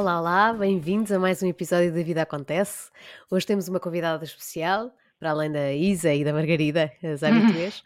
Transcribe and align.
Olá, 0.00 0.18
olá, 0.18 0.52
bem-vindos 0.54 1.12
a 1.12 1.18
mais 1.18 1.42
um 1.42 1.46
episódio 1.46 1.92
da 1.92 2.02
Vida 2.02 2.22
Acontece. 2.22 2.90
Hoje 3.30 3.44
temos 3.44 3.68
uma 3.68 3.78
convidada 3.78 4.24
especial, 4.24 4.90
para 5.18 5.28
além 5.28 5.52
da 5.52 5.74
Isa 5.74 6.14
e 6.14 6.24
da 6.24 6.32
Margarida, 6.32 6.90
as 7.04 7.20
habituês, 7.22 7.82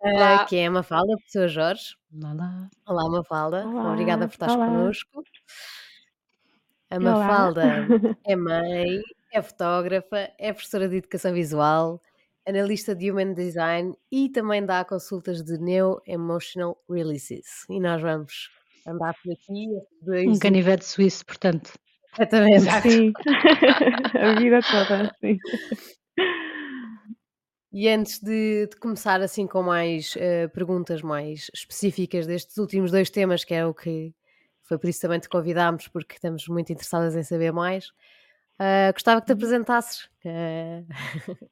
Olá. 0.00 0.44
que 0.44 0.56
é 0.56 0.66
a 0.66 0.70
Mafalda, 0.72 1.14
professor 1.18 1.46
Jorge. 1.46 1.94
Olá. 2.12 2.68
Olá, 2.84 3.08
Mafalda, 3.08 3.64
obrigada 3.64 4.22
Olá, 4.22 4.26
por 4.26 4.32
estares 4.32 4.56
olá. 4.56 4.66
connosco. 4.66 5.22
A 6.90 6.96
Olá. 6.96 7.00
Mafalda 7.12 7.62
é 8.26 8.34
mãe, 8.34 9.00
é 9.32 9.40
fotógrafa, 9.40 10.32
é 10.40 10.52
professora 10.52 10.88
de 10.88 10.96
educação 10.96 11.32
visual, 11.32 12.02
analista 12.44 12.92
de 12.92 13.08
Human 13.08 13.34
Design 13.34 13.94
e 14.10 14.28
também 14.28 14.66
dá 14.66 14.84
consultas 14.84 15.40
de 15.44 15.56
Neo 15.58 16.02
Emotional 16.08 16.76
Releases. 16.90 17.64
E 17.70 17.78
nós 17.78 18.02
vamos 18.02 18.50
andar 18.86 19.14
por 19.22 19.32
aqui, 19.32 19.68
dois 20.02 20.26
Um 20.28 20.38
canivete 20.38 20.84
suíço, 20.84 21.24
portanto. 21.26 21.72
Exato. 22.54 22.90
Sim, 22.90 23.12
a 24.20 24.34
vida 24.38 24.60
toda, 24.62 25.14
sim. 25.20 25.38
E 27.72 27.88
antes 27.88 28.18
de, 28.18 28.66
de 28.66 28.76
começar 28.76 29.22
assim 29.22 29.46
com 29.46 29.62
mais 29.62 30.14
eh, 30.18 30.46
perguntas 30.48 31.00
mais 31.00 31.50
específicas 31.54 32.26
destes 32.26 32.58
últimos 32.58 32.90
dois 32.90 33.08
temas, 33.08 33.44
que 33.44 33.54
é 33.54 33.64
o 33.64 33.72
que 33.72 34.14
foi 34.62 34.78
por 34.78 34.88
isso 34.90 35.00
também 35.00 35.18
te 35.18 35.28
convidámos, 35.28 35.88
porque 35.88 36.14
estamos 36.14 36.46
muito 36.48 36.70
interessadas 36.70 37.16
em 37.16 37.22
saber 37.22 37.50
mais, 37.50 37.90
ah, 38.58 38.92
gostava 38.92 39.20
que 39.20 39.26
te 39.26 39.32
apresentasses 39.32 40.08
eh, 40.24 40.84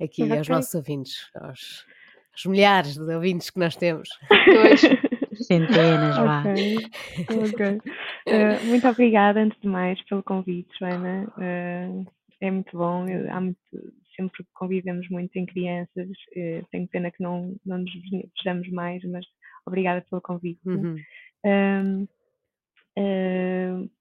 aqui 0.00 0.22
aos 0.22 0.46
Ok. 0.46 0.54
nossos 0.54 0.74
ouvintes, 0.74 1.28
aos, 1.34 1.84
aos 2.32 2.46
milhares 2.46 2.96
de 2.96 3.14
ouvintes 3.14 3.50
que 3.50 3.58
nós 3.58 3.74
temos. 3.76 4.08
Pois. 4.46 4.82
Centenas, 5.44 6.16
vá. 6.16 6.40
Ok, 6.40 6.90
ok. 7.30 7.80
Eh, 8.28 8.60
muito 8.64 8.88
obrigada, 8.88 9.40
antes 9.40 9.60
de 9.60 9.68
mais, 9.68 10.02
pelo 10.06 10.22
convite, 10.22 10.68
Joana. 10.78 11.32
Eh, 11.38 11.88
é 12.40 12.50
muito 12.50 12.76
bom. 12.76 13.08
eu- 13.08 13.30
há 13.32 13.40
muito- 13.40 13.58
sempre 14.16 14.44
convivemos 14.54 15.08
muito 15.10 15.36
em 15.36 15.46
crianças. 15.46 16.08
eh, 16.34 16.62
tenho 16.72 16.88
pena 16.88 17.10
que 17.10 17.22
não, 17.22 17.54
não 17.64 17.78
nos 17.78 17.92
ve- 18.10 18.28
vejamos 18.36 18.68
mais, 18.70 19.02
mas 19.04 19.24
obrigada 19.66 20.04
pelo 20.10 20.20
convite. 20.20 20.60
Uhum. 20.66 20.96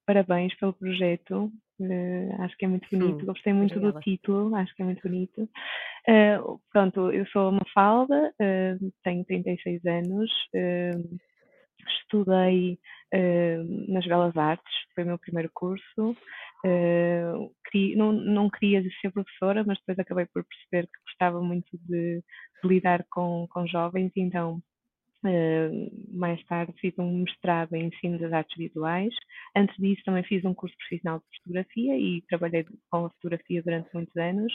Parabéns 0.05 0.53
pelo 0.55 0.73
projeto. 0.73 1.51
Eh, 1.81 2.35
acho 2.39 2.55
que 2.57 2.65
é 2.65 2.67
muito 2.67 2.87
bonito. 2.91 3.23
Hum, 3.23 3.25
Gostei 3.27 3.53
muito 3.53 3.79
do 3.79 3.91
título, 3.99 4.55
acho 4.55 4.73
que 4.75 4.81
é 4.81 4.85
muito 4.85 5.01
bonito. 5.01 5.49
Ah, 6.07 6.39
pronto, 6.71 7.11
eu 7.11 7.25
sou 7.27 7.49
uma 7.49 7.65
falda, 7.73 8.33
tenho 9.03 9.25
36 9.25 9.85
anos, 9.85 10.31
estudei 12.01 12.79
nas 13.89 14.05
Belas 14.05 14.35
Artes, 14.37 14.73
foi 14.93 15.03
o 15.03 15.07
meu 15.07 15.17
primeiro 15.19 15.49
curso. 15.53 16.15
queria- 17.71 17.97
não, 17.97 18.11
não 18.11 18.49
queria 18.49 18.83
ser 19.01 19.11
professora, 19.11 19.63
mas 19.65 19.77
depois 19.79 19.99
acabei 19.99 20.25
por 20.27 20.43
perceber 20.45 20.87
que 20.87 20.99
gostava 21.05 21.41
muito 21.41 21.69
de, 21.87 22.21
de 22.61 22.67
lidar 22.67 23.05
com, 23.09 23.47
com 23.49 23.67
jovens, 23.67 24.11
então 24.15 24.59
Uh, 24.59 24.74
mais 26.11 26.43
tarde 26.45 26.73
fiz 26.79 26.93
um 26.97 27.19
mestrado 27.19 27.73
em 27.75 27.85
ensino 27.87 28.17
das 28.19 28.31
artes 28.33 28.57
visuais. 28.57 29.13
Antes 29.55 29.75
disso 29.77 30.01
também 30.05 30.23
fiz 30.23 30.43
um 30.45 30.53
curso 30.53 30.75
profissional 30.77 31.19
de 31.19 31.37
fotografia 31.39 31.97
e 31.97 32.21
trabalhei 32.29 32.65
com 32.89 33.05
a 33.05 33.09
fotografia 33.09 33.61
durante 33.63 33.89
muitos 33.93 34.15
anos. 34.15 34.53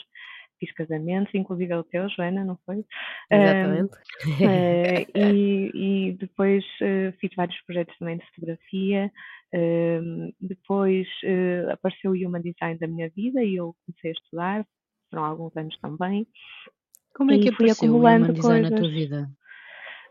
Fiz 0.59 0.71
casamentos, 0.73 1.33
inclusive 1.33 1.73
o 1.73 1.83
teu, 1.83 2.07
Joana, 2.09 2.45
não 2.45 2.57
foi? 2.65 2.85
Exatamente. 3.31 3.93
eh, 4.41 5.07
e, 5.15 5.71
e 5.73 6.11
depois 6.13 6.63
eh, 6.81 7.11
fiz 7.19 7.31
vários 7.35 7.59
projetos 7.65 7.97
também 7.97 8.17
de 8.17 8.25
fotografia. 8.27 9.11
Um, 9.53 10.31
depois 10.39 11.07
eh, 11.23 11.65
apareceu 11.71 12.11
o 12.11 12.15
Human 12.15 12.41
Design 12.41 12.79
da 12.79 12.87
minha 12.87 13.09
vida 13.09 13.43
e 13.43 13.55
eu 13.55 13.75
comecei 13.85 14.11
a 14.11 14.13
estudar, 14.13 14.67
foram 15.09 15.25
alguns 15.25 15.57
anos 15.57 15.77
também. 15.79 16.27
Como 17.15 17.31
é 17.31 17.39
que 17.39 17.49
E 17.49 17.53
fui 17.53 17.65
apareceu 17.65 17.89
o 17.91 17.97
acumulando 17.97 18.25
Human 18.25 18.33
Design 18.33 18.61
na 18.61 18.69
tua 18.69 18.77
coisas. 18.79 18.93
vida? 18.93 19.29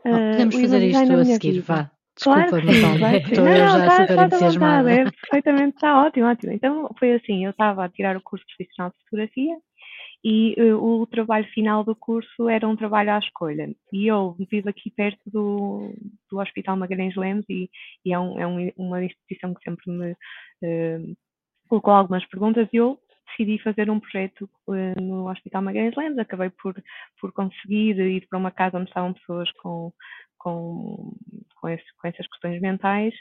Ah, 0.04 0.30
podemos 0.32 0.54
o 0.54 0.60
fazer 0.60 0.82
isto 0.88 1.12
a 1.12 1.24
seguir, 1.24 1.52
vida. 1.52 1.64
vá. 1.66 1.90
Claro 2.22 2.42
Desculpa, 2.50 2.72
sim, 2.72 2.98
claro 2.98 3.20
que 3.20 3.28
sim. 3.28 3.32
Estou 3.32 3.44
Não, 3.44 3.54
já 3.56 3.78
está 3.78 3.90
super 3.90 4.12
está 4.12 4.24
entusiasmada. 4.26 4.90
é 4.92 5.04
perfeitamente, 5.10 5.74
está 5.76 6.02
ótimo, 6.06 6.26
ótimo. 6.26 6.52
Então 6.52 6.90
foi 6.98 7.12
assim, 7.14 7.44
eu 7.44 7.50
estava 7.50 7.84
a 7.84 7.88
tirar 7.88 8.16
o 8.16 8.20
curso 8.20 8.44
profissional 8.56 8.90
de 8.90 8.96
fotografia 9.04 9.56
e 10.22 10.54
eh, 10.58 10.74
o 10.74 11.06
trabalho 11.06 11.46
final 11.54 11.82
do 11.82 11.94
curso 11.96 12.48
era 12.48 12.68
um 12.68 12.76
trabalho 12.76 13.12
à 13.12 13.18
escolha. 13.18 13.74
E 13.92 14.06
eu 14.06 14.36
vivo 14.50 14.68
aqui 14.68 14.90
perto 14.90 15.20
do, 15.26 15.94
do 16.30 16.38
Hospital 16.40 16.76
Magalhães 16.76 17.16
Lemos 17.16 17.46
e, 17.48 17.70
e 18.04 18.12
é, 18.12 18.18
um- 18.18 18.38
é 18.38 18.46
um- 18.46 18.72
uma 18.76 19.02
instituição 19.02 19.54
que 19.54 19.62
sempre 19.62 19.90
me 19.90 20.14
eh, 20.62 21.00
colocou 21.68 21.94
algumas 21.94 22.26
perguntas 22.26 22.68
e 22.72 22.76
eu 22.76 22.98
decidi 23.30 23.58
fazer 23.62 23.90
um 23.90 24.00
projeto 24.00 24.48
eh, 24.74 25.00
no 25.00 25.30
Hospital 25.30 25.62
Magalhães 25.62 25.96
Lemos, 25.96 26.18
acabei 26.18 26.50
por, 26.50 26.74
por 27.20 27.32
conseguir 27.32 27.98
ir 27.98 28.26
para 28.28 28.38
uma 28.38 28.50
casa 28.50 28.78
onde 28.78 28.88
estavam 28.90 29.12
pessoas 29.14 29.50
com, 29.62 29.92
com, 30.38 31.12
com, 31.56 31.68
esse- 31.68 31.94
com 32.00 32.08
essas 32.08 32.26
questões 32.28 32.60
mentais. 32.60 33.14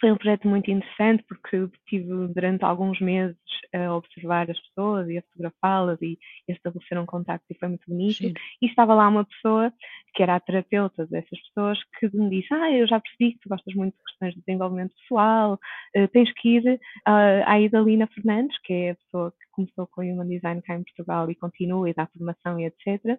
Foi 0.00 0.10
um 0.10 0.16
projeto 0.16 0.48
muito 0.48 0.70
interessante 0.70 1.22
porque 1.28 1.68
tive 1.86 2.28
durante 2.28 2.64
alguns 2.64 2.98
meses 3.00 3.36
a 3.74 3.94
observar 3.94 4.50
as 4.50 4.58
pessoas 4.58 5.08
e 5.08 5.18
a 5.18 5.22
fotografá-las 5.22 6.00
e 6.00 6.18
estabelecer 6.48 6.98
um 6.98 7.06
contacto 7.06 7.46
e 7.50 7.54
foi 7.54 7.68
muito 7.68 7.84
bonito. 7.86 8.16
Giro. 8.16 8.34
E 8.62 8.66
estava 8.66 8.94
lá 8.94 9.08
uma 9.08 9.24
pessoa 9.24 9.72
que 10.14 10.22
era 10.22 10.36
a 10.36 10.40
terapeuta 10.40 11.06
dessas 11.06 11.38
pessoas 11.48 11.78
que 11.98 12.08
me 12.16 12.30
disse: 12.30 12.52
Ah, 12.52 12.72
eu 12.72 12.86
já 12.86 12.98
percebi 12.98 13.32
que 13.32 13.40
tu 13.40 13.48
gostas 13.48 13.74
muito 13.74 13.94
de 13.94 14.02
questões 14.02 14.34
de 14.34 14.40
desenvolvimento 14.40 14.94
pessoal, 14.96 15.58
eh, 15.94 16.06
tens 16.08 16.32
que 16.32 16.48
ir 16.56 16.80
ah, 17.04 17.44
à 17.46 17.60
Idalina 17.60 18.06
Fernandes, 18.08 18.58
que 18.62 18.72
é 18.72 18.90
a 18.92 18.96
pessoa 18.96 19.30
que 19.32 19.50
começou 19.52 19.86
com 19.86 20.00
o 20.00 20.04
Human 20.04 20.28
Design 20.28 20.62
cá 20.62 20.76
em 20.76 20.82
Portugal 20.82 21.30
e 21.30 21.34
continua 21.34 21.90
e 21.90 21.94
dá 21.94 22.06
formação 22.06 22.58
e 22.58 22.64
etc., 22.64 23.18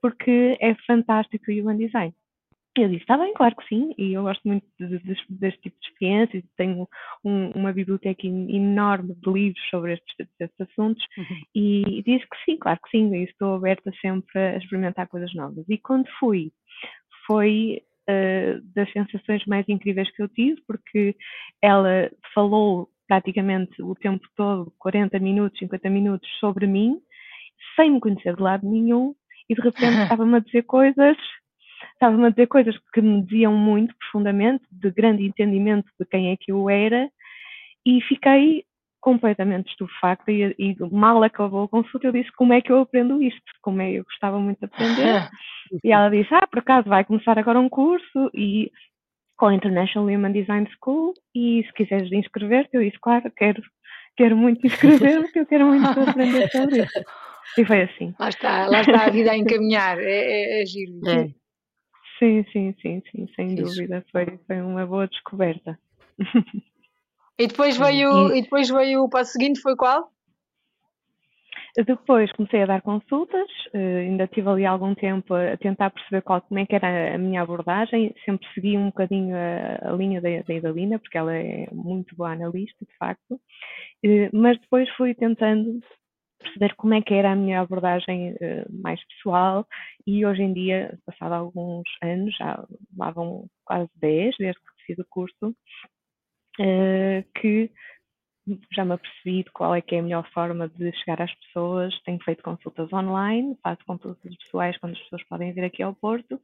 porque 0.00 0.58
é 0.60 0.74
fantástico 0.86 1.50
o 1.50 1.54
Human 1.54 1.76
Design. 1.76 2.12
Eu 2.76 2.88
disse, 2.88 3.02
está 3.02 3.16
bem, 3.16 3.32
claro 3.32 3.56
que 3.56 3.66
sim, 3.68 3.94
e 3.96 4.12
eu 4.12 4.22
gosto 4.24 4.46
muito 4.46 4.66
de- 4.78 4.98
de- 4.98 5.24
deste 5.30 5.60
tipo 5.62 5.80
de 5.80 5.86
experiências, 5.88 6.44
tenho 6.58 6.86
um- 7.24 7.50
uma 7.52 7.72
biblioteca 7.72 8.26
en- 8.26 8.54
enorme 8.54 9.14
de 9.14 9.30
livros 9.32 9.62
sobre 9.70 9.94
estes, 9.94 10.14
estes 10.38 10.60
assuntos, 10.60 11.02
Uhum. 11.16 11.24
e 11.54 12.02
disse 12.04 12.26
que 12.28 12.36
sim, 12.44 12.58
claro 12.58 12.78
que 12.84 12.90
sim, 12.90 13.14
e 13.14 13.24
estou 13.24 13.54
aberta 13.54 13.90
sempre 14.02 14.38
a 14.38 14.56
experimentar 14.58 15.08
coisas 15.08 15.32
novas. 15.34 15.64
E 15.68 15.78
quando 15.78 16.06
fui, 16.18 16.52
foi 17.26 17.82
eh, 18.08 18.60
das 18.72 18.88
sensações 18.92 19.44
mais 19.46 19.68
incríveis 19.68 20.08
que 20.14 20.22
eu 20.22 20.28
tive, 20.28 20.60
porque 20.64 21.16
ela 21.60 22.08
falou 22.32 22.88
praticamente 23.08 23.82
o 23.82 23.96
tempo 23.96 24.24
todo, 24.36 24.72
40 24.78 25.18
minutos, 25.18 25.58
50 25.58 25.90
minutos, 25.90 26.28
sobre 26.38 26.68
mim, 26.68 27.00
sem 27.74 27.90
me 27.90 27.98
conhecer 28.00 28.36
de 28.36 28.42
lado 28.42 28.64
nenhum, 28.68 29.12
e 29.48 29.54
de 29.56 29.60
repente 29.60 29.74
estava-me 30.22 30.36
a 30.36 30.38
dizer 30.38 30.62
coisas, 30.62 31.16
estava-me 31.92 32.26
a 32.26 32.30
dizer 32.30 32.46
coisas 32.46 32.76
que 32.92 33.00
me 33.00 33.22
diziam 33.22 33.54
muito 33.54 33.94
profundamente, 33.98 34.64
de 34.70 34.90
grande 34.90 35.24
entendimento 35.24 35.88
de 35.98 36.06
quem 36.06 36.32
é 36.32 36.36
que 36.36 36.52
eu 36.52 36.68
era, 36.68 37.10
e 37.84 38.00
fiquei 38.02 38.64
completamente 39.00 39.70
estupefacta 39.70 40.32
e, 40.32 40.52
e 40.58 40.76
mal 40.90 41.22
acabou 41.22 41.62
a 41.62 41.68
consulta 41.68 42.08
eu 42.08 42.12
disse 42.12 42.32
como 42.32 42.52
é 42.52 42.60
que 42.60 42.72
eu 42.72 42.80
aprendo 42.80 43.22
isto, 43.22 43.40
como 43.62 43.80
é 43.80 43.90
que 43.92 43.96
eu 43.98 44.04
gostava 44.04 44.40
muito 44.40 44.58
de 44.58 44.64
aprender 44.64 45.28
e 45.84 45.92
ela 45.92 46.08
disse, 46.08 46.34
ah, 46.34 46.44
por 46.44 46.58
acaso 46.58 46.88
vai 46.88 47.04
começar 47.04 47.38
agora 47.38 47.60
um 47.60 47.68
curso 47.68 48.30
e 48.34 48.68
com 49.36 49.46
a 49.46 49.54
International 49.54 50.08
Human 50.08 50.32
Design 50.32 50.68
School 50.82 51.14
e 51.32 51.62
se 51.64 51.72
quiseres 51.74 52.10
inscrever-te, 52.10 52.70
eu 52.72 52.82
disse, 52.82 52.98
claro, 52.98 53.30
quero, 53.36 53.62
quero 54.16 54.36
muito 54.36 54.66
inscrever-me, 54.66 55.22
porque 55.24 55.38
eu 55.38 55.46
quero 55.46 55.66
muito 55.66 55.84
aprender 56.00 56.50
sobre 56.50 56.82
isso. 56.82 57.04
E 57.58 57.64
foi 57.64 57.82
assim. 57.82 58.12
Lá 58.18 58.28
está, 58.28 58.66
lá 58.66 58.80
está 58.80 59.04
a 59.04 59.10
vida 59.10 59.30
a 59.30 59.36
encaminhar. 59.36 59.98
É, 59.98 60.04
é, 60.04 60.62
é 60.62 60.66
giro. 60.66 60.92
É. 61.08 61.30
Sim, 62.18 62.44
sim, 62.52 62.74
sim, 62.80 63.02
sim, 63.10 63.28
sem 63.34 63.50
Fixe. 63.50 63.62
dúvida. 63.62 64.04
Foi, 64.10 64.38
foi 64.46 64.60
uma 64.60 64.86
boa 64.86 65.06
descoberta. 65.06 65.78
E 67.38 67.46
depois 67.46 67.76
veio, 67.78 68.34
e 68.34 68.42
depois 68.42 68.68
veio 68.68 69.04
o 69.04 69.08
passo 69.08 69.32
seguinte, 69.32 69.60
foi 69.60 69.76
qual? 69.76 70.10
Depois 71.76 72.32
comecei 72.32 72.62
a 72.62 72.66
dar 72.66 72.80
consultas, 72.80 73.46
eh, 73.74 73.98
ainda 73.98 74.26
tive 74.26 74.48
ali 74.48 74.64
algum 74.64 74.94
tempo 74.94 75.34
a 75.34 75.52
a 75.52 75.56
tentar 75.58 75.90
perceber 75.90 76.22
qual, 76.22 76.40
como 76.40 76.58
é 76.58 76.64
que 76.64 76.74
era 76.74 77.14
a 77.14 77.18
minha 77.18 77.42
abordagem, 77.42 78.14
sempre 78.24 78.46
segui 78.54 78.78
um 78.78 78.86
bocadinho 78.86 79.36
a, 79.36 79.90
a 79.90 79.92
linha 79.92 80.20
da, 80.22 80.40
da 80.40 80.54
Idalina, 80.54 80.98
porque 80.98 81.18
ela 81.18 81.34
é 81.34 81.68
muito 81.72 82.16
boa 82.16 82.32
analista, 82.32 82.84
de 82.84 82.96
facto, 82.98 83.38
Eh, 84.04 84.30
mas 84.32 84.58
depois 84.60 84.88
fui 84.96 85.14
tentando 85.14 85.80
perceber 86.46 86.74
como 86.76 86.94
é 86.94 87.02
que 87.02 87.14
era 87.14 87.32
a 87.32 87.36
minha 87.36 87.60
abordagem 87.60 88.36
eh, 88.40 88.66
mais 88.70 89.00
pessoal 89.08 89.66
e 90.06 90.24
hoje 90.24 90.42
em 90.42 90.52
dia, 90.52 90.98
passado 91.04 91.32
alguns 91.32 91.88
anos, 92.02 92.34
já 92.36 92.64
lá 92.96 93.10
vão 93.10 93.46
quase 93.64 93.90
10 93.96 94.34
desde 94.38 94.60
que 94.60 94.84
fiz 94.86 94.98
o 94.98 95.04
curso, 95.08 95.54
eh, 96.60 97.24
que 97.40 97.70
já 98.72 98.84
me 98.84 98.92
apercebi 98.94 99.42
de 99.42 99.50
qual 99.50 99.74
é 99.74 99.80
que 99.80 99.96
é 99.96 99.98
a 99.98 100.02
melhor 100.02 100.28
forma 100.32 100.68
de 100.68 100.92
chegar 100.98 101.20
às 101.20 101.34
pessoas. 101.34 101.98
Tenho 102.04 102.22
feito 102.24 102.42
consultas 102.42 102.92
online, 102.92 103.56
faço 103.62 103.84
consultas 103.84 104.36
pessoais 104.36 104.78
quando 104.78 104.92
as 104.92 105.02
pessoas 105.02 105.24
podem 105.24 105.52
vir 105.52 105.64
aqui 105.64 105.82
ao 105.82 105.94
Porto, 105.94 106.40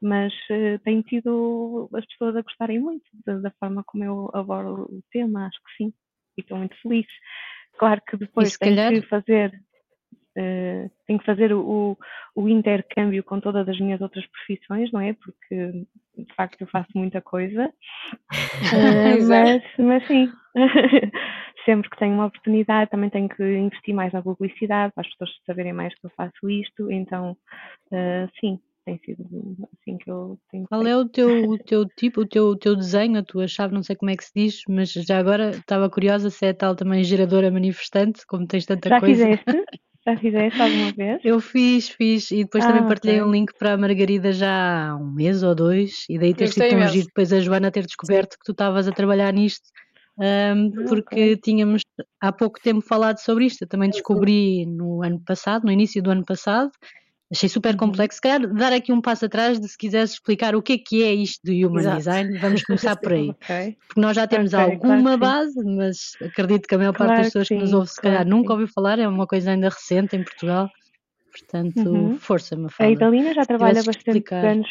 mas 0.00 0.32
eh, 0.50 0.78
tenho 0.78 1.02
tido 1.02 1.88
as 1.94 2.04
pessoas 2.06 2.36
a 2.36 2.42
gostarem 2.42 2.78
muito 2.78 3.04
da, 3.24 3.38
da 3.38 3.50
forma 3.58 3.82
como 3.86 4.04
eu 4.04 4.30
abordo 4.34 4.82
o 4.84 5.02
tema, 5.10 5.46
acho 5.46 5.58
que 5.64 5.84
sim. 5.84 5.92
e 6.36 6.42
estou 6.42 6.58
muito 6.58 6.76
feliz. 6.82 7.06
Claro 7.78 8.00
que 8.06 8.16
depois 8.16 8.56
tenho 8.56 8.76
calhar... 8.76 8.92
que 8.92 9.02
fazer 9.02 9.52
Uh, 10.38 10.90
tenho 11.06 11.18
que 11.18 11.24
fazer 11.24 11.50
o, 11.54 11.96
o, 12.34 12.46
intercâmbio 12.46 13.24
com 13.24 13.40
todas 13.40 13.66
as 13.66 13.80
minhas 13.80 14.02
outras 14.02 14.26
profissões, 14.26 14.92
não 14.92 15.00
é? 15.00 15.14
Porque 15.14 15.86
de 16.14 16.34
facto 16.36 16.60
eu 16.60 16.66
faço 16.66 16.90
muita 16.94 17.22
coisa. 17.22 17.72
Uh, 18.66 19.28
mas, 19.28 19.62
mas 19.78 20.06
sim, 20.06 20.30
sempre 21.64 21.88
que 21.88 21.96
tenho 21.96 22.14
uma 22.14 22.26
oportunidade 22.26 22.90
também 22.90 23.08
tenho 23.08 23.28
que 23.28 23.42
investir 23.42 23.94
mais 23.94 24.12
na 24.12 24.22
publicidade 24.22 24.92
para 24.94 25.06
as 25.06 25.10
pessoas 25.12 25.30
saberem 25.46 25.72
mais 25.72 25.94
que 25.94 26.04
eu 26.04 26.10
faço 26.10 26.50
isto. 26.50 26.90
Então, 26.90 27.36
uh, 27.92 28.28
sim, 28.40 28.58
tem 28.86 28.98
sido 28.98 29.26
assim 29.74 29.98
que 29.98 30.08
eu 30.08 30.38
tenho. 30.48 30.64
Qual 30.68 30.86
é 30.86 30.96
o 30.96 31.06
teu, 31.08 31.50
o 31.50 31.58
teu 31.58 31.84
tipo, 31.84 32.20
o 32.20 32.26
teu, 32.26 32.46
o 32.46 32.56
teu 32.56 32.76
desenho, 32.76 33.18
a 33.18 33.22
tua 33.22 33.48
chave, 33.48 33.74
não 33.74 33.82
sei 33.82 33.96
como 33.96 34.10
é 34.10 34.16
que 34.16 34.24
se 34.24 34.30
diz, 34.34 34.62
mas 34.68 34.92
já 34.92 35.18
agora 35.18 35.50
estava 35.50 35.90
curiosa 35.90 36.30
se 36.30 36.46
é 36.46 36.52
tal 36.52 36.76
também 36.76 37.02
geradora 37.02 37.50
manifestante, 37.50 38.24
como 38.26 38.46
tens 38.46 38.64
tanta 38.64 38.88
já 38.88 39.00
coisa. 39.00 39.24
Já 39.24 39.36
fizeste? 39.36 39.64
Já 40.06 40.16
fizeste 40.16 40.62
alguma 40.62 40.92
vez? 40.92 41.20
Eu 41.24 41.40
fiz, 41.40 41.88
fiz, 41.88 42.30
e 42.30 42.44
depois 42.44 42.64
ah, 42.64 42.68
também 42.68 42.86
partilhei 42.86 43.16
okay. 43.16 43.28
um 43.28 43.32
link 43.32 43.52
para 43.58 43.72
a 43.72 43.76
Margarida 43.76 44.30
já 44.30 44.90
há 44.90 44.96
um 44.96 45.10
mês 45.10 45.42
ou 45.42 45.52
dois, 45.52 46.06
e 46.08 46.16
daí 46.16 46.32
ter 46.32 46.46
sido 46.46 46.68
tão 46.68 46.86
giro 46.86 47.06
depois 47.06 47.32
a 47.32 47.40
Joana 47.40 47.72
ter 47.72 47.84
descoberto 47.84 48.34
Sim. 48.34 48.38
que 48.38 48.44
tu 48.44 48.52
estavas 48.52 48.86
a 48.86 48.92
trabalhar 48.92 49.32
nisto, 49.32 49.68
um, 50.16 50.70
porque 50.88 51.14
okay. 51.14 51.36
tínhamos 51.38 51.82
há 52.20 52.30
pouco 52.30 52.60
tempo 52.62 52.82
falado 52.82 53.18
sobre 53.18 53.46
isto. 53.46 53.62
Eu 53.62 53.68
também 53.68 53.90
descobri 53.90 54.64
no 54.64 55.02
ano 55.02 55.20
passado, 55.26 55.64
no 55.64 55.72
início 55.72 56.00
do 56.00 56.12
ano 56.12 56.24
passado, 56.24 56.70
Achei 57.30 57.48
super 57.48 57.72
uhum. 57.72 57.78
complexo. 57.78 58.16
Se 58.16 58.22
calhar 58.22 58.46
dar 58.54 58.72
aqui 58.72 58.92
um 58.92 59.00
passo 59.00 59.24
atrás 59.24 59.58
de 59.58 59.68
se 59.68 59.76
quiseres 59.76 60.12
explicar 60.12 60.54
o 60.54 60.62
que 60.62 60.74
é 60.74 60.78
que 60.78 61.02
é 61.02 61.12
isto 61.12 61.40
do 61.44 61.52
Human 61.52 61.80
Exato. 61.80 61.96
Design, 61.96 62.38
vamos 62.38 62.62
começar 62.62 62.96
por 62.96 63.12
aí. 63.14 63.30
okay. 63.30 63.76
Porque 63.88 64.00
nós 64.00 64.14
já 64.14 64.28
temos 64.28 64.54
okay, 64.54 64.64
alguma 64.64 65.18
claro 65.18 65.18
base, 65.18 65.64
mas 65.64 66.12
acredito 66.22 66.68
que 66.68 66.74
a 66.76 66.78
maior 66.78 66.94
claro 66.94 67.10
parte 67.10 67.22
das 67.24 67.32
pessoas 67.32 67.48
que, 67.48 67.54
que 67.56 67.60
nos 67.60 67.72
ouve 67.72 67.88
se 67.88 68.00
calhar 68.00 68.24
nunca 68.24 68.52
ouviu 68.52 68.68
falar, 68.68 68.98
é 69.00 69.08
uma 69.08 69.26
coisa 69.26 69.50
ainda 69.50 69.68
recente 69.68 70.14
em 70.14 70.22
Portugal. 70.22 70.70
Portanto, 71.32 71.88
uhum. 71.88 72.18
força, 72.18 72.56
me 72.56 72.68
A 72.78 72.90
Idalina 72.90 73.34
já 73.34 73.44
trabalha 73.44 73.82
bastante 73.82 74.34
anos. 74.34 74.68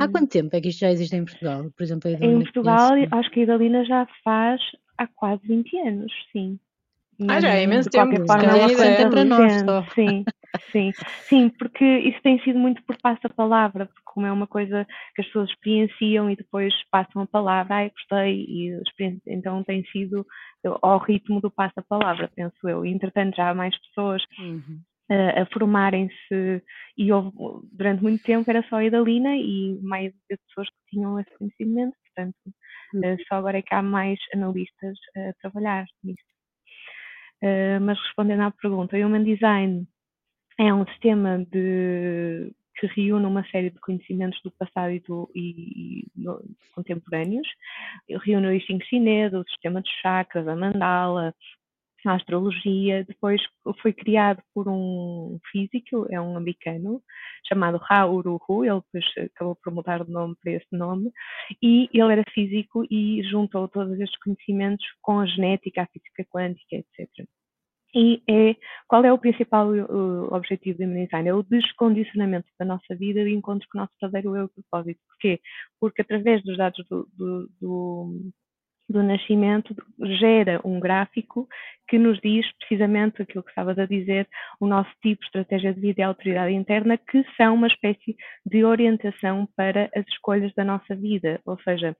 Há 0.00 0.04
eh, 0.04 0.08
quanto 0.08 0.28
tempo 0.28 0.56
é 0.56 0.60
que 0.60 0.68
isto 0.68 0.80
já 0.80 0.90
existe 0.90 1.14
em 1.14 1.24
Portugal? 1.24 1.70
Por 1.76 1.82
exemplo, 1.82 2.08
a 2.08 2.12
Idalina 2.14 2.40
Em 2.40 2.42
Portugal, 2.42 2.90
acho 3.12 3.30
que 3.30 3.40
a 3.40 3.42
Idalina 3.44 3.84
já 3.84 4.06
faz 4.24 4.60
há 4.96 5.06
quase 5.06 5.46
20 5.46 5.78
anos, 5.78 6.12
sim. 6.32 6.58
Ah, 7.28 7.40
já 7.40 7.54
é 7.54 7.64
imenso 7.64 7.90
tempo. 7.90 8.14
Forma, 8.26 8.84
é, 8.84 9.02
é 9.02 9.10
para 9.10 9.24
nós 9.24 9.52
só. 9.60 9.84
Sim, 9.94 10.24
sim, 10.72 10.92
sim, 11.28 11.48
porque 11.50 11.84
isso 11.84 12.20
tem 12.22 12.40
sido 12.42 12.58
muito 12.58 12.82
por 12.84 12.96
passa-palavra, 13.00 13.86
porque 13.86 14.02
como 14.06 14.26
é 14.26 14.32
uma 14.32 14.46
coisa 14.46 14.86
que 15.14 15.20
as 15.20 15.26
pessoas 15.26 15.50
experienciam 15.50 16.30
e 16.30 16.36
depois 16.36 16.74
passam 16.90 17.22
a 17.22 17.26
palavra, 17.26 17.74
ai, 17.76 17.90
gostei, 17.90 18.44
e 18.48 18.80
então 19.26 19.62
tem 19.62 19.84
sido 19.86 20.26
ao 20.82 20.98
ritmo 20.98 21.40
do 21.40 21.50
passa-palavra, 21.50 22.30
penso 22.34 22.68
eu. 22.68 22.84
E 22.84 22.90
entretanto 22.90 23.36
já 23.36 23.50
há 23.50 23.54
mais 23.54 23.78
pessoas 23.78 24.22
uhum. 24.38 24.80
a, 25.10 25.42
a 25.42 25.46
formarem-se, 25.46 26.62
e 26.96 27.12
houve, 27.12 27.30
durante 27.72 28.02
muito 28.02 28.22
tempo 28.24 28.50
era 28.50 28.64
só 28.68 28.76
a 28.76 28.84
Idalina 28.84 29.36
e 29.36 29.78
mais 29.82 30.12
pessoas 30.28 30.68
que 30.68 30.90
tinham 30.90 31.18
esse 31.20 31.30
conhecimento, 31.36 31.96
portanto, 32.06 32.36
uhum. 32.94 33.16
só 33.28 33.34
agora 33.36 33.58
é 33.58 33.62
que 33.62 33.74
há 33.74 33.82
mais 33.82 34.18
analistas 34.34 34.96
a 35.16 35.32
trabalhar 35.40 35.84
nisso. 36.02 36.22
Uh, 37.40 37.80
mas 37.80 37.96
respondendo 38.00 38.42
à 38.42 38.50
pergunta, 38.50 38.96
o 38.96 39.06
Human 39.06 39.22
Design 39.22 39.86
é 40.58 40.74
um 40.74 40.84
sistema 40.88 41.38
de, 41.50 42.52
que 42.78 42.86
reúne 42.88 43.26
uma 43.26 43.44
série 43.48 43.70
de 43.70 43.78
conhecimentos 43.80 44.40
do 44.42 44.50
passado 44.50 44.90
e, 44.90 45.00
do, 45.00 45.30
e, 45.34 46.04
e 46.16 46.30
contemporâneos. 46.74 47.46
Reúne 48.24 48.48
o 48.48 48.52
I 48.52 48.60
Ching 48.60 48.82
chinês, 48.84 49.32
o 49.32 49.44
sistema 49.44 49.80
de 49.80 49.90
chakras, 50.02 50.48
a 50.48 50.56
mandala, 50.56 51.34
a 52.04 52.14
astrologia. 52.14 53.04
Depois 53.04 53.40
foi 53.80 53.92
criado 53.92 54.42
por 54.52 54.68
um 54.68 55.38
físico, 55.50 56.06
é 56.10 56.20
um 56.20 56.36
americano, 56.36 57.02
chamado 57.46 57.80
Ha 57.88 58.06
Uruhu, 58.06 58.64
ele 58.64 58.80
depois 58.80 59.30
acabou 59.32 59.56
por 59.56 59.72
mudar 59.72 60.04
de 60.04 60.10
nome 60.10 60.34
para 60.42 60.52
esse 60.52 60.72
nome, 60.72 61.12
e 61.62 61.88
ele 61.92 62.12
era 62.12 62.24
físico 62.32 62.84
e 62.90 63.22
juntou 63.30 63.68
todos 63.68 63.98
estes 64.00 64.18
conhecimentos 64.20 64.86
com 65.02 65.20
a 65.20 65.26
genética, 65.26 65.82
a 65.82 65.86
física 65.86 66.24
quântica, 66.24 66.76
etc. 66.76 67.28
E 67.94 68.22
é, 68.28 68.54
qual 68.86 69.04
é 69.04 69.12
o 69.12 69.18
principal 69.18 69.70
uh, 69.70 70.34
objetivo 70.34 70.78
do 70.78 70.84
Human 70.84 71.04
Design? 71.04 71.28
É 71.28 71.34
o 71.34 71.42
descondicionamento 71.42 72.46
da 72.58 72.64
nossa 72.64 72.94
vida 72.94 73.20
e 73.20 73.32
encontro 73.32 73.66
com 73.70 73.78
o 73.78 73.80
nosso 73.80 73.92
verdadeiro 74.00 74.36
eu 74.36 74.44
e 74.44 74.62
propósito. 74.62 75.00
Porquê? 75.08 75.40
Porque 75.80 76.02
através 76.02 76.42
dos 76.42 76.56
dados 76.58 76.84
do, 76.88 77.08
do, 77.16 77.48
do, 77.60 78.30
do, 78.90 79.02
nascimento 79.02 79.74
gera 80.20 80.60
um 80.64 80.78
gráfico 80.78 81.48
que 81.88 81.98
nos 81.98 82.20
diz 82.20 82.46
precisamente 82.58 83.22
aquilo 83.22 83.42
que 83.42 83.50
estavas 83.50 83.78
a 83.78 83.86
dizer, 83.86 84.28
o 84.60 84.66
nosso 84.66 84.90
tipo, 85.02 85.24
estratégia 85.24 85.72
de 85.72 85.80
vida 85.80 86.02
e 86.02 86.04
autoridade 86.04 86.52
interna, 86.52 86.98
que 86.98 87.24
são 87.38 87.54
uma 87.54 87.68
espécie 87.68 88.14
de 88.44 88.64
orientação 88.64 89.48
para 89.56 89.90
as 89.96 90.06
escolhas 90.08 90.52
da 90.54 90.64
nossa 90.64 90.94
vida. 90.94 91.40
Ou 91.46 91.58
seja, 91.62 91.96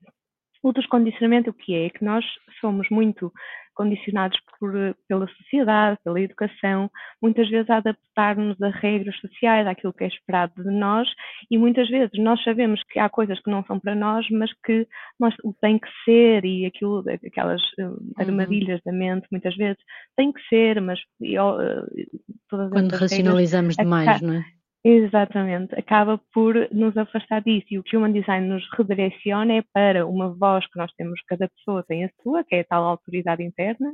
o 0.62 0.72
descondicionamento 0.72 1.50
o 1.50 1.55
que 1.55 1.75
é? 1.75 1.87
É 1.87 1.90
que 1.90 2.05
nós 2.05 2.25
somos 2.60 2.88
muito 2.90 3.32
condicionados 3.78 4.37
por, 4.58 4.72
pela 5.06 5.28
sociedade, 5.28 5.99
pela 6.02 6.20
educação, 6.20 6.90
muitas 7.22 7.49
vezes 7.49 7.70
a 7.70 7.76
adaptar-nos 7.76 8.60
a 8.60 8.70
regras 8.70 9.16
sociais, 9.20 9.69
àquilo 9.69 9.93
que 9.93 10.02
é 10.02 10.08
esperado 10.08 10.52
de 10.56 10.69
nós, 10.69 11.08
e 11.49 11.56
muitas 11.56 11.88
vezes 11.88 12.10
nós 12.19 12.43
sabemos 12.43 12.82
que 12.90 12.99
há 12.99 13.08
coisas 13.08 13.38
que 13.40 13.49
não 13.49 13.64
são 13.66 13.78
para 13.78 13.94
nós, 13.94 14.26
mas 14.32 14.50
que 14.66 14.84
nós, 15.19 15.32
o 15.44 15.55
tem 15.60 15.78
que 15.78 15.88
ser, 16.05 16.44
e 16.44 16.66
aquilo, 16.66 17.04
aquelas 17.25 17.62
uh, 17.78 17.96
armadilhas 18.16 18.81
uhum. 18.84 18.93
da 18.93 18.99
mente, 18.99 19.28
muitas 19.31 19.56
vezes, 19.56 19.78
tem 20.16 20.32
que 20.32 20.40
ser, 20.49 20.81
mas 20.81 20.99
uh, 21.22 22.19
todas 22.50 22.72
Quando 22.72 22.93
racionalizamos 22.94 23.76
regras, 23.76 23.87
demais, 23.87 24.20
não 24.22 24.34
é? 24.34 24.57
Exatamente, 24.84 25.75
acaba 25.75 26.19
por 26.32 26.54
nos 26.72 26.96
afastar 26.96 27.42
disso 27.42 27.66
e 27.70 27.78
o 27.78 27.82
que 27.82 27.96
o 27.96 28.00
Human 28.00 28.12
Design 28.12 28.46
nos 28.46 28.64
redireciona 28.76 29.54
é 29.54 29.62
para 29.72 30.06
uma 30.06 30.32
voz 30.32 30.64
que 30.69 30.78
nós 30.78 30.92
temos, 30.94 31.20
cada 31.26 31.48
pessoa 31.48 31.82
tem 31.82 32.04
a 32.04 32.10
sua, 32.22 32.44
que 32.44 32.54
é 32.54 32.60
a 32.60 32.64
tal 32.64 32.84
autoridade 32.84 33.42
interna, 33.42 33.92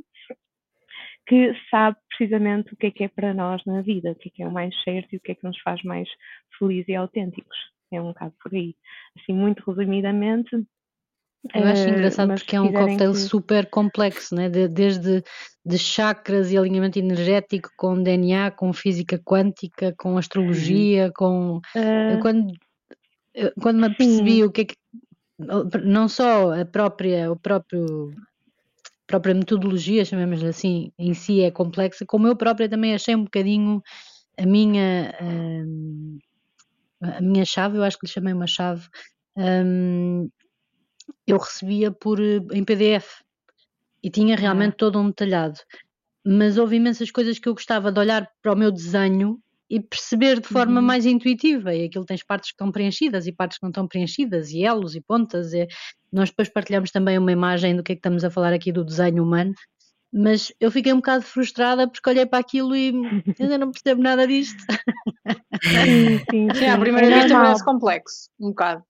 que 1.27 1.53
sabe 1.69 1.97
precisamente 2.09 2.73
o 2.73 2.77
que 2.77 2.87
é 2.87 2.91
que 2.91 3.03
é 3.03 3.07
para 3.07 3.33
nós 3.33 3.63
na 3.65 3.81
vida, 3.81 4.11
o 4.11 4.15
que 4.15 4.29
é 4.29 4.31
que 4.31 4.43
é 4.43 4.47
o 4.47 4.51
mais 4.51 4.75
certo 4.83 5.13
e 5.13 5.17
o 5.17 5.19
que 5.21 5.31
é 5.31 5.35
que 5.35 5.43
nos 5.43 5.59
faz 5.61 5.81
mais 5.83 6.07
felizes 6.57 6.87
e 6.89 6.95
autênticos. 6.95 7.57
É 7.91 8.01
um 8.01 8.07
bocado 8.07 8.33
por 8.41 8.53
aí. 8.53 8.75
Assim, 9.17 9.33
muito 9.33 9.63
resumidamente, 9.69 10.51
eu 11.53 11.63
acho 11.63 11.87
engraçado 11.87 12.31
uh, 12.31 12.35
porque 12.35 12.55
é 12.55 12.61
um 12.61 12.71
cocktail 12.71 13.11
que... 13.11 13.19
super 13.19 13.69
complexo, 13.69 14.33
né? 14.35 14.49
De, 14.49 14.67
desde 14.67 15.23
de 15.65 15.77
chakras 15.77 16.51
e 16.51 16.57
alinhamento 16.57 16.99
energético 16.99 17.69
com 17.77 18.01
DNA, 18.01 18.51
com 18.51 18.71
física 18.71 19.19
quântica, 19.19 19.93
com 19.97 20.17
astrologia, 20.17 21.11
com 21.15 21.57
uh, 21.57 22.19
quando 22.21 22.53
quando 23.61 23.79
me 23.79 23.87
apercebi 23.87 24.43
o 24.43 24.51
que 24.51 24.61
é 24.61 24.65
que 24.65 24.75
não 25.83 26.07
só 26.07 26.53
a 26.53 26.65
própria 26.65 27.31
o 27.31 27.35
próprio 27.35 28.09
a 28.09 29.07
própria 29.07 29.35
metodologia, 29.35 30.05
chamemos 30.05 30.43
assim, 30.43 30.91
em 30.97 31.13
si 31.13 31.41
é 31.41 31.51
complexa, 31.51 32.05
como 32.07 32.27
eu 32.27 32.35
própria 32.35 32.69
também 32.69 32.95
achei 32.95 33.15
um 33.15 33.23
bocadinho 33.23 33.81
a 34.37 34.45
minha 34.45 35.15
um, 35.21 36.17
a 37.01 37.21
minha 37.21 37.45
chave, 37.45 37.77
eu 37.77 37.83
acho 37.83 37.99
que 37.99 38.07
lhe 38.07 38.11
chamei 38.11 38.33
uma 38.33 38.47
chave 38.47 38.87
um, 39.37 40.29
eu 41.27 41.37
recebia 41.37 41.91
por, 41.91 42.19
eh, 42.19 42.39
em 42.53 42.63
PDF 42.63 43.21
e 44.03 44.09
tinha 44.09 44.35
realmente 44.35 44.73
ah. 44.73 44.77
todo 44.77 44.99
um 44.99 45.07
detalhado. 45.07 45.59
Mas 46.25 46.57
houve 46.57 46.75
imensas 46.75 47.11
coisas 47.11 47.39
que 47.39 47.47
eu 47.47 47.53
gostava 47.53 47.91
de 47.91 47.99
olhar 47.99 48.29
para 48.41 48.53
o 48.53 48.57
meu 48.57 48.71
desenho 48.71 49.39
e 49.69 49.79
perceber 49.79 50.39
de 50.39 50.47
forma 50.47 50.79
uhum. 50.79 50.85
mais 50.85 51.05
intuitiva. 51.05 51.73
E 51.73 51.85
aquilo 51.85 52.05
tem 52.05 52.17
partes 52.27 52.51
que 52.51 52.55
estão 52.55 52.71
preenchidas 52.71 53.27
e 53.27 53.31
partes 53.31 53.57
que 53.57 53.63
não 53.63 53.69
estão 53.69 53.87
preenchidas, 53.87 54.51
e 54.51 54.63
elos 54.63 54.95
e 54.95 55.01
pontas. 55.01 55.53
E 55.53 55.67
nós 56.11 56.29
depois 56.29 56.49
partilhamos 56.49 56.91
também 56.91 57.17
uma 57.17 57.31
imagem 57.31 57.75
do 57.75 57.83
que 57.83 57.93
é 57.93 57.95
que 57.95 57.99
estamos 57.99 58.23
a 58.23 58.29
falar 58.29 58.53
aqui 58.53 58.71
do 58.71 58.83
desenho 58.83 59.23
humano. 59.23 59.53
Mas 60.13 60.53
eu 60.59 60.71
fiquei 60.71 60.93
um 60.93 60.97
bocado 60.97 61.23
frustrada 61.23 61.89
porque 61.89 62.09
olhei 62.09 62.25
para 62.25 62.39
aquilo 62.39 62.75
e 62.75 62.91
ainda 63.39 63.57
não 63.57 63.71
percebo 63.71 64.01
nada 64.01 64.25
disto. 64.25 64.63
Sim, 65.61 66.19
sim, 66.31 66.47
sim. 66.53 66.65
à 66.67 66.77
primeira 66.77 67.07
é 67.07 67.21
vista 67.21 67.37
parece 67.37 67.65
complexo, 67.65 68.29
um 68.39 68.49
bocado. 68.49 68.83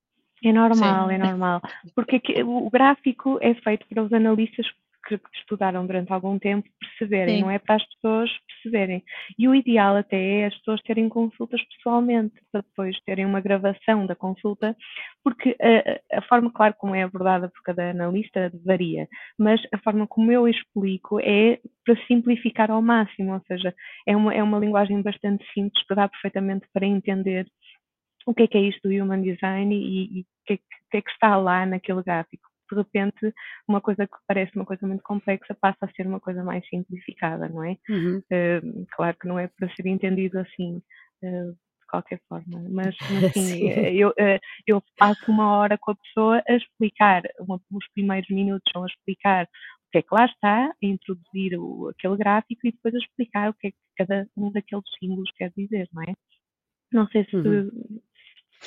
É 0.45 0.53
normal, 0.53 1.09
Sim. 1.09 1.15
é 1.15 1.17
normal. 1.17 1.61
Porque 1.95 2.21
o 2.43 2.69
gráfico 2.69 3.39
é 3.41 3.55
feito 3.55 3.85
para 3.87 4.03
os 4.03 4.13
analistas 4.13 4.67
que 5.07 5.19
estudaram 5.35 5.85
durante 5.85 6.11
algum 6.11 6.37
tempo 6.39 6.67
perceberem, 6.79 7.35
Sim. 7.35 7.41
não 7.41 7.51
é 7.51 7.59
para 7.59 7.75
as 7.75 7.85
pessoas 7.85 8.29
perceberem. 8.47 9.03
E 9.37 9.47
o 9.47 9.53
ideal 9.53 9.95
até 9.95 10.41
é 10.41 10.45
as 10.47 10.57
pessoas 10.57 10.81
terem 10.81 11.07
consultas 11.07 11.61
pessoalmente, 11.63 12.33
para 12.51 12.61
depois 12.61 12.99
terem 13.05 13.25
uma 13.25 13.39
gravação 13.39 14.05
da 14.05 14.15
consulta, 14.15 14.75
porque 15.23 15.55
a, 15.61 16.17
a 16.17 16.21
forma, 16.23 16.51
claro, 16.51 16.73
como 16.77 16.95
é 16.95 17.03
abordada 17.03 17.49
por 17.49 17.61
cada 17.63 17.91
analista 17.91 18.51
varia, 18.65 19.07
mas 19.37 19.61
a 19.73 19.77
forma 19.77 20.07
como 20.07 20.31
eu 20.31 20.47
explico 20.47 21.19
é 21.19 21.59
para 21.85 21.95
simplificar 22.07 22.71
ao 22.71 22.81
máximo, 22.81 23.33
ou 23.33 23.41
seja, 23.47 23.73
é 24.07 24.15
uma, 24.15 24.33
é 24.33 24.41
uma 24.41 24.57
linguagem 24.57 25.01
bastante 25.03 25.45
simples 25.53 25.85
que 25.85 25.95
dá 25.95 26.07
perfeitamente 26.07 26.67
para 26.73 26.85
entender 26.85 27.45
o 28.25 28.33
que 28.33 28.43
é 28.43 28.47
que 28.47 28.57
é 28.57 28.61
isto 28.61 28.87
do 28.87 28.93
Human 28.93 29.21
Design 29.21 29.73
e, 29.73 30.19
e 30.19 30.21
o 30.21 30.25
que, 30.45 30.53
é 30.53 30.57
que, 30.57 30.97
é 30.97 31.01
que 31.01 31.11
está 31.11 31.37
lá 31.37 31.65
naquele 31.65 32.03
gráfico. 32.03 32.49
de 32.69 32.77
repente 32.77 33.33
uma 33.67 33.79
coisa 33.79 34.07
que 34.07 34.17
parece 34.27 34.55
uma 34.55 34.65
coisa 34.65 34.85
muito 34.87 35.03
complexa 35.03 35.55
passa 35.59 35.85
a 35.85 35.91
ser 35.91 36.07
uma 36.07 36.19
coisa 36.19 36.43
mais 36.43 36.67
simplificada, 36.67 37.47
não 37.47 37.63
é? 37.63 37.77
Uhum. 37.89 38.17
Uh, 38.17 38.85
claro 38.95 39.17
que 39.17 39.27
não 39.27 39.37
é 39.37 39.47
para 39.47 39.69
ser 39.75 39.85
entendido 39.87 40.39
assim. 40.39 40.81
Uh, 41.23 41.55
de 41.85 41.87
qualquer 41.87 42.19
forma, 42.27 42.67
mas, 42.69 42.95
mas 43.11 43.31
sim, 43.33 43.69
eu, 43.69 44.11
eu 44.65 44.83
passo 44.97 45.31
uma 45.31 45.55
hora 45.57 45.77
com 45.77 45.91
a 45.91 45.95
pessoa 45.95 46.41
a 46.47 46.53
explicar, 46.55 47.21
uma, 47.39 47.61
os 47.71 47.87
primeiros 47.93 48.27
minutos 48.29 48.69
são 48.73 48.83
a 48.83 48.87
explicar 48.87 49.45
o 49.45 49.91
que 49.91 49.99
é 49.99 50.01
que 50.01 50.13
lá 50.13 50.25
está, 50.25 50.65
a 50.65 50.73
introduzir 50.81 51.57
o, 51.59 51.89
aquele 51.89 52.17
gráfico 52.17 52.65
e 52.65 52.71
depois 52.71 52.95
a 52.95 52.97
explicar 52.97 53.49
o 53.49 53.53
que 53.53 53.67
é 53.67 53.71
que 53.71 53.77
cada 53.97 54.27
um 54.35 54.51
daqueles 54.51 54.83
símbolos 54.99 55.31
quer 55.37 55.53
dizer, 55.55 55.87
não 55.93 56.01
é? 56.01 56.13
Não 56.91 57.07
sei 57.07 57.25
se, 57.25 57.35
uhum. 57.35 58.01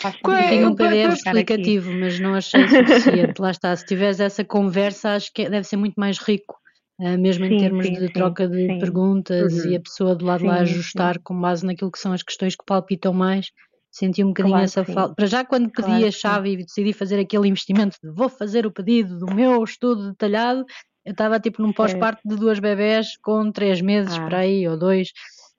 É, 0.04 0.48
Tenho 0.48 0.70
um 0.70 0.74
PDF 0.74 1.14
explicativo, 1.14 1.92
mas 1.92 2.20
não 2.20 2.34
achei 2.34 2.66
suficiente. 2.68 3.40
Lá 3.40 3.50
está, 3.50 3.74
se 3.74 3.84
tiveres 3.84 4.20
essa 4.20 4.44
conversa, 4.44 5.10
acho 5.14 5.32
que 5.32 5.48
deve 5.48 5.66
ser 5.66 5.76
muito 5.76 5.94
mais 5.96 6.18
rico, 6.18 6.56
uh, 7.00 7.18
mesmo 7.18 7.44
sim, 7.46 7.54
em 7.54 7.58
termos 7.58 7.86
sim, 7.86 7.92
de 7.94 8.06
sim, 8.06 8.12
troca 8.12 8.48
de 8.48 8.66
perguntas 8.78 9.64
uhum. 9.64 9.70
e 9.70 9.76
a 9.76 9.80
pessoa 9.80 10.14
do 10.14 10.24
lado 10.24 10.44
lá 10.44 10.60
ajustar 10.60 11.18
com 11.18 11.38
base 11.40 11.66
naquilo 11.66 11.90
que 11.90 11.98
são 11.98 12.12
as 12.12 12.22
questões 12.22 12.54
que 12.54 12.64
palpitam 12.64 13.12
mais. 13.12 13.50
Senti 13.90 14.22
um 14.22 14.28
bocadinho 14.28 14.52
claro 14.52 14.64
essa 14.64 14.84
falta. 14.84 15.14
Para 15.14 15.26
já, 15.26 15.44
quando 15.44 15.70
pedi 15.70 15.88
claro 15.88 16.06
a 16.06 16.10
chave 16.10 16.52
e 16.52 16.56
decidi 16.58 16.92
fazer 16.92 17.18
aquele 17.18 17.48
investimento 17.48 17.96
de 18.02 18.10
vou 18.10 18.28
fazer 18.28 18.66
o 18.66 18.70
pedido 18.70 19.18
do 19.18 19.34
meu 19.34 19.64
estudo 19.64 20.10
detalhado, 20.10 20.64
eu 21.04 21.12
estava 21.12 21.40
tipo 21.40 21.62
num 21.62 21.72
pós-parto 21.72 22.20
de 22.24 22.36
duas 22.36 22.58
bebés 22.58 23.16
com 23.22 23.50
três 23.50 23.80
meses 23.80 24.14
ah. 24.16 24.26
para 24.26 24.38
aí, 24.40 24.68
ou 24.68 24.78
dois. 24.78 25.08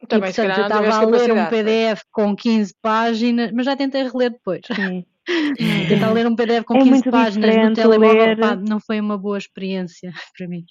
Também, 0.07 0.29
e, 0.29 0.33
portanto, 0.33 0.57
eu 0.57 0.63
estava 0.63 0.95
a 0.95 1.05
ler 1.05 1.31
um 1.31 1.45
PDF 1.47 2.03
com 2.11 2.35
15 2.35 2.73
páginas, 2.81 3.51
mas 3.51 3.65
já 3.65 3.75
tentei 3.75 4.03
reler 4.03 4.31
depois. 4.31 4.61
Sim. 4.73 5.05
Tentar 5.89 6.11
ler 6.11 6.25
um 6.25 6.35
PDF 6.35 6.63
com 6.65 6.77
é 6.77 6.83
15 6.83 7.11
páginas 7.11 7.55
no 7.55 7.73
telemóvel 7.73 8.25
ler... 8.25 8.39
pá, 8.39 8.55
não 8.55 8.79
foi 8.79 8.99
uma 8.99 9.17
boa 9.17 9.37
experiência 9.37 10.11
para 10.37 10.47
mim. 10.47 10.63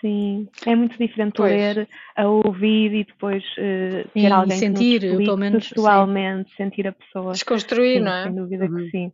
Sim, 0.00 0.48
é 0.66 0.76
muito 0.76 0.96
diferente 0.98 1.34
pois. 1.36 1.50
ler, 1.50 1.88
a 2.14 2.28
ouvir 2.28 2.92
e 2.92 3.04
depois 3.04 3.42
uh, 3.42 4.08
ter 4.12 4.30
alguém 4.30 4.58
sentir, 4.58 5.00
que 5.00 5.16
pelo 5.16 5.36
menos 5.36 5.68
pessoalmente, 5.68 6.54
sentir 6.54 6.86
a 6.86 6.92
pessoa. 6.92 7.32
Desconstruir, 7.32 7.98
sim, 7.98 8.04
não 8.04 8.12
é? 8.12 8.24
Sem 8.24 8.34
dúvida 8.34 8.66
uhum. 8.66 8.76
que 8.76 8.90
sim. 8.90 9.12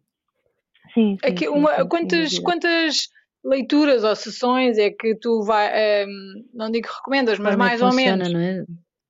Sim, 0.93 1.17
sim, 1.23 1.31
Aqui, 1.31 1.49
uma, 1.49 1.77
sim, 1.77 1.89
quantas, 1.89 2.39
quantas 2.41 3.09
leituras 3.45 4.05
ou 4.05 4.15
sessões 4.15 4.77
é 4.77 4.91
que 4.91 5.15
tu 5.15 5.43
vai, 5.45 6.05
um, 6.05 6.45
não 6.53 6.71
digo 6.71 6.89
que 6.89 6.95
recomendas, 6.95 7.39
mas 7.39 7.55
é 7.55 7.57
mais 7.57 7.81
ou 7.81 7.95
menos. 7.95 8.33
Não 8.33 8.41
é? 8.41 8.65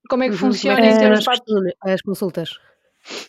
Como 0.09 0.23
é 0.23 0.29
que 0.29 0.37
funciona 0.37 0.81
é 0.81 0.91
em 0.91 0.99
termos 0.99 1.21
de 1.21 1.75
as 1.81 2.03
consultas? 2.03 2.59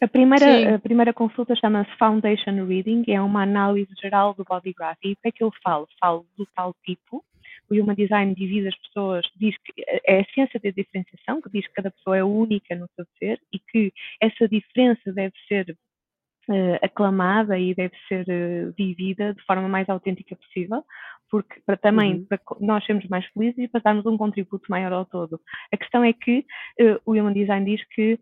A 0.02 0.08
primeira, 0.08 0.76
a 0.76 0.80
primeira 0.80 1.14
consulta 1.14 1.56
chama-se 1.56 1.90
Foundation 1.98 2.66
Reading, 2.66 3.06
é 3.08 3.20
uma 3.22 3.42
análise 3.42 3.92
geral 4.00 4.34
do 4.34 4.44
body 4.44 4.74
graph. 4.74 4.98
E 5.04 5.14
o 5.14 5.16
que 5.16 5.28
é 5.28 5.32
que 5.32 5.44
eu 5.44 5.52
falo? 5.64 5.88
Falo 6.00 6.26
do 6.38 6.46
tal 6.56 6.76
tipo. 6.86 7.24
O 7.70 7.76
Human 7.76 7.96
Design 7.96 8.36
divide 8.36 8.68
as 8.68 8.78
pessoas, 8.78 9.26
diz 9.36 9.56
que 9.64 9.74
é 10.06 10.20
a 10.20 10.26
ciência 10.26 10.60
da 10.60 10.70
diferenciação, 10.70 11.42
que 11.42 11.50
diz 11.50 11.66
que 11.66 11.74
cada 11.74 11.90
pessoa 11.90 12.18
é 12.18 12.24
única 12.24 12.76
no 12.76 12.88
seu 12.96 13.06
ser 13.18 13.40
e 13.52 13.58
que 13.58 13.92
essa 14.22 14.48
diferença 14.48 15.12
deve 15.12 15.34
ser 15.48 15.76
uh, 16.50 16.80
aclamada 16.82 17.58
e 17.58 17.74
deve 17.74 17.96
ser 18.08 18.26
uh, 18.28 18.74
vivida 18.78 19.34
de 19.34 19.42
forma 19.44 19.68
mais 19.68 19.90
autêntica 19.90 20.36
possível, 20.36 20.84
porque 21.30 21.62
para 21.66 21.78
também 21.78 22.14
uhum. 22.14 22.26
para 22.26 22.40
nós 22.60 22.86
sermos 22.86 23.08
mais 23.08 23.26
felizes 23.28 23.58
e 23.58 23.68
para 23.68 23.82
darmos 23.82 24.06
um 24.06 24.18
contributo 24.18 24.66
maior 24.70 24.92
ao 24.94 25.06
todo. 25.06 25.40
A 25.72 25.78
questão 25.78 26.04
é 26.04 26.14
que 26.14 26.46
uh, 26.82 27.00
o 27.06 27.12
Human 27.14 27.34
Design 27.34 27.66
diz 27.66 27.86
que 27.90 28.20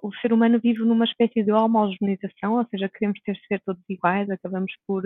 o 0.00 0.14
ser 0.22 0.32
humano 0.32 0.60
vive 0.62 0.78
numa 0.84 1.04
espécie 1.04 1.42
de 1.42 1.50
homogeneização, 1.50 2.54
ou 2.54 2.64
seja, 2.70 2.88
queremos 2.88 3.18
ter 3.22 3.36
ser 3.48 3.60
todos 3.66 3.82
iguais, 3.88 4.30
acabamos 4.30 4.72
por 4.86 5.02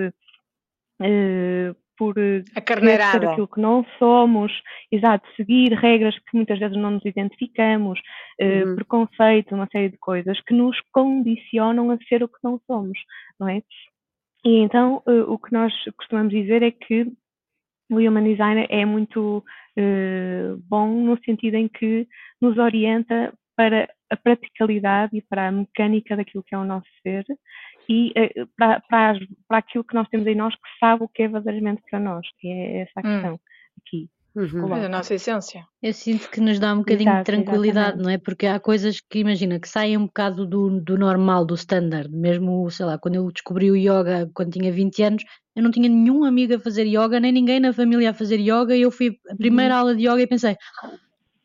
por 1.97 2.17
eh, 2.19 2.43
ser 2.55 3.25
aquilo 3.27 3.49
que 3.49 3.61
não 3.61 3.85
somos, 3.99 4.53
exato, 4.91 5.27
seguir 5.37 5.73
regras 5.75 6.17
que 6.19 6.37
muitas 6.37 6.59
vezes 6.59 6.77
não 6.77 6.93
nos 6.93 7.05
identificamos, 7.05 7.99
uh, 8.41 8.69
uhum. 8.69 8.77
preconceito, 8.77 9.55
uma 9.55 9.69
série 9.71 9.91
de 9.91 9.99
coisas 9.99 10.41
que 10.43 10.55
nos 10.55 10.77
condicionam 10.93 11.91
a 11.91 11.99
ser 12.09 12.23
o 12.23 12.29
que 12.29 12.39
não 12.43 12.61
somos, 12.67 12.99
não 13.39 13.49
é? 13.49 13.63
E 14.45 14.59
então 14.59 15.03
uh, 15.07 15.33
o 15.33 15.39
que 15.39 15.53
nós 15.53 15.73
costumamos 15.97 16.33
dizer 16.33 16.63
é 16.63 16.71
que 16.71 17.07
o 17.91 17.97
Human 17.97 18.25
Design 18.25 18.67
é 18.69 18.85
muito 18.85 19.39
uh, 19.39 20.63
bom 20.69 20.89
no 20.89 21.19
sentido 21.25 21.55
em 21.55 21.69
que 21.69 22.07
nos 22.41 22.59
orienta 22.59 23.33
para 23.57 23.89
a 24.11 24.17
praticalidade 24.17 25.17
e 25.17 25.23
para 25.23 25.49
a 25.49 25.53
mecânica 25.53 26.17
daquilo 26.17 26.43
que 26.43 26.55
é 26.55 26.59
o 26.59 26.65
nosso 26.65 26.89
ser 27.03 27.25
e 27.89 28.11
uh, 28.11 28.47
para, 28.57 28.81
para, 28.89 29.19
para 29.49 29.59
aquilo 29.59 29.85
que 29.85 29.95
nós 29.95 30.09
temos 30.09 30.27
em 30.27 30.35
nós 30.35 30.55
que 30.55 30.79
sabe 30.81 31.05
o 31.05 31.09
que 31.09 31.23
é 31.23 31.29
verdadeiramente 31.29 31.83
para 31.91 32.01
nós, 32.01 32.27
que 32.39 32.49
é 32.49 32.83
essa 32.83 32.93
a 32.97 33.01
hum. 33.01 33.13
questão 33.13 33.35
hum. 33.35 33.39
aqui. 33.79 34.11
Uhum. 34.35 34.75
É 34.75 34.87
a 34.87 34.89
nossa 34.89 35.15
essência. 35.15 35.65
Eu 35.81 35.93
sinto 35.93 36.29
que 36.29 36.41
nos 36.41 36.59
dá 36.59 36.75
um 36.75 36.79
bocadinho 36.79 37.09
Exato, 37.09 37.19
de 37.19 37.25
tranquilidade, 37.25 37.79
exatamente. 37.79 38.05
não 38.05 38.11
é? 38.11 38.19
Porque 38.19 38.47
há 38.47 38.59
coisas 38.59 39.01
que, 39.01 39.21
imagina, 39.21 39.61
que 39.61 39.69
saem 39.69 39.97
um 39.97 40.07
bocado 40.07 40.45
do, 40.45 40.81
do 40.81 40.99
normal, 40.99 41.45
do 41.45 41.55
standard. 41.55 42.11
Mesmo, 42.11 42.69
sei 42.69 42.85
lá, 42.85 42.99
quando 42.99 43.15
eu 43.15 43.31
descobri 43.31 43.71
o 43.71 43.77
yoga 43.77 44.29
quando 44.35 44.51
tinha 44.51 44.73
20 44.73 45.03
anos, 45.05 45.25
eu 45.55 45.63
não 45.63 45.71
tinha 45.71 45.89
nenhum 45.89 46.25
amigo 46.25 46.57
a 46.57 46.59
fazer 46.59 46.85
yoga, 46.85 47.21
nem 47.21 47.31
ninguém 47.31 47.61
na 47.61 47.73
família 47.73 48.11
a 48.11 48.15
fazer 48.15 48.41
yoga, 48.41 48.75
e 48.75 48.83
eu 48.83 48.91
fui 48.91 49.17
a 49.31 49.37
primeira 49.37 49.75
uhum. 49.75 49.81
aula 49.81 49.95
de 49.95 50.03
yoga 50.03 50.23
e 50.23 50.27
pensei, 50.27 50.57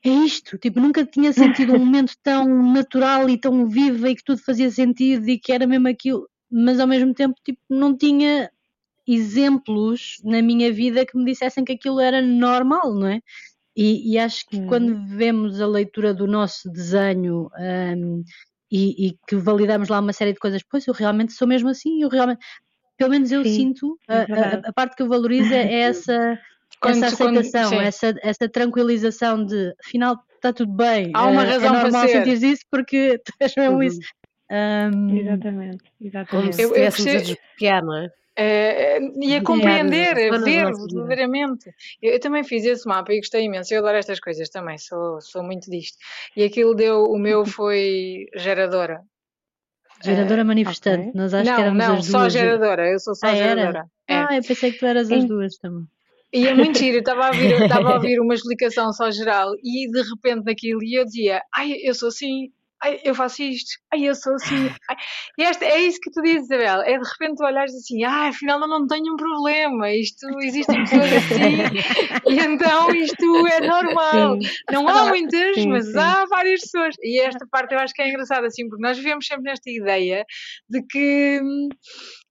é 0.04 0.10
isto, 0.10 0.58
tipo, 0.58 0.80
nunca 0.80 1.06
tinha 1.06 1.34
sentido 1.34 1.74
um 1.74 1.80
momento 1.80 2.14
tão 2.24 2.48
natural 2.72 3.30
e 3.30 3.38
tão 3.38 3.68
vivo 3.68 4.08
e 4.08 4.16
que 4.16 4.24
tudo 4.24 4.42
fazia 4.42 4.72
sentido 4.72 5.28
e 5.28 5.38
que 5.38 5.52
era 5.52 5.68
mesmo 5.68 5.90
aquilo, 5.90 6.28
mas 6.52 6.80
ao 6.80 6.88
mesmo 6.88 7.14
tempo, 7.14 7.36
tipo, 7.44 7.60
não 7.70 7.96
tinha 7.96 8.50
exemplos 9.08 10.18
na 10.24 10.42
minha 10.42 10.72
vida 10.72 11.06
que 11.06 11.18
me 11.18 11.26
dissessem 11.26 11.64
que 11.64 11.74
aquilo 11.74 12.00
era 12.00 12.22
normal, 12.22 12.94
não 12.94 13.08
é? 13.08 13.22
E, 13.76 14.14
e 14.14 14.20
acho 14.20 14.46
que 14.48 14.58
hum. 14.58 14.68
quando 14.68 15.08
vemos 15.08 15.62
a 15.62 15.68
leitura 15.68 16.14
do 16.14 16.28
nosso 16.28 16.70
desenho 16.70 17.50
um, 17.98 18.24
e, 18.72 19.08
e, 19.08 19.18
que 19.28 19.36
validamos 19.36 19.90
lá 19.90 20.00
uma 20.00 20.14
série 20.14 20.34
de 20.34 20.40
coisas, 20.40 20.62
pois 20.70 20.86
eu 20.86 20.94
realmente 20.94 21.34
sou 21.34 21.48
mesmo 21.48 21.70
assim, 21.70 22.04
eu 22.04 22.10
realmente, 22.10 22.40
pelo 22.98 23.12
menos 23.12 23.32
eu 23.32 23.44
Sim, 23.44 23.56
sinto, 23.56 23.98
é 24.08 24.14
a, 24.14 24.22
a, 24.22 24.70
a, 24.70 24.74
parte 24.74 24.96
que 24.96 25.02
eu 25.02 25.08
valorizo 25.08 25.54
é 25.54 25.82
essa 25.82 26.38
quando, 26.80 27.04
essa 27.04 27.08
aceitação, 27.08 27.70
quando, 27.70 27.82
essa, 27.82 28.16
essa 28.22 28.50
tranquilização 28.50 29.44
de 29.44 29.74
afinal 29.84 30.20
está 30.36 30.54
tudo 30.54 30.72
bem. 30.74 31.12
Há 31.14 31.26
uma 31.28 31.44
é, 31.44 31.50
razão 31.52 31.76
é 31.76 31.84
normal 31.84 32.02
para 32.02 32.26
sentir 32.26 32.44
isso 32.44 32.64
porque 32.70 33.20
tu 33.24 33.34
és 33.40 33.56
mesmo 33.56 33.78
uhum. 33.78 33.84
isso. 33.84 34.00
Um, 34.52 35.18
exatamente, 35.18 35.84
exatamente. 36.02 36.30
Como 36.30 36.54
se 36.54 36.62
estivéssemos 36.62 37.16
a 37.16 37.18
desbloquear, 37.20 37.86
não 37.86 37.98
é? 37.98 38.12
É, 38.42 39.00
e 39.22 39.36
a 39.36 39.44
compreender, 39.44 40.12
a 40.12 40.38
ver 40.40 40.72
verdadeiramente. 40.72 41.74
Eu, 42.02 42.14
eu, 42.14 42.20
também 42.22 42.42
fiz 42.42 42.64
esse 42.64 42.88
mapa 42.88 43.12
e 43.12 43.18
gostei 43.18 43.44
imenso. 43.44 43.74
Eu 43.74 43.80
adoro 43.80 43.98
estas 43.98 44.18
coisas 44.22 44.50
também, 44.50 44.78
sou, 44.78 45.20
sou 45.20 45.44
muito 45.44 45.70
disto. 45.70 45.98
E 46.38 46.44
aquilo 46.46 46.74
deu, 46.74 47.04
o 47.04 47.20
meu 47.20 47.44
foi 47.46 48.28
geradora. 48.34 49.02
Geradora 50.02 50.46
manifestante, 50.46 51.10
okay. 51.10 51.22
nós 51.22 51.34
acho 51.34 51.50
não, 51.50 51.56
que 51.56 51.62
éramos 51.62 51.78
não, 51.86 51.94
as 51.96 52.08
duas. 52.08 52.12
só 52.12 52.30
geradora, 52.30 52.90
eu 52.90 53.00
sou 53.00 53.14
só 53.14 53.28
ah, 53.28 53.36
geradora. 53.36 53.86
É. 54.08 54.16
Ah, 54.16 54.38
eu 54.38 54.42
pensei 54.42 54.72
que 54.72 54.80
tu 54.80 54.86
eras 54.86 55.12
as 55.12 55.26
duas 55.26 55.58
também. 55.58 55.86
E 56.32 56.48
é 56.48 56.54
muito 56.54 56.80
giro, 56.80 56.98
eu 56.98 57.00
estava 57.00 57.26
a, 57.26 57.28
ouvir, 57.28 57.62
estava 57.62 57.90
a 57.90 57.96
ouvir 57.96 58.22
uma 58.22 58.34
explicação 58.34 58.94
só 58.94 59.12
geral 59.12 59.52
e 59.62 59.92
de 59.92 60.02
repente 60.02 60.46
naquilo 60.46 60.82
e 60.82 60.94
eu 60.94 61.04
dizia, 61.04 61.42
ai, 61.54 61.74
eu 61.84 61.94
sou 61.94 62.08
assim, 62.08 62.50
ai, 62.82 63.00
eu 63.04 63.14
faço 63.16 63.42
isto, 63.44 63.70
ai, 63.94 64.08
eu 64.08 64.16
sou 64.16 64.36
assim. 64.36 64.70
Ai. 64.90 64.96
E 65.38 65.44
esta, 65.44 65.66
é 65.66 65.82
isso 65.82 66.00
que 66.02 66.12
tu 66.12 66.22
dizes, 66.22 66.46
Isabel, 66.46 66.82
é 66.82 66.98
de 66.98 67.08
repente 67.08 67.38
tu 67.38 67.44
olhares 67.44 67.74
assim, 67.76 68.04
ah, 68.04 68.28
afinal 68.30 68.60
eu 68.60 68.68
não 68.68 68.88
tenho 68.88 69.14
um 69.14 69.18
problema, 69.18 69.92
isto, 69.92 70.28
existem 70.42 70.84
pessoas 70.84 71.12
assim, 71.14 72.30
e 72.30 72.40
então 72.40 72.92
isto 72.92 73.48
é 73.48 73.68
normal. 73.68 74.42
Sim. 74.42 74.50
Não 74.72 74.88
há 74.88 75.06
muitas, 75.06 75.56
sim, 75.56 75.70
mas 75.70 75.86
sim. 75.86 75.98
há 75.98 76.26
várias 76.26 76.62
pessoas. 76.62 76.96
E 77.02 77.20
esta 77.20 77.46
parte 77.50 77.74
eu 77.74 77.80
acho 77.80 77.94
que 77.94 78.02
é 78.02 78.10
engraçada, 78.10 78.48
assim, 78.48 78.68
porque 78.68 78.82
nós 78.82 78.98
vivemos 78.98 79.26
sempre 79.26 79.44
nesta 79.44 79.70
ideia 79.70 80.26
de 80.70 80.82
que 80.84 81.40
hum, 81.42 81.70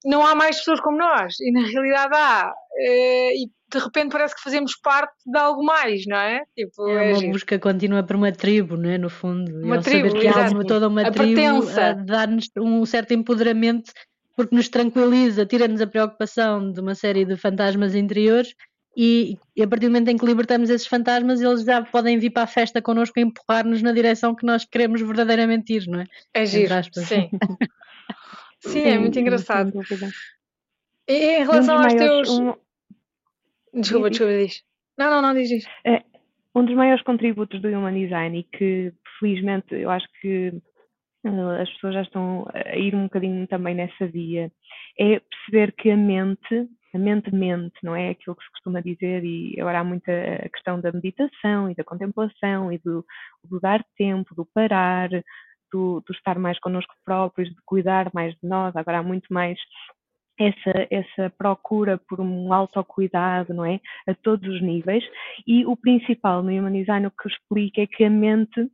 não 0.04 0.24
há 0.24 0.34
mais 0.34 0.58
pessoas 0.58 0.80
como 0.80 0.98
nós, 0.98 1.38
e 1.40 1.50
na 1.52 1.66
realidade 1.66 2.14
há. 2.14 2.52
Eh, 2.76 3.42
e 3.42 3.46
de 3.70 3.78
repente 3.78 4.12
parece 4.12 4.34
que 4.34 4.42
fazemos 4.42 4.76
parte 4.76 5.14
de 5.26 5.38
algo 5.38 5.62
mais, 5.62 6.06
não 6.06 6.16
é? 6.16 6.42
Tipo, 6.56 6.88
é, 6.88 7.12
é 7.12 7.14
uma 7.14 7.32
busca 7.32 7.58
contínua 7.58 8.02
por 8.02 8.16
uma 8.16 8.32
tribo, 8.32 8.76
não 8.76 8.88
é? 8.88 8.96
No 8.96 9.10
fundo. 9.10 9.50
Uma 9.62 9.80
tribo, 9.80 10.08
saber 10.08 10.20
que 10.20 10.28
há 10.28 10.48
uma, 10.50 10.64
toda 10.64 10.88
uma 10.88 11.02
a 11.02 11.10
tribo 11.10 11.34
pertença. 11.34 11.90
a 11.90 11.92
dar-nos 11.92 12.48
um 12.56 12.86
certo 12.86 13.12
empoderamento 13.12 13.92
porque 14.34 14.54
nos 14.54 14.68
tranquiliza, 14.68 15.44
tira-nos 15.44 15.80
a 15.80 15.86
preocupação 15.86 16.70
de 16.70 16.80
uma 16.80 16.94
série 16.94 17.24
de 17.24 17.36
fantasmas 17.36 17.94
interiores 17.94 18.54
e, 18.96 19.36
e, 19.56 19.62
a 19.62 19.68
partir 19.68 19.86
do 19.86 19.92
momento 19.92 20.08
em 20.08 20.16
que 20.16 20.26
libertamos 20.26 20.70
esses 20.70 20.86
fantasmas, 20.86 21.40
eles 21.40 21.64
já 21.64 21.82
podem 21.82 22.18
vir 22.18 22.30
para 22.30 22.44
a 22.44 22.46
festa 22.48 22.80
connosco 22.82 23.18
e 23.18 23.22
empurrar-nos 23.22 23.82
na 23.82 23.92
direção 23.92 24.34
que 24.34 24.46
nós 24.46 24.64
queremos 24.64 25.00
verdadeiramente 25.00 25.72
ir, 25.74 25.86
não 25.86 26.00
é? 26.00 26.04
É 26.34 26.46
giro, 26.46 26.74
sim. 26.92 27.28
sim, 28.60 28.82
é 28.82 28.98
muito 28.98 29.18
engraçado. 29.18 29.72
E 31.08 31.40
em 31.40 31.44
relação 31.44 31.78
aos 31.78 31.94
teus... 31.94 32.28
Um 32.30 32.54
Desculpa, 33.74 34.10
desculpa, 34.10 34.32
diz. 34.32 34.62
Não, 34.96 35.10
não, 35.10 35.22
não, 35.22 35.34
diz 35.34 35.50
isso. 35.50 35.68
É, 35.84 36.02
um 36.54 36.64
dos 36.64 36.74
maiores 36.74 37.02
contributos 37.04 37.60
do 37.60 37.68
Human 37.68 37.94
Design 37.94 38.38
e 38.38 38.42
que, 38.44 38.92
felizmente, 39.18 39.74
eu 39.74 39.90
acho 39.90 40.06
que 40.20 40.48
uh, 41.24 41.50
as 41.60 41.70
pessoas 41.74 41.94
já 41.94 42.02
estão 42.02 42.46
a 42.52 42.76
ir 42.76 42.94
um 42.94 43.04
bocadinho 43.04 43.46
também 43.46 43.74
nessa 43.74 44.06
via, 44.06 44.50
é 44.98 45.20
perceber 45.20 45.72
que 45.72 45.90
a 45.90 45.96
mente 45.96 46.68
a 46.94 46.98
mente-mente, 46.98 47.76
não 47.82 47.94
é 47.94 48.10
aquilo 48.10 48.34
que 48.34 48.42
se 48.42 48.50
costuma 48.50 48.80
dizer, 48.80 49.22
e 49.22 49.60
agora 49.60 49.80
há 49.80 49.84
muita 49.84 50.10
a 50.10 50.48
questão 50.48 50.80
da 50.80 50.90
meditação 50.90 51.70
e 51.70 51.74
da 51.74 51.84
contemplação 51.84 52.72
e 52.72 52.78
do, 52.78 53.04
do 53.44 53.60
dar 53.60 53.84
tempo, 53.94 54.34
do 54.34 54.46
parar, 54.46 55.10
do, 55.72 56.02
do, 56.06 56.12
estar 56.12 56.38
mais 56.38 56.58
connosco 56.60 56.94
próprios, 57.04 57.48
de 57.48 57.56
cuidar 57.64 58.10
mais 58.14 58.34
de 58.34 58.48
nós, 58.48 58.74
agora 58.76 58.98
há 58.98 59.02
muito 59.02 59.32
mais 59.32 59.58
essa, 60.38 60.86
essa 60.90 61.30
procura 61.36 61.98
por 62.08 62.20
um 62.20 62.52
autocuidado, 62.52 63.52
não 63.52 63.64
é? 63.64 63.80
A 64.06 64.14
todos 64.14 64.48
os 64.48 64.62
níveis. 64.62 65.04
E 65.46 65.66
o 65.66 65.76
principal 65.76 66.42
no 66.42 66.50
Human 66.50 66.72
Design, 66.72 67.06
o 67.06 67.10
que 67.10 67.28
explica 67.28 67.82
é 67.82 67.86
que 67.86 68.04
a 68.04 68.10
mente 68.10 68.70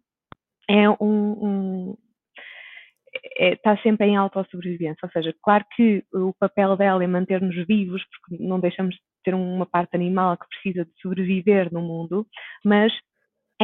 é 0.68 0.88
um, 0.90 0.96
um 1.00 1.96
é, 3.36 3.52
está 3.54 3.76
sempre 3.78 4.06
em 4.06 4.16
autossobrevivência, 4.16 4.98
ou 5.02 5.10
seja, 5.10 5.34
claro 5.42 5.64
que 5.74 6.04
o 6.12 6.34
papel 6.34 6.76
dela 6.76 7.02
é 7.02 7.06
manter-nos 7.06 7.54
vivos, 7.66 8.02
porque 8.04 8.42
não 8.42 8.60
deixamos 8.60 8.94
de 8.94 9.00
ter 9.24 9.34
uma 9.34 9.66
parte 9.66 9.94
animal 9.94 10.36
que 10.36 10.48
precisa 10.48 10.84
de 10.84 10.92
sobreviver 11.00 11.72
no 11.72 11.80
mundo, 11.80 12.26
mas 12.64 12.92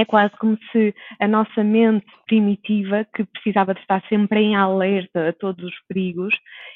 é 0.00 0.04
quase 0.04 0.35
como 0.38 0.59
se 0.73 0.95
a 1.21 1.28
nossa 1.28 1.62
mente 1.62 2.07
primitiva, 2.26 3.07
que 3.14 3.25
precisava 3.25 3.75
de 3.75 3.80
estar 3.80 4.02
sempre 4.09 4.40
em 4.40 4.57
alerta 4.57 5.28
a 5.28 5.33
todos 5.33 5.64
os 5.64 5.75
perigos, 5.88 6.35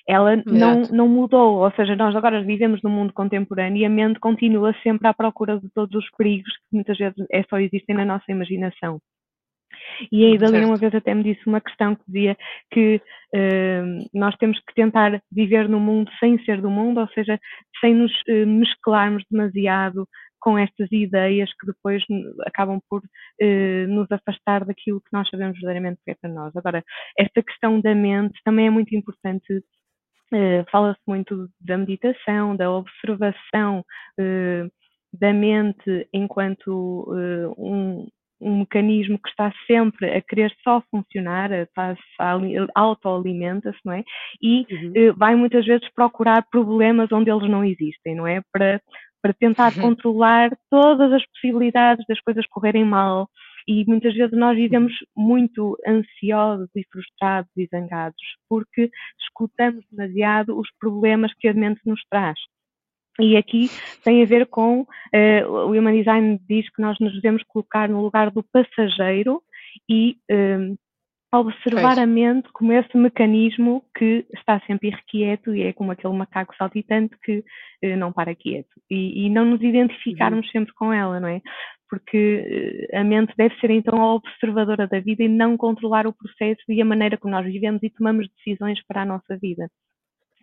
ela 0.09 0.37
não, 0.47 0.83
não 0.91 1.09
mudou. 1.09 1.59
Ou 1.65 1.71
seja, 1.73 1.97
nós 1.97 2.15
agora 2.15 2.43
vivemos 2.43 2.81
no 2.83 2.91
mundo 2.91 3.13
contemporâneo 3.13 3.81
e 3.81 3.85
a 3.85 3.91
mente 3.91 4.21
continua 4.21 4.75
sempre 4.83 5.09
à 5.09 5.15
procura 5.15 5.59
de 5.59 5.69
todos 5.75 5.95
os 5.95 6.11
perigos 6.17 6.53
que 6.53 6.75
muitas 6.75 6.99
vezes 6.99 7.17
é 7.31 7.43
só 7.45 7.59
existem 7.59 7.97
na 7.97 8.05
nossa 8.05 8.31
imaginação. 8.31 9.01
E 10.11 10.25
a 10.25 10.31
Idalina 10.31 10.67
uma 10.67 10.77
vez 10.77 10.95
até 10.95 11.15
me 11.15 11.23
disse 11.23 11.47
uma 11.47 11.61
questão 11.61 11.95
que 11.95 12.03
dizia 12.07 12.37
que 12.71 13.01
uh, 13.35 14.09
nós 14.13 14.35
temos 14.37 14.59
que 14.61 14.75
tentar 14.75 15.21
viver 15.31 15.69
no 15.69 15.81
mundo 15.81 16.11
sem 16.19 16.43
ser 16.45 16.61
do 16.61 16.71
mundo, 16.71 17.01
ou 17.01 17.09
seja, 17.09 17.39
sem 17.81 17.95
nos 17.95 18.13
uh, 18.29 18.47
mesclarmos 18.47 19.25
demasiado 19.31 20.07
com 20.45 20.59
estas 20.59 20.93
ideias 20.93 21.51
que 21.59 21.67
depois 21.67 22.05
acabam 22.47 22.79
por 22.91 23.01
uh, 23.01 23.89
nos 23.89 24.07
afastar 24.13 24.63
daquilo 24.67 25.01
que 25.01 25.11
nós 25.11 25.27
sabemos 25.31 25.59
verdadeiramente 25.59 26.03
que 26.05 26.11
é 26.11 26.15
para 26.15 26.31
nós. 26.31 26.55
Agora, 26.55 26.85
esta 27.19 27.43
questão 27.43 27.81
da 27.81 27.95
mente 27.95 28.39
também 28.45 28.67
é 28.67 28.71
muito 28.71 28.95
importante. 28.95 29.51
Uh, 30.31 30.71
Fala-se 30.71 31.01
muito 31.09 31.49
da 31.59 31.79
meditação, 31.79 32.55
da 32.57 32.71
observação 32.71 33.83
uh, 34.21 34.71
da 35.19 35.33
mente 35.33 36.07
enquanto 36.13 37.07
um, 37.57 38.07
um 38.41 38.59
mecanismo 38.59 39.19
que 39.19 39.29
está 39.31 39.51
sempre 39.67 40.11
a 40.11 40.21
querer 40.21 40.53
só 40.63 40.83
funcionar, 40.91 41.53
está, 41.53 41.97
autoalimenta-se, 42.75 43.79
não 43.85 43.93
é? 43.95 44.05
E 44.43 44.67
uhum. 44.71 45.15
vai 45.17 45.37
muitas 45.37 45.65
vezes 45.65 45.89
procurar 45.95 46.45
problemas 46.51 47.13
onde 47.13 47.31
eles 47.31 47.49
não 47.49 47.65
existem, 47.65 48.17
não 48.17 48.27
é? 48.27 48.43
Para 48.53 48.83
para 49.25 49.33
tentar 49.33 49.75
uhum. 49.77 49.81
controlar 49.81 50.55
todas 50.69 51.11
as 51.11 51.25
possibilidades 51.31 52.05
das 52.07 52.21
coisas 52.21 52.47
correrem 52.47 52.85
mal. 52.85 53.27
E 53.67 53.83
muitas 53.87 54.13
vezes 54.13 54.39
nós 54.39 54.55
vivemos 54.55 54.93
muito 55.17 55.79
ansiosos 55.89 56.69
e 56.77 56.85
frustrados 56.93 57.51
e 57.57 57.67
zangados 57.67 58.23
porque 58.47 58.91
escutamos 59.19 59.83
demasiado 59.91 60.59
os 60.59 60.69
problemas 60.79 61.33
que 61.39 61.49
a 61.49 61.55
mente 61.55 61.81
nos 61.87 62.03
traz. 62.11 62.39
E 63.19 63.35
aqui 63.35 63.71
tem 64.03 64.23
a 64.23 64.27
ver 64.27 64.45
com 64.45 64.83
uh, 64.83 65.49
o 65.49 65.71
Human 65.71 65.97
Design 65.97 66.39
diz 66.47 66.69
que 66.69 66.83
nós 66.83 66.99
nos 67.01 67.15
devemos 67.15 67.43
colocar 67.45 67.89
no 67.89 68.03
lugar 68.03 68.31
do 68.31 68.43
passageiro 68.43 69.43
e 69.89 70.19
uh, 70.31 70.77
observar 71.39 71.99
a 71.99 72.07
mente 72.07 72.49
como 72.53 72.73
esse 72.73 72.97
mecanismo 72.97 73.85
que 73.97 74.27
está 74.35 74.61
sempre 74.67 74.89
irrequieto 74.89 75.55
e 75.55 75.63
é 75.63 75.73
como 75.73 75.93
aquele 75.93 76.15
macaco 76.15 76.55
saltitante 76.57 77.17
que 77.23 77.45
eh, 77.83 77.97
não 77.97 78.13
para 78.13 78.35
quieto. 78.35 78.69
E, 78.91 79.27
e, 79.27 79.31
não 79.31 79.45
nos 79.45 79.63
identificarmos 79.63 80.47
uhum. 80.47 80.53
sempre 80.53 80.75
com 80.75 80.93
ela, 80.93 81.21
não 81.21 81.29
é? 81.29 81.41
Porque 81.89 82.89
eh, 82.91 82.99
a 82.99 83.05
mente 83.05 83.33
deve 83.37 83.55
ser 83.61 83.71
então 83.71 84.03
a 84.03 84.15
observadora 84.15 84.87
da 84.87 85.01
vida 85.01 85.23
e 85.23 85.29
não 85.29 85.57
controlar 85.57 86.07
o 86.07 86.13
processo 86.13 86.63
e 86.69 86.81
a 86.81 86.85
maneira 86.85 87.17
como 87.17 87.33
nós 87.33 87.45
vivemos 87.45 87.83
e 87.83 87.91
tomamos 87.91 88.29
decisões 88.37 88.85
para 88.87 89.03
a 89.03 89.07
nossa 89.07 89.37
vida. 89.37 89.69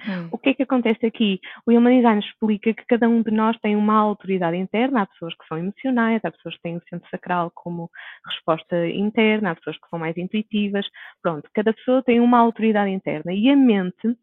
Hum. 0.07 0.29
O 0.31 0.37
que 0.37 0.49
é 0.49 0.53
que 0.53 0.63
acontece 0.63 1.05
aqui? 1.05 1.39
O 1.65 1.71
Human 1.71 1.97
Design 1.97 2.19
explica 2.19 2.73
que 2.73 2.85
cada 2.85 3.07
um 3.07 3.21
de 3.21 3.31
nós 3.31 3.57
tem 3.59 3.75
uma 3.75 3.95
autoridade 3.97 4.57
interna, 4.57 5.01
há 5.03 5.05
pessoas 5.05 5.33
que 5.35 5.45
são 5.47 5.57
emocionais, 5.57 6.21
há 6.23 6.31
pessoas 6.31 6.55
que 6.55 6.61
têm 6.61 6.77
o 6.77 6.81
centro 6.89 7.09
sacral 7.09 7.51
como 7.53 7.89
resposta 8.25 8.87
interna, 8.89 9.51
há 9.51 9.55
pessoas 9.55 9.77
que 9.77 9.89
são 9.89 9.99
mais 9.99 10.17
intuitivas, 10.17 10.85
pronto, 11.21 11.49
cada 11.53 11.73
pessoa 11.73 12.03
tem 12.03 12.19
uma 12.19 12.39
autoridade 12.39 12.91
interna 12.91 13.33
e 13.33 13.49
a 13.49 13.55
mente 13.55 14.17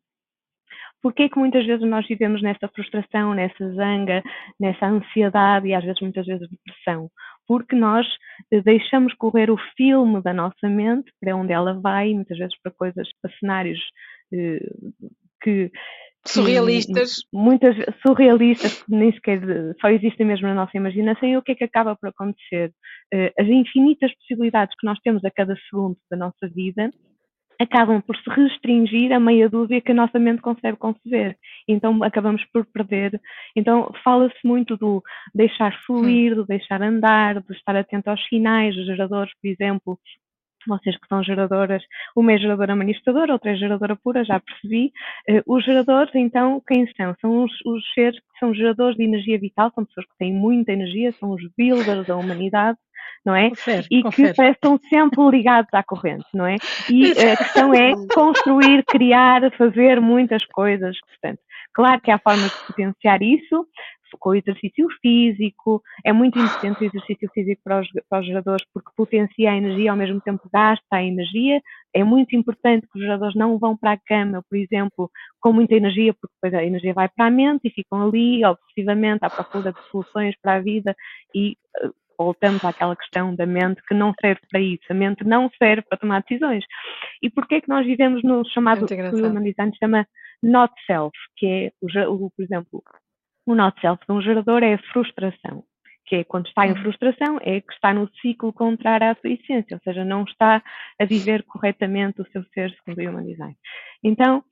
Porquê 1.00 1.24
é 1.24 1.28
que 1.28 1.38
muitas 1.38 1.64
vezes 1.64 1.86
nós 1.88 2.06
vivemos 2.06 2.42
nessa 2.42 2.68
frustração, 2.68 3.32
nessa 3.34 3.72
zanga, 3.74 4.22
nessa 4.58 4.86
ansiedade 4.86 5.68
e 5.68 5.74
às 5.74 5.84
vezes 5.84 6.00
muitas 6.00 6.26
vezes 6.26 6.48
depressão? 6.48 7.10
Porque 7.46 7.76
nós 7.76 8.06
eh, 8.50 8.60
deixamos 8.60 9.14
correr 9.14 9.50
o 9.50 9.56
filme 9.76 10.20
da 10.22 10.32
nossa 10.32 10.68
mente 10.68 11.10
para 11.20 11.36
onde 11.36 11.52
ela 11.52 11.74
vai, 11.80 12.12
muitas 12.12 12.36
vezes 12.36 12.58
para 12.60 12.72
coisas, 12.72 13.08
para 13.22 13.32
cenários 13.38 13.80
eh, 14.32 14.58
que 15.40 15.70
surrealistas 16.27 17.22
muitas 17.33 17.77
surrealistas 18.07 18.83
que 18.83 18.90
nem 18.90 19.12
sequer 19.12 19.40
só 19.81 19.88
existem 19.88 20.27
mesmo 20.27 20.46
na 20.46 20.55
nossa 20.55 20.77
imaginação 20.77 21.29
e 21.29 21.37
o 21.37 21.42
que 21.42 21.53
é 21.53 21.55
que 21.55 21.64
acaba 21.64 21.96
por 21.96 22.09
acontecer 22.09 22.72
uh, 23.14 23.33
as 23.40 23.48
infinitas 23.48 24.12
possibilidades 24.16 24.74
que 24.79 24.87
nós 24.87 24.98
temos 25.01 25.24
a 25.24 25.31
cada 25.31 25.57
segundo 25.70 25.96
da 26.11 26.16
nossa 26.16 26.48
vida 26.48 26.90
acabam 27.61 28.01
por 28.01 28.16
se 28.16 28.31
restringir 28.31 29.12
a 29.12 29.18
meia 29.18 29.48
dúzia 29.48 29.81
que 29.81 29.90
a 29.90 29.94
nossa 29.94 30.18
mente 30.18 30.40
consegue 30.40 30.77
conceber. 30.77 31.37
Então 31.66 32.03
acabamos 32.05 32.44
por 32.53 32.64
perder. 32.66 33.20
Então 33.57 33.90
fala-se 34.05 34.38
muito 34.44 34.77
do 34.77 35.03
deixar 35.35 35.77
fluir, 35.85 36.37
do 36.37 36.46
deixar 36.46 36.81
andar, 36.81 37.40
do 37.40 37.53
estar 37.53 37.74
atento 37.74 38.09
aos 38.11 38.24
sinais, 38.29 38.77
os 38.77 38.87
geradores, 38.87 39.33
por 39.42 39.48
exemplo, 39.48 39.98
vocês 40.68 40.96
que 40.96 41.09
são 41.09 41.22
geradoras, 41.22 41.83
uma 42.14 42.33
é 42.33 42.38
geradora 42.38 42.76
manifestadora, 42.76 43.33
outra 43.33 43.52
é 43.52 43.57
geradora 43.57 43.96
pura, 43.96 44.24
já 44.24 44.38
percebi. 44.38 44.92
Uh, 45.28 45.42
os 45.46 45.64
geradores, 45.64 46.14
então, 46.14 46.62
quem 46.66 46.87
são? 46.96 47.14
São 47.20 47.44
os, 47.44 47.52
os, 47.66 47.83
seres 47.94 48.18
que 48.18 48.38
são 48.38 48.54
geradores 48.54 48.96
de 48.96 49.04
energia 49.04 49.38
vital, 49.38 49.72
são 49.74 49.85
pessoas 49.85 50.07
que 50.07 50.18
têm 50.18 50.33
muita 50.33 50.72
energia, 50.72 51.12
são 51.12 51.31
os 51.31 51.42
builders 51.57 52.07
da 52.07 52.16
humanidade, 52.16 52.78
não 53.24 53.35
é? 53.35 53.50
Confere, 53.50 53.87
e 53.90 54.02
confere. 54.02 54.28
que 54.31 54.37
parecem 54.37 54.78
sempre 54.88 55.31
ligados 55.31 55.72
à 55.72 55.83
corrente, 55.83 56.26
não 56.33 56.46
é? 56.46 56.57
E 56.90 57.12
a 57.12 57.37
questão 57.37 57.74
é 57.74 57.92
construir, 58.14 58.85
criar, 58.85 59.50
fazer 59.52 60.00
muitas 60.00 60.44
coisas, 60.46 60.96
portanto. 61.00 61.40
Claro 61.74 62.00
que 62.00 62.11
há 62.11 62.18
formas 62.18 62.50
de 62.50 62.66
potenciar 62.66 63.22
isso, 63.22 63.66
com 64.16 64.31
o 64.31 64.35
exercício 64.35 64.87
físico, 65.02 65.83
é 66.04 66.12
muito 66.12 66.38
importante 66.38 66.81
o 66.81 66.85
exercício 66.85 67.28
físico 67.33 67.61
para 67.62 67.81
os, 67.81 67.88
para 68.09 68.20
os 68.20 68.26
geradores 68.26 68.64
porque 68.72 68.90
potencia 68.96 69.50
a 69.50 69.57
energia, 69.57 69.90
ao 69.90 69.96
mesmo 69.96 70.20
tempo 70.20 70.48
gasta 70.52 70.85
a 70.92 71.02
energia. 71.02 71.61
É 71.94 72.02
muito 72.04 72.35
importante 72.35 72.87
que 72.87 72.98
os 72.98 73.02
geradores 73.02 73.35
não 73.35 73.59
vão 73.59 73.76
para 73.76 73.92
a 73.92 73.98
cama, 73.98 74.42
por 74.48 74.57
exemplo, 74.57 75.11
com 75.40 75.52
muita 75.52 75.74
energia, 75.74 76.14
porque 76.14 76.35
depois 76.40 76.54
a 76.54 76.64
energia 76.64 76.94
vai 76.94 77.09
para 77.09 77.26
a 77.26 77.31
mente 77.31 77.68
e 77.68 77.70
ficam 77.70 78.07
ali 78.07 78.44
obsessivamente 78.44 79.24
à 79.24 79.31
procura 79.31 79.72
de 79.72 79.83
soluções 79.90 80.35
para 80.40 80.54
a 80.54 80.61
vida 80.61 80.94
e 81.35 81.57
uh, 81.85 81.92
voltamos 82.18 82.64
àquela 82.64 82.96
questão 82.96 83.35
da 83.35 83.46
mente 83.46 83.81
que 83.87 83.94
não 83.94 84.12
serve 84.20 84.40
para 84.50 84.61
isso, 84.61 84.85
a 84.90 84.94
mente 84.94 85.24
não 85.24 85.48
serve 85.57 85.83
para 85.83 85.98
tomar 85.98 86.22
decisões. 86.22 86.64
E 87.22 87.31
porquê 87.31 87.57
é 87.57 87.61
que 87.61 87.68
nós 87.68 87.87
vivemos 87.87 88.22
no 88.22 88.44
chamado, 88.48 88.87
que 88.87 88.94
o 88.94 89.26
Human 89.26 89.44
Design 89.44 89.72
chama 89.78 90.07
not 90.42 90.72
self, 90.87 91.12
que 91.37 91.46
é, 91.46 91.72
o, 91.81 92.27
o, 92.27 92.31
por 92.31 92.42
exemplo, 92.42 92.83
o 93.46 93.55
not 93.55 93.81
self 93.81 94.05
de 94.07 94.12
um 94.12 94.20
gerador 94.20 94.62
é 94.62 94.74
a 94.74 94.83
frustração, 94.92 95.64
que 96.07 96.16
é 96.16 96.24
quando 96.24 96.46
está 96.46 96.66
em 96.66 96.72
uhum. 96.72 96.83
frustração, 96.83 97.38
é 97.42 97.61
que 97.61 97.72
está 97.72 97.92
no 97.92 98.09
ciclo 98.20 98.53
contrário 98.53 99.11
à 99.11 99.14
sua 99.16 99.31
essência, 99.31 99.77
ou 99.77 99.81
seja, 99.83 100.05
não 100.05 100.24
está 100.24 100.62
a 101.01 101.05
viver 101.05 101.44
corretamente 101.44 102.20
o 102.20 102.27
seu 102.31 102.44
ser 102.55 102.70
segundo 102.77 103.05
o 103.05 103.11
Human 103.11 103.27
Design. 103.27 103.57
Então, 104.03 104.42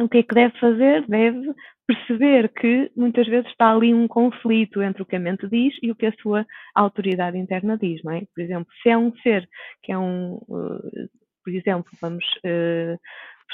o 0.00 0.08
que 0.08 0.18
é 0.18 0.22
que 0.22 0.34
deve 0.34 0.58
fazer? 0.58 1.06
Deve 1.06 1.54
perceber 1.86 2.48
que 2.48 2.90
muitas 2.96 3.26
vezes 3.26 3.50
está 3.50 3.70
ali 3.70 3.92
um 3.92 4.08
conflito 4.08 4.82
entre 4.82 5.02
o 5.02 5.06
que 5.06 5.16
a 5.16 5.20
mente 5.20 5.48
diz 5.48 5.74
e 5.82 5.90
o 5.90 5.94
que 5.94 6.06
a 6.06 6.14
sua 6.22 6.46
autoridade 6.74 7.36
interna 7.36 7.76
diz, 7.76 8.02
não 8.02 8.12
é? 8.12 8.22
Por 8.34 8.42
exemplo, 8.42 8.72
se 8.82 8.88
é 8.88 8.96
um 8.96 9.14
ser 9.16 9.48
que 9.82 9.92
é 9.92 9.98
um, 9.98 10.36
uh, 10.48 11.10
por 11.44 11.52
exemplo, 11.52 11.90
vamos 12.00 12.24
uh, 12.44 12.98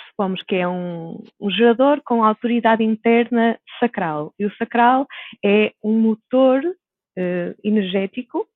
pressupomos 0.00 0.42
que 0.42 0.56
é 0.56 0.68
um, 0.68 1.22
um 1.40 1.50
gerador 1.50 2.00
com 2.04 2.24
autoridade 2.24 2.82
interna 2.82 3.58
sacral. 3.80 4.32
E 4.38 4.46
o 4.46 4.56
sacral 4.56 5.06
é 5.44 5.72
um 5.82 5.98
motor 5.98 6.64
uh, 6.64 7.54
energético 7.62 8.46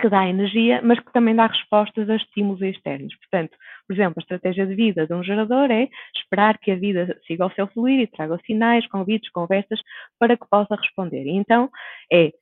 que 0.00 0.08
dá 0.08 0.28
energia, 0.28 0.80
mas 0.82 1.00
que 1.00 1.12
também 1.12 1.34
dá 1.34 1.46
respostas 1.46 2.08
a 2.08 2.16
estímulos 2.16 2.62
externos. 2.62 3.14
Portanto, 3.16 3.56
por 3.86 3.94
exemplo, 3.94 4.14
a 4.16 4.22
estratégia 4.22 4.66
de 4.66 4.74
vida 4.74 5.06
de 5.06 5.14
um 5.14 5.24
gerador 5.24 5.70
é 5.70 5.88
esperar 6.16 6.58
que 6.58 6.70
a 6.70 6.76
vida 6.76 7.18
siga 7.26 7.46
o 7.46 7.50
seu 7.50 7.66
fluir 7.66 8.00
e 8.00 8.06
traga 8.06 8.38
sinais, 8.46 8.86
convites, 8.86 9.30
conversas 9.30 9.80
para 10.18 10.36
que 10.36 10.48
possa 10.48 10.76
responder. 10.76 11.26
E 11.26 11.30
então, 11.30 11.70
é 12.12 12.32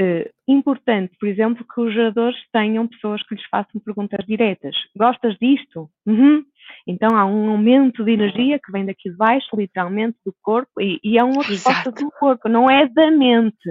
Uh, 0.00 0.24
importante, 0.48 1.14
por 1.20 1.28
exemplo, 1.28 1.62
que 1.62 1.78
os 1.78 1.92
geradores 1.92 2.38
tenham 2.50 2.88
pessoas 2.88 3.22
que 3.22 3.34
lhes 3.34 3.44
façam 3.50 3.78
perguntas 3.84 4.24
diretas. 4.24 4.74
Gostas 4.96 5.36
disto? 5.38 5.90
Uhum. 6.06 6.42
Então 6.86 7.16
há 7.16 7.24
um 7.24 7.50
aumento 7.50 8.04
de 8.04 8.12
energia 8.12 8.58
que 8.58 8.72
vem 8.72 8.86
daqui 8.86 9.10
de 9.10 9.16
baixo, 9.16 9.48
literalmente, 9.54 10.16
do 10.24 10.34
corpo, 10.42 10.80
e, 10.80 10.98
e 11.02 11.18
é 11.18 11.24
uma 11.24 11.42
resposta 11.42 11.90
Exato. 11.90 12.04
do 12.04 12.10
corpo, 12.12 12.48
não 12.48 12.70
é 12.70 12.88
da 12.88 13.10
mente. 13.10 13.70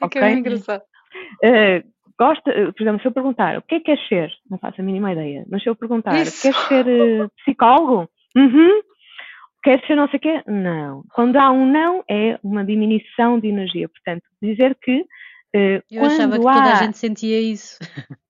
É 0.00 0.04
ok? 0.04 0.22
É 0.22 0.32
engraçado. 0.32 0.82
Uh, 1.44 1.82
gosta, 2.18 2.52
por 2.72 2.82
exemplo, 2.82 3.00
se 3.00 3.08
eu 3.08 3.12
perguntar 3.12 3.58
o 3.58 3.62
que 3.62 3.76
é 3.76 3.78
que 3.78 3.84
queres 3.86 4.08
ser, 4.08 4.32
não 4.50 4.58
faço 4.58 4.80
a 4.80 4.84
mínima 4.84 5.12
ideia, 5.12 5.44
mas 5.50 5.62
se 5.62 5.68
eu 5.68 5.76
perguntar, 5.76 6.14
Isso. 6.14 6.42
queres 6.42 6.58
ser 6.68 6.86
uh, 6.86 7.30
psicólogo? 7.38 8.08
Uhum. 8.36 8.80
Queres 9.62 9.86
ser 9.86 9.96
não 9.96 10.08
sei 10.08 10.18
o 10.18 10.20
quê? 10.20 10.42
Não. 10.46 11.02
Quando 11.12 11.36
há 11.36 11.50
um 11.50 11.66
não, 11.66 12.04
é 12.08 12.38
uma 12.42 12.64
diminuição 12.64 13.40
de 13.40 13.48
energia. 13.48 13.88
Portanto, 13.88 14.22
dizer 14.40 14.76
que. 14.80 15.04
Eu 15.90 16.04
achava 16.04 16.36
que 16.36 16.44
toda 16.44 16.52
há... 16.52 16.72
a 16.74 16.82
gente 16.84 16.98
sentia 16.98 17.40
isso. 17.40 17.78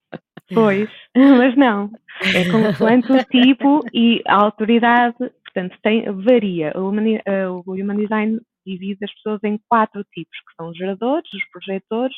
Pois, 0.52 0.88
mas 1.14 1.56
não. 1.56 1.90
É 2.34 2.50
consoante 2.50 3.12
o 3.12 3.24
tipo 3.24 3.80
e 3.92 4.22
a 4.26 4.36
autoridade, 4.36 5.16
portanto, 5.18 5.76
tem, 5.82 6.04
varia. 6.24 6.72
O 6.76 6.88
Human, 6.88 7.20
o 7.64 7.72
Human 7.72 7.96
Design 7.96 8.40
divide 8.66 9.04
as 9.04 9.14
pessoas 9.14 9.40
em 9.44 9.60
quatro 9.68 10.04
tipos, 10.12 10.38
que 10.38 10.54
são 10.56 10.70
os 10.70 10.76
geradores, 10.76 11.32
os 11.32 11.44
projetores, 11.50 12.16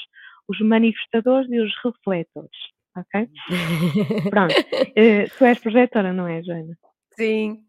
os 0.48 0.58
manifestadores 0.60 1.50
e 1.50 1.60
os 1.60 1.72
refletores. 1.84 2.58
Ok? 2.96 3.28
Pronto. 4.30 4.54
Uh, 4.54 5.30
tu 5.36 5.44
és 5.44 5.58
projetora, 5.58 6.12
não 6.12 6.26
é, 6.26 6.42
Joana? 6.42 6.76
Sim. 7.18 7.64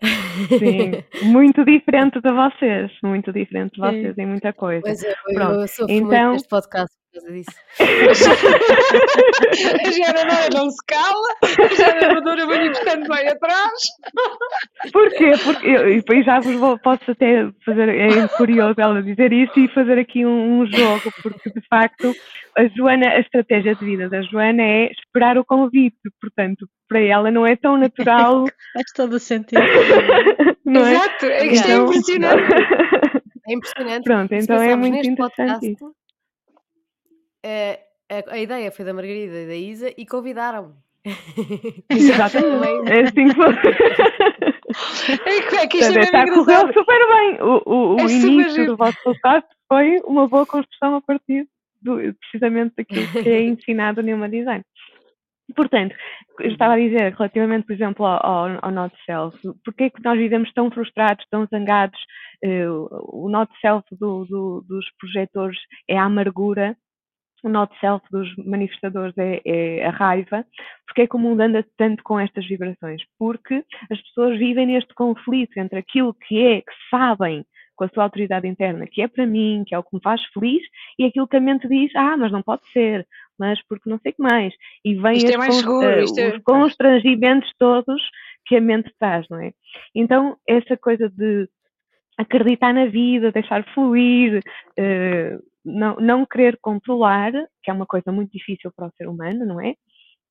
Sim. 0.60 0.92
Muito 1.24 1.66
diferente 1.66 2.22
de 2.22 2.32
vocês. 2.32 2.92
Muito 3.04 3.34
diferente 3.34 3.74
de 3.74 3.80
vocês 3.80 4.16
Sim. 4.16 4.22
em 4.22 4.26
muita 4.28 4.54
coisa. 4.54 4.82
Pois 4.82 5.04
é, 5.04 5.14
eu, 5.28 5.40
eu 5.40 5.68
sou 5.68 5.90
então, 5.90 6.34
deste 6.34 6.48
podcast 6.48 6.96
por 7.09 7.09
causa 7.20 7.32
disso. 7.32 7.52
a 9.86 9.92
geradora 9.92 10.50
não 10.54 10.70
se 10.70 10.86
cala, 10.86 11.28
a 11.44 11.76
geradora 11.76 12.46
manifestante 12.46 13.08
vai 13.08 13.28
atrás. 13.28 13.74
Porquê? 14.92 15.32
Porque 15.44 15.68
eu, 15.68 15.90
e 15.90 15.96
depois 15.98 16.26
já 16.26 16.40
vos 16.40 16.56
vou, 16.56 16.80
posso 16.80 17.12
até 17.12 17.50
fazer, 17.66 17.90
é 17.90 18.28
curioso 18.30 18.80
ela 18.80 19.04
dizer 19.04 19.34
isso 19.34 19.60
e 19.60 19.68
fazer 19.70 20.00
aqui 20.00 20.26
um, 20.26 20.62
um 20.62 20.66
jogo, 20.66 21.12
porque 21.22 21.50
de 21.50 21.62
facto 21.68 22.14
a 22.58 22.68
Joana, 22.68 23.10
a 23.10 23.20
estratégia 23.20 23.76
de 23.76 23.86
vida 23.86 24.10
da 24.10 24.22
Joana 24.22 24.64
é 24.64 24.90
esperar 24.92 25.38
o 25.38 25.46
convite, 25.46 25.98
portanto, 26.20 26.68
para 26.88 27.00
ela 27.00 27.30
não 27.32 27.46
é 27.46 27.56
tão 27.56 27.78
natural. 27.78 28.46
Faz 28.74 28.92
todo 28.96 29.14
o 29.14 29.20
sentido. 29.20 29.62
Não 30.66 30.86
é? 30.86 30.92
Exato, 30.92 31.26
é 31.26 31.48
que 31.48 31.54
isto 31.54 31.68
é 31.68 31.76
impressionante. 31.76 32.54
É 33.48 33.54
impressionante. 33.54 34.04
Pronto, 34.04 34.36
então 34.36 34.62
é 34.62 34.76
muito 34.76 34.98
interessante. 34.98 35.76
Podcast, 35.76 36.00
a, 37.46 38.34
a, 38.34 38.38
ideia 38.40 38.72
foi 38.72 38.86
da 38.86 38.94
Margarida 38.94 39.42
e 39.42 39.48
da 39.48 39.56
Isa 39.56 39.94
e 39.98 40.06
convidaram-me. 40.06 40.74
Exatamente. 41.90 42.92
é 42.92 43.02
assim 43.02 43.30
que 43.30 43.36
foi. 43.36 43.54
É 45.26 45.42
que, 45.50 45.56
é 45.56 45.68
que 45.68 45.78
isto 45.78 45.98
é 45.98 46.02
está 46.02 46.26
correu 46.26 46.74
super 46.74 47.08
bem. 47.08 47.42
O, 47.42 47.62
o, 47.66 47.96
o 47.96 48.00
é 48.02 48.12
início 48.12 48.66
do 48.66 48.78
vosso 48.78 48.98
podcast 49.04 49.50
foi 49.68 49.98
uma 50.06 50.28
boa 50.28 50.46
construção 50.46 50.96
a 50.96 51.02
partir 51.02 51.48
do, 51.82 51.98
precisamente 52.16 52.76
daquilo 52.78 53.08
que 53.12 53.30
é 53.30 53.42
ensinado 53.42 54.04
no 54.04 54.14
Human 54.14 54.30
Design. 54.30 54.64
Portanto, 55.56 55.96
eu 56.40 56.52
estava 56.52 56.74
a 56.74 56.80
dizer 56.80 57.14
relativamente, 57.14 57.66
por 57.66 57.74
exemplo, 57.74 58.06
ao, 58.06 58.60
ao 58.62 58.72
Not 58.72 58.96
Self, 59.06 59.38
porque 59.66 59.86
é 59.86 59.90
que 59.90 60.04
nós 60.04 60.18
vivemos 60.18 60.52
tão 60.54 60.70
frustrados, 60.70 61.26
tão 61.32 61.48
zangados? 61.48 62.00
Uh, 62.44 63.26
o 63.26 63.30
Not 63.30 63.52
Self 63.60 63.84
do, 63.92 64.26
do, 64.26 64.64
dos 64.68 64.86
projetores 65.00 65.58
é 65.90 65.98
a 65.98 66.04
amargura 66.04 66.78
o 67.44 67.50
not 67.50 67.74
self 67.80 68.06
dos 68.12 68.34
manifestadores 68.38 69.18
é, 69.18 69.42
é, 69.46 69.86
a 69.86 69.92
raiva, 69.92 70.46
porque 70.86 71.02
é 71.02 71.08
que 71.08 71.16
o 71.16 71.20
mundo 71.20 71.42
anda 71.42 71.66
tanto 71.78 72.04
com 72.04 72.20
estas 72.20 72.46
vibrações? 72.48 73.02
Porque 73.18 73.64
as 73.92 74.02
pessoas 74.02 74.38
vivem 74.38 74.68
neste 74.68 74.94
conflito 74.94 75.58
entre 75.58 75.80
aquilo 75.80 76.14
que 76.14 76.42
é, 76.42 76.62
que 76.62 76.74
sabem 76.90 77.46
com 77.80 77.86
a 77.86 77.90
sua 77.90 78.04
autoridade 78.04 78.46
interna, 78.46 78.86
que 78.86 79.02
é 79.02 79.08
para 79.08 79.26
mim, 79.26 79.64
que 79.66 79.74
é 79.74 79.80
o 79.80 79.84
que 79.84 79.96
me 79.96 80.02
faz 80.02 80.22
feliz, 80.34 80.62
e 80.98 81.06
aquilo 81.06 81.28
que 81.28 81.38
a 81.38 81.40
mente 81.40 81.66
diz, 81.66 81.96
ah, 81.96 82.18
mas 82.18 82.30
não 82.30 82.42
pode 82.42 82.68
ser, 82.74 83.08
mas 83.40 83.58
porque 83.70 83.90
não 83.90 83.98
sei 84.00 84.12
o 84.12 84.16
que 84.16 84.22
mais. 84.22 84.54
E 84.84 84.96
vem 84.96 85.14
isto 85.14 85.32
é 85.32 85.38
mais 85.38 85.56
seguro, 85.56 86.02
uh, 86.02 86.04
os 86.04 86.18
é... 86.18 86.40
constrangimentos 86.42 87.50
todos 87.58 88.02
que 88.46 88.58
a 88.58 88.62
mente 88.62 88.92
traz, 89.00 89.26
não 89.30 89.40
é? 89.40 89.54
Então, 89.96 90.36
essa 90.46 90.76
coisa 90.76 91.10
de 91.10 91.48
acreditar 92.18 92.74
na 92.74 92.88
vida, 92.88 93.32
deixar 93.32 93.64
fluir, 93.74 94.40
uh, 94.78 95.49
não, 95.64 95.96
não 95.96 96.26
querer 96.26 96.58
controlar, 96.62 97.32
que 97.64 97.70
é 97.70 97.74
uma 97.74 97.86
coisa 97.86 98.12
muito 98.12 98.32
difícil 98.32 98.72
para 98.76 98.88
o 98.88 98.92
ser 98.98 99.08
humano, 99.08 99.46
não 99.46 99.62
é? 99.62 99.76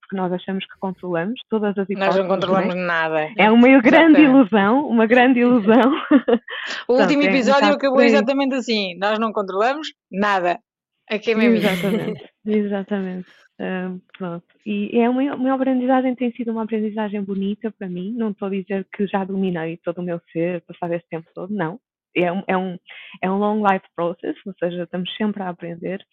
Porque 0.01 0.17
nós 0.17 0.33
achamos 0.33 0.65
que 0.65 0.79
controlamos 0.81 1.41
todas 1.51 1.77
as 1.77 1.89
hipóteses. 1.89 1.99
Nós 1.99 2.17
não 2.17 2.29
controlamos 2.29 2.75
é? 2.75 2.79
nada. 2.79 3.31
É 3.37 3.51
uma 3.51 3.81
grande 3.81 4.23
ilusão, 4.23 4.89
uma 4.89 5.07
grande 5.07 5.41
ilusão. 5.41 5.93
o 6.89 6.95
último 6.95 7.23
é 7.23 7.27
episódio 7.27 7.69
é 7.69 7.73
acabou 7.73 8.01
exatamente 8.01 8.55
assim: 8.55 8.97
nós 8.99 9.19
não 9.19 9.33
controlamos 9.33 9.93
nada. 10.11 10.59
Aqui 11.11 11.33
é 11.33 11.35
mesmo. 11.35 11.57
Exatamente, 11.57 12.31
exatamente. 12.47 13.29
Uh, 13.61 14.01
pronto. 14.17 14.47
E 14.65 14.99
é 14.99 15.11
uma, 15.11 15.35
uma 15.35 15.55
aprendizagem, 15.55 16.15
tem 16.15 16.33
sido 16.33 16.53
uma 16.53 16.63
aprendizagem 16.63 17.23
bonita 17.23 17.71
para 17.71 17.89
mim. 17.89 18.15
Não 18.17 18.31
estou 18.31 18.49
a 18.49 18.51
dizer 18.51 18.87
que 18.91 19.07
já 19.07 19.25
dominei 19.25 19.79
todo 19.79 19.99
o 19.99 20.03
meu 20.03 20.21
ser, 20.33 20.63
passar 20.63 20.91
esse 20.93 21.07
tempo 21.09 21.29
todo, 21.35 21.53
não 21.53 21.79
é 22.23 22.33
um, 22.33 22.43
é 22.47 22.57
um, 22.57 22.79
é 23.23 23.31
um 23.31 23.39
long 23.39 23.67
life 23.67 23.87
process, 23.95 24.37
ou 24.47 24.55
seja, 24.59 24.85
estamos 24.85 25.15
sempre 25.17 25.43
a 25.43 25.49
aprender. 25.49 26.05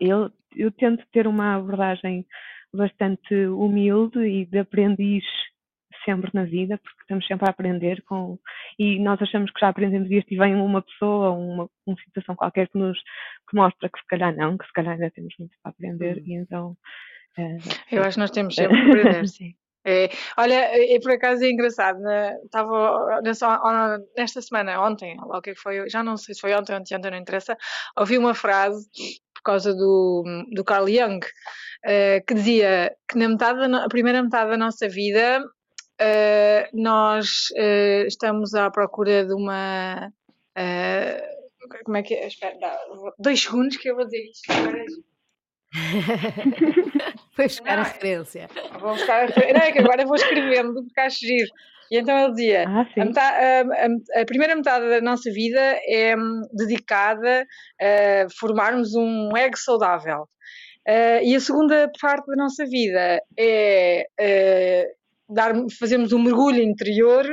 Eu, 0.00 0.30
eu 0.54 0.70
tento 0.70 1.04
ter 1.12 1.26
uma 1.26 1.56
abordagem 1.56 2.24
bastante 2.72 3.34
humilde 3.46 4.18
e 4.20 4.46
de 4.46 4.58
aprendiz 4.58 5.24
sempre 6.04 6.30
na 6.34 6.44
vida, 6.44 6.78
porque 6.78 7.00
estamos 7.00 7.26
sempre 7.26 7.46
a 7.46 7.50
aprender 7.50 8.02
com 8.02 8.38
e 8.78 8.98
nós 8.98 9.20
achamos 9.22 9.50
que 9.50 9.60
já 9.60 9.68
aprendemos 9.68 10.10
isto 10.10 10.32
e 10.32 10.36
vem 10.36 10.54
uma 10.54 10.82
pessoa 10.82 11.30
ou 11.30 11.40
uma, 11.40 11.70
uma 11.86 11.96
situação 12.04 12.36
qualquer 12.36 12.68
que 12.68 12.78
nos 12.78 12.98
que 13.48 13.56
mostra 13.56 13.88
que 13.88 13.98
se 13.98 14.06
calhar 14.06 14.34
não, 14.36 14.58
que 14.58 14.66
se 14.66 14.72
calhar 14.72 14.94
ainda 14.94 15.10
temos 15.10 15.34
muito 15.38 15.56
para 15.62 15.70
aprender 15.70 16.18
hum. 16.18 16.22
e 16.26 16.34
então 16.34 16.76
uh, 17.38 17.58
eu 17.90 18.02
acho 18.02 18.14
que 18.14 18.20
nós 18.20 18.30
temos 18.30 18.54
sempre 18.54 18.76
a 18.76 18.86
aprender, 18.86 19.28
sim. 19.28 19.54
É, 19.86 20.08
olha, 20.38 20.78
e 20.78 20.98
por 20.98 21.12
acaso 21.12 21.44
é 21.44 21.50
engraçado, 21.50 21.98
estava 22.44 23.20
nessa, 23.22 23.98
nesta 24.16 24.40
semana, 24.40 24.80
ontem, 24.80 25.16
lá 25.18 25.38
o 25.38 25.42
que 25.42 25.50
é 25.50 25.54
foi, 25.54 25.88
já 25.90 26.02
não 26.02 26.16
sei 26.16 26.34
se 26.34 26.40
foi 26.40 26.54
ontem 26.54 26.72
ou 26.72 26.80
ontem, 26.80 26.98
não 27.10 27.18
interessa, 27.18 27.54
ouvi 27.96 28.16
uma 28.16 28.34
frase 28.34 28.88
por 29.34 29.42
causa 29.42 29.74
do, 29.74 30.24
do 30.52 30.64
Carl 30.64 30.88
Jung, 30.88 31.20
uh, 31.24 32.24
que 32.26 32.32
dizia 32.34 32.96
que 33.06 33.18
na 33.18 33.28
metade 33.28 33.62
a 33.74 33.88
primeira 33.88 34.22
metade 34.22 34.50
da 34.50 34.56
nossa 34.56 34.88
vida 34.88 35.44
uh, 35.44 36.68
nós 36.72 37.50
uh, 37.52 38.06
estamos 38.06 38.54
à 38.54 38.70
procura 38.70 39.26
de 39.26 39.34
uma. 39.34 40.10
como 41.84 41.96
é 41.98 42.02
que 42.02 42.14
é? 42.14 42.26
Espera, 42.26 42.58
dá, 42.58 42.78
dois 43.18 43.42
segundos 43.42 43.76
que 43.76 43.90
eu 43.90 43.96
vou 43.96 44.06
dizer 44.06 44.30
isto. 44.30 44.50
Foi 47.34 47.46
buscar 47.46 47.76
não, 47.76 47.82
a 47.82 47.86
referência. 47.86 48.48
Vou 48.80 48.94
buscar 48.94 49.22
a 49.22 49.26
referência. 49.26 49.54
Não, 49.54 49.60
é 49.60 49.72
que 49.72 49.78
agora 49.78 50.06
vou 50.06 50.16
escrevendo 50.16 50.84
porque 50.84 51.00
acho 51.00 51.18
giro. 51.18 51.50
E 51.90 51.98
então 51.98 52.16
ele 52.18 52.30
dizia: 52.30 52.64
ah, 52.68 52.86
a, 52.96 53.04
metade, 53.04 53.36
a, 53.44 54.20
a, 54.20 54.24
primeira 54.24 54.56
metade 54.56 54.88
da 54.88 55.00
nossa 55.00 55.30
vida 55.30 55.60
é 55.86 56.16
hum, 56.16 56.42
dedicada 56.52 57.46
a 57.80 58.26
formarmos 58.38 58.94
um 58.94 59.36
ego 59.36 59.56
saudável. 59.56 60.28
Uh, 60.86 61.24
e 61.24 61.34
a 61.34 61.40
segunda 61.40 61.90
parte 62.00 62.26
da 62.26 62.36
nossa 62.36 62.66
vida 62.66 63.20
é 63.38 64.06
uh, 64.20 65.34
dar, 65.34 65.54
fazermos 65.78 66.12
um 66.12 66.22
mergulho 66.22 66.62
interior 66.62 67.26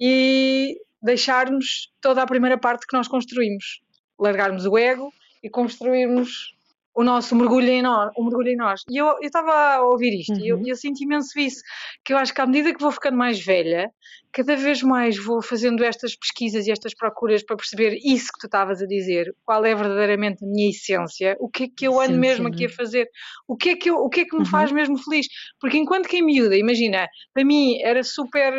e 0.00 0.76
deixarmos 1.00 1.92
toda 2.00 2.22
a 2.22 2.26
primeira 2.26 2.58
parte 2.58 2.86
que 2.86 2.96
nós 2.96 3.06
construímos. 3.06 3.80
Largarmos 4.18 4.66
o 4.66 4.76
ego 4.76 5.12
e 5.42 5.48
construirmos 5.48 6.57
o 6.98 7.04
nosso 7.04 7.36
mergulho 7.36 7.68
em 7.68 7.80
nós, 7.80 8.10
o 8.16 8.24
mergulho 8.24 8.48
em 8.48 8.56
nós. 8.56 8.82
E 8.90 8.96
eu 8.96 9.20
estava 9.22 9.52
a 9.52 9.82
ouvir 9.82 10.18
isto 10.18 10.32
uhum. 10.32 10.40
e 10.40 10.48
eu, 10.48 10.56
uhum. 10.56 10.66
eu 10.66 10.74
sinto 10.74 11.00
imenso 11.00 11.38
isso, 11.38 11.62
que 12.04 12.12
eu 12.12 12.18
acho 12.18 12.34
que 12.34 12.40
à 12.40 12.46
medida 12.46 12.74
que 12.74 12.80
vou 12.80 12.90
ficando 12.90 13.16
mais 13.16 13.38
velha, 13.38 13.88
cada 14.32 14.56
vez 14.56 14.82
mais 14.82 15.16
vou 15.16 15.40
fazendo 15.40 15.84
estas 15.84 16.16
pesquisas 16.16 16.66
e 16.66 16.72
estas 16.72 16.92
procuras 16.94 17.44
para 17.44 17.56
perceber 17.56 17.96
isso 18.02 18.26
que 18.34 18.40
tu 18.40 18.46
estavas 18.46 18.82
a 18.82 18.86
dizer, 18.86 19.32
qual 19.44 19.64
é 19.64 19.76
verdadeiramente 19.76 20.44
a 20.44 20.48
minha 20.48 20.70
essência, 20.70 21.36
o 21.38 21.48
que 21.48 21.64
é 21.64 21.68
que 21.68 21.86
eu 21.86 22.00
ando 22.00 22.14
sim, 22.14 22.18
mesmo 22.18 22.48
sim. 22.48 22.52
aqui 22.52 22.66
a 22.66 22.68
fazer, 22.68 23.08
o 23.46 23.56
que 23.56 23.70
é 23.70 23.76
que, 23.76 23.90
eu, 23.90 23.98
o 23.98 24.08
que, 24.08 24.22
é 24.22 24.24
que 24.24 24.34
me 24.34 24.42
uhum. 24.42 24.50
faz 24.50 24.72
mesmo 24.72 24.98
feliz. 24.98 25.28
Porque 25.60 25.78
enquanto 25.78 26.08
que 26.08 26.16
em 26.16 26.22
miúda, 26.22 26.56
imagina, 26.56 27.06
para 27.32 27.44
mim 27.44 27.80
era 27.80 28.02
super 28.02 28.52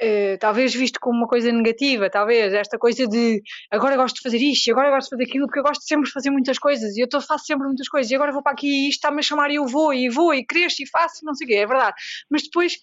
eh, 0.00 0.38
talvez 0.38 0.74
visto 0.74 0.98
como 0.98 1.18
uma 1.18 1.28
coisa 1.28 1.52
negativa, 1.52 2.08
talvez 2.08 2.54
esta 2.54 2.78
coisa 2.78 3.06
de 3.06 3.42
agora 3.70 3.96
gosto 3.96 4.16
de 4.16 4.22
fazer 4.22 4.38
isto, 4.38 4.70
agora 4.70 4.90
gosto 4.90 5.08
de 5.08 5.10
fazer 5.10 5.24
aquilo, 5.24 5.46
porque 5.46 5.58
eu 5.58 5.62
gosto 5.62 5.82
sempre 5.82 6.06
de 6.06 6.12
fazer 6.12 6.30
muitas 6.30 6.58
coisas 6.58 6.96
e 6.96 7.00
eu 7.02 7.20
faço 7.20 7.44
sempre 7.44 7.66
muitas 7.66 7.86
coisas 7.86 8.10
e 8.10 8.14
agora 8.14 8.32
vou 8.32 8.42
para 8.42 8.52
aqui 8.52 8.66
e 8.66 8.88
isto 8.88 8.98
está-me 8.98 9.18
a 9.18 9.22
chamar 9.22 9.50
e 9.50 9.56
eu 9.56 9.66
vou 9.66 9.92
e 9.92 10.08
vou 10.08 10.32
e 10.32 10.44
cresço 10.44 10.82
e 10.82 10.88
faço, 10.88 11.24
não 11.24 11.34
sei 11.34 11.44
o 11.44 11.48
quê, 11.48 11.56
é 11.56 11.66
verdade. 11.66 11.94
Mas 12.30 12.44
depois 12.44 12.78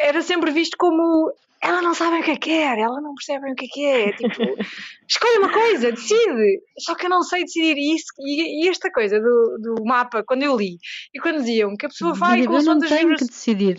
era 0.00 0.20
sempre 0.22 0.50
visto 0.50 0.76
como 0.76 1.32
ela 1.62 1.82
não 1.82 1.94
sabe 1.94 2.20
o 2.20 2.22
que 2.22 2.30
é 2.30 2.36
que 2.36 2.50
quer, 2.50 2.78
ela 2.78 3.00
não 3.00 3.14
percebe 3.14 3.52
o 3.52 3.54
que 3.54 3.66
é 3.66 3.68
que 3.68 3.84
é. 3.84 4.12
Tipo, 4.12 4.42
escolhe 5.06 5.38
uma 5.38 5.52
coisa, 5.52 5.92
decide. 5.92 6.62
Só 6.78 6.94
que 6.94 7.04
eu 7.04 7.10
não 7.10 7.22
sei 7.22 7.44
decidir 7.44 7.76
isso. 7.76 8.06
E, 8.18 8.64
e 8.64 8.68
esta 8.68 8.90
coisa 8.90 9.20
do, 9.20 9.58
do 9.60 9.84
mapa, 9.84 10.24
quando 10.26 10.42
eu 10.42 10.56
li, 10.56 10.78
e 11.14 11.20
quando 11.20 11.38
diziam 11.38 11.76
que 11.76 11.84
a 11.84 11.90
pessoa 11.90 12.14
vai 12.14 12.46
com 12.46 12.56
as 12.56 12.64
Eu 12.64 12.74
não 12.74 12.80
tenho 12.80 13.14
que 13.14 13.26
decidir. 13.26 13.78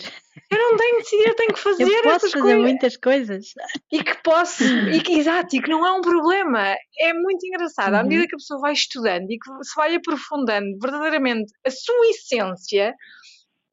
Eu 0.49 0.57
não 0.59 0.77
tenho 0.77 0.97
que 0.97 1.03
decidir, 1.03 1.27
eu 1.27 1.35
tenho 1.35 1.53
que 1.53 1.59
fazer 1.59 1.83
eu 1.83 2.03
posso 2.03 2.15
essas 2.15 2.31
fazer 2.31 2.43
coisas. 2.43 2.61
muitas 2.61 2.97
coisas. 2.97 3.45
E 3.91 4.03
que 4.03 4.23
posso, 4.23 4.63
e 4.63 5.01
que, 5.01 5.13
exato, 5.13 5.55
e 5.55 5.61
que 5.61 5.69
não 5.69 5.85
é 5.85 5.91
um 5.91 6.01
problema. 6.01 6.75
É 6.99 7.13
muito 7.13 7.43
engraçado. 7.47 7.95
À 7.95 8.03
medida 8.03 8.21
uhum. 8.21 8.27
que 8.27 8.35
a 8.35 8.37
pessoa 8.37 8.61
vai 8.61 8.73
estudando 8.73 9.25
e 9.31 9.39
que 9.39 9.63
se 9.63 9.75
vai 9.75 9.95
aprofundando 9.95 10.77
verdadeiramente 10.79 11.51
a 11.65 11.71
sua 11.71 12.07
essência, 12.09 12.93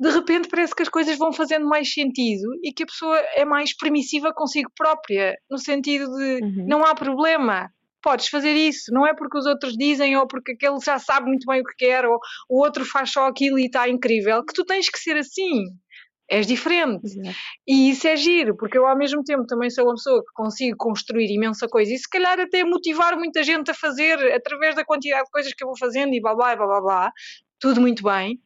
de 0.00 0.10
repente 0.10 0.48
parece 0.48 0.74
que 0.74 0.82
as 0.82 0.88
coisas 0.88 1.18
vão 1.18 1.32
fazendo 1.32 1.66
mais 1.66 1.92
sentido 1.92 2.48
e 2.62 2.72
que 2.72 2.84
a 2.84 2.86
pessoa 2.86 3.16
é 3.34 3.44
mais 3.44 3.76
permissiva 3.76 4.32
consigo 4.32 4.70
própria, 4.76 5.36
no 5.50 5.58
sentido 5.58 6.06
de 6.14 6.40
uhum. 6.42 6.66
não 6.68 6.84
há 6.84 6.94
problema, 6.94 7.68
podes 8.02 8.28
fazer 8.28 8.54
isso, 8.54 8.92
não 8.92 9.06
é 9.06 9.14
porque 9.14 9.38
os 9.38 9.46
outros 9.46 9.74
dizem 9.76 10.16
ou 10.16 10.26
porque 10.26 10.52
aquele 10.52 10.78
já 10.78 10.98
sabe 10.98 11.26
muito 11.26 11.44
bem 11.46 11.60
o 11.60 11.64
que 11.64 11.74
quer 11.76 12.04
ou 12.06 12.18
o 12.48 12.62
outro 12.62 12.84
faz 12.84 13.10
só 13.10 13.26
aquilo 13.26 13.58
e 13.58 13.66
está 13.66 13.88
incrível, 13.88 14.44
que 14.44 14.54
tu 14.54 14.64
tens 14.64 14.88
que 14.88 14.98
ser 14.98 15.16
assim. 15.16 15.64
És 16.30 16.46
diferente. 16.46 17.06
Uhum. 17.16 17.32
E 17.66 17.88
isso 17.88 18.06
é 18.06 18.14
giro, 18.14 18.54
porque 18.54 18.76
eu 18.76 18.86
ao 18.86 18.96
mesmo 18.98 19.24
tempo 19.24 19.46
também 19.46 19.70
sou 19.70 19.86
uma 19.86 19.94
pessoa 19.94 20.20
que 20.20 20.30
consigo 20.34 20.76
construir 20.76 21.32
imensa 21.32 21.66
coisa 21.66 21.90
e 21.90 21.96
se 21.96 22.06
calhar 22.06 22.38
até 22.38 22.62
motivar 22.64 23.16
muita 23.16 23.42
gente 23.42 23.70
a 23.70 23.74
fazer 23.74 24.18
através 24.34 24.76
da 24.76 24.84
quantidade 24.84 25.24
de 25.24 25.30
coisas 25.30 25.54
que 25.54 25.64
eu 25.64 25.68
vou 25.68 25.78
fazendo 25.78 26.12
e 26.12 26.20
blá 26.20 26.34
blá 26.34 26.54
blá 26.54 26.66
blá 26.66 26.80
blá, 26.82 27.12
tudo 27.58 27.80
muito 27.80 28.02
bem. 28.02 28.38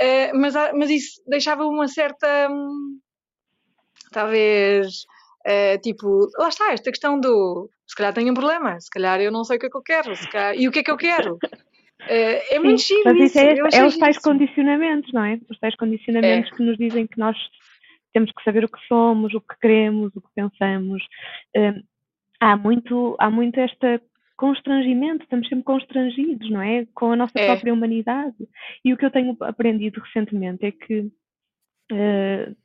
Uh, 0.00 0.38
mas, 0.38 0.54
mas 0.74 0.90
isso 0.90 1.22
deixava 1.26 1.64
uma 1.64 1.88
certa. 1.88 2.48
Hum, 2.50 2.98
talvez. 4.12 5.04
Uh, 5.46 5.80
tipo, 5.80 6.28
lá 6.38 6.48
está, 6.48 6.72
esta 6.72 6.90
questão 6.90 7.20
do. 7.20 7.70
Se 7.86 7.94
calhar 7.94 8.12
tenho 8.12 8.32
um 8.32 8.34
problema, 8.34 8.80
se 8.80 8.90
calhar 8.90 9.20
eu 9.20 9.30
não 9.30 9.44
sei 9.44 9.56
o 9.56 9.60
que 9.60 9.66
é 9.66 9.70
que 9.70 9.76
eu 9.76 9.82
quero, 9.82 10.12
calhar, 10.32 10.56
e 10.56 10.66
o 10.66 10.72
que 10.72 10.80
é 10.80 10.82
que 10.82 10.90
eu 10.90 10.96
quero? 10.96 11.34
Uh, 11.34 12.38
é 12.50 12.58
muito 12.58 12.82
Sim, 12.82 13.02
Mas 13.04 13.16
isso, 13.16 13.38
é, 13.38 13.56
é 13.72 13.84
os 13.84 13.96
tais 13.96 14.18
condicionamentos, 14.18 15.12
não 15.12 15.24
é? 15.24 15.40
Os 15.48 15.58
tais 15.58 15.74
condicionamentos 15.76 16.52
é. 16.52 16.56
que 16.56 16.62
nos 16.62 16.76
dizem 16.76 17.06
que 17.06 17.18
nós 17.18 17.36
temos 18.12 18.30
que 18.32 18.42
saber 18.44 18.64
o 18.64 18.68
que 18.68 18.78
somos, 18.86 19.34
o 19.34 19.40
que 19.40 19.58
queremos, 19.60 20.10
o 20.14 20.20
que 20.20 20.28
pensamos. 20.34 21.02
Uh, 21.56 21.80
há 22.40 22.56
muito, 22.56 23.16
há 23.18 23.30
muito 23.30 23.58
esta 23.58 24.00
constrangimento, 24.36 25.24
estamos 25.24 25.48
sempre 25.48 25.64
constrangidos, 25.64 26.50
não 26.50 26.60
é? 26.60 26.86
Com 26.94 27.12
a 27.12 27.16
nossa 27.16 27.38
é. 27.38 27.46
própria 27.46 27.72
humanidade. 27.72 28.36
E 28.84 28.92
o 28.92 28.96
que 28.96 29.04
eu 29.04 29.10
tenho 29.10 29.36
aprendido 29.40 30.00
recentemente 30.00 30.66
é 30.66 30.72
que 30.72 31.00
uh, 31.92 32.56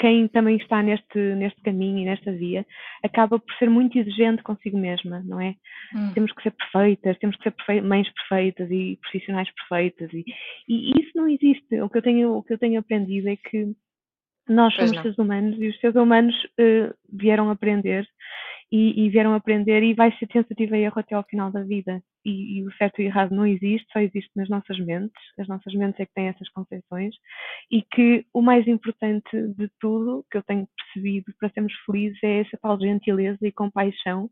quem 0.00 0.26
também 0.28 0.56
está 0.56 0.82
neste, 0.82 1.18
neste 1.18 1.60
caminho 1.60 1.98
e 1.98 2.04
nesta 2.06 2.32
via 2.32 2.64
acaba 3.04 3.38
por 3.38 3.54
ser 3.56 3.68
muito 3.68 3.98
exigente 3.98 4.42
consigo 4.42 4.78
mesma, 4.78 5.22
não 5.26 5.38
é? 5.38 5.54
Hum. 5.94 6.12
Temos 6.14 6.32
que 6.32 6.42
ser 6.42 6.52
perfeitas, 6.52 7.18
temos 7.18 7.36
que 7.36 7.50
ser 7.50 7.82
mães 7.82 8.08
perfeitas 8.14 8.70
e 8.70 8.98
profissionais 9.02 9.48
perfeitas 9.54 10.10
e, 10.14 10.24
e, 10.66 10.90
isso 11.00 11.10
não 11.14 11.28
existe. 11.28 11.80
O 11.82 11.90
que 11.90 11.98
eu 11.98 12.02
tenho, 12.02 12.34
o 12.34 12.42
que 12.42 12.54
eu 12.54 12.58
tenho 12.58 12.80
aprendido 12.80 13.28
é 13.28 13.36
que 13.36 13.74
nós 14.48 14.74
somos 14.74 14.90
seres 14.90 15.18
humanos 15.18 15.60
e 15.60 15.68
os 15.68 15.78
seres 15.80 15.96
humanos 15.96 16.34
uh, 16.58 16.94
vieram 17.12 17.50
aprender 17.50 18.08
e, 18.72 19.04
e, 19.04 19.10
vieram 19.10 19.34
aprender 19.34 19.82
e 19.82 19.94
vai 19.94 20.16
ser 20.16 20.28
tentativa 20.28 20.76
e 20.76 20.82
erro 20.82 21.00
até 21.00 21.14
ao 21.14 21.24
final 21.24 21.50
da 21.50 21.62
vida. 21.62 22.00
E, 22.24 22.58
e, 22.58 22.66
o 22.66 22.72
certo 22.74 23.00
e 23.00 23.04
o 23.04 23.06
errado 23.06 23.34
não 23.34 23.46
existe, 23.46 23.86
só 23.92 23.98
existe 23.98 24.30
nas 24.36 24.48
nossas 24.48 24.78
mentes. 24.78 25.20
As 25.38 25.48
nossas 25.48 25.74
mentes 25.74 25.98
é 25.98 26.06
que 26.06 26.14
têm 26.14 26.28
essas 26.28 26.48
concepções 26.50 27.14
e 27.70 27.82
que 27.82 28.24
o 28.32 28.40
mais 28.40 28.66
importante 28.68 29.30
de 29.56 29.68
tudo 29.80 30.24
que 30.30 30.38
eu 30.38 30.42
tenho 30.42 30.68
percebido 30.76 31.32
para 31.38 31.50
sermos 31.50 31.72
felizes 31.84 32.18
é 32.22 32.40
essa 32.40 32.56
tal 32.62 32.78
gentileza 32.78 33.38
e 33.42 33.50
compaixão. 33.50 34.30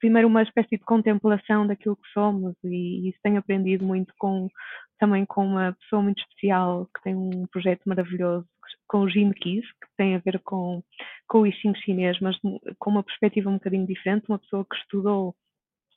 Primeiro 0.00 0.26
uma 0.26 0.42
espécie 0.42 0.70
de 0.76 0.84
contemplação 0.84 1.66
daquilo 1.66 1.96
que 1.96 2.08
somos 2.12 2.54
e, 2.64 3.08
isso 3.08 3.18
tenho 3.22 3.38
aprendido 3.38 3.84
muito 3.84 4.12
com 4.18 4.48
também 4.98 5.24
com 5.24 5.46
uma 5.46 5.76
pessoa 5.80 6.02
muito 6.02 6.20
especial 6.20 6.88
que 6.92 7.02
tem 7.04 7.14
um 7.14 7.46
projeto 7.52 7.82
maravilhoso 7.86 8.48
com 8.86 9.00
o 9.00 9.08
Jim 9.08 9.32
Keys, 9.32 9.64
que 9.64 9.88
tem 9.96 10.14
a 10.14 10.18
ver 10.18 10.40
com, 10.44 10.82
com 11.26 11.40
o 11.40 11.46
I 11.46 11.52
Ching 11.52 11.74
chinês, 11.76 12.18
mas 12.20 12.36
com 12.78 12.90
uma 12.90 13.02
perspectiva 13.02 13.50
um 13.50 13.54
bocadinho 13.54 13.86
diferente, 13.86 14.26
uma 14.28 14.38
pessoa 14.38 14.64
que 14.68 14.76
estudou 14.76 15.34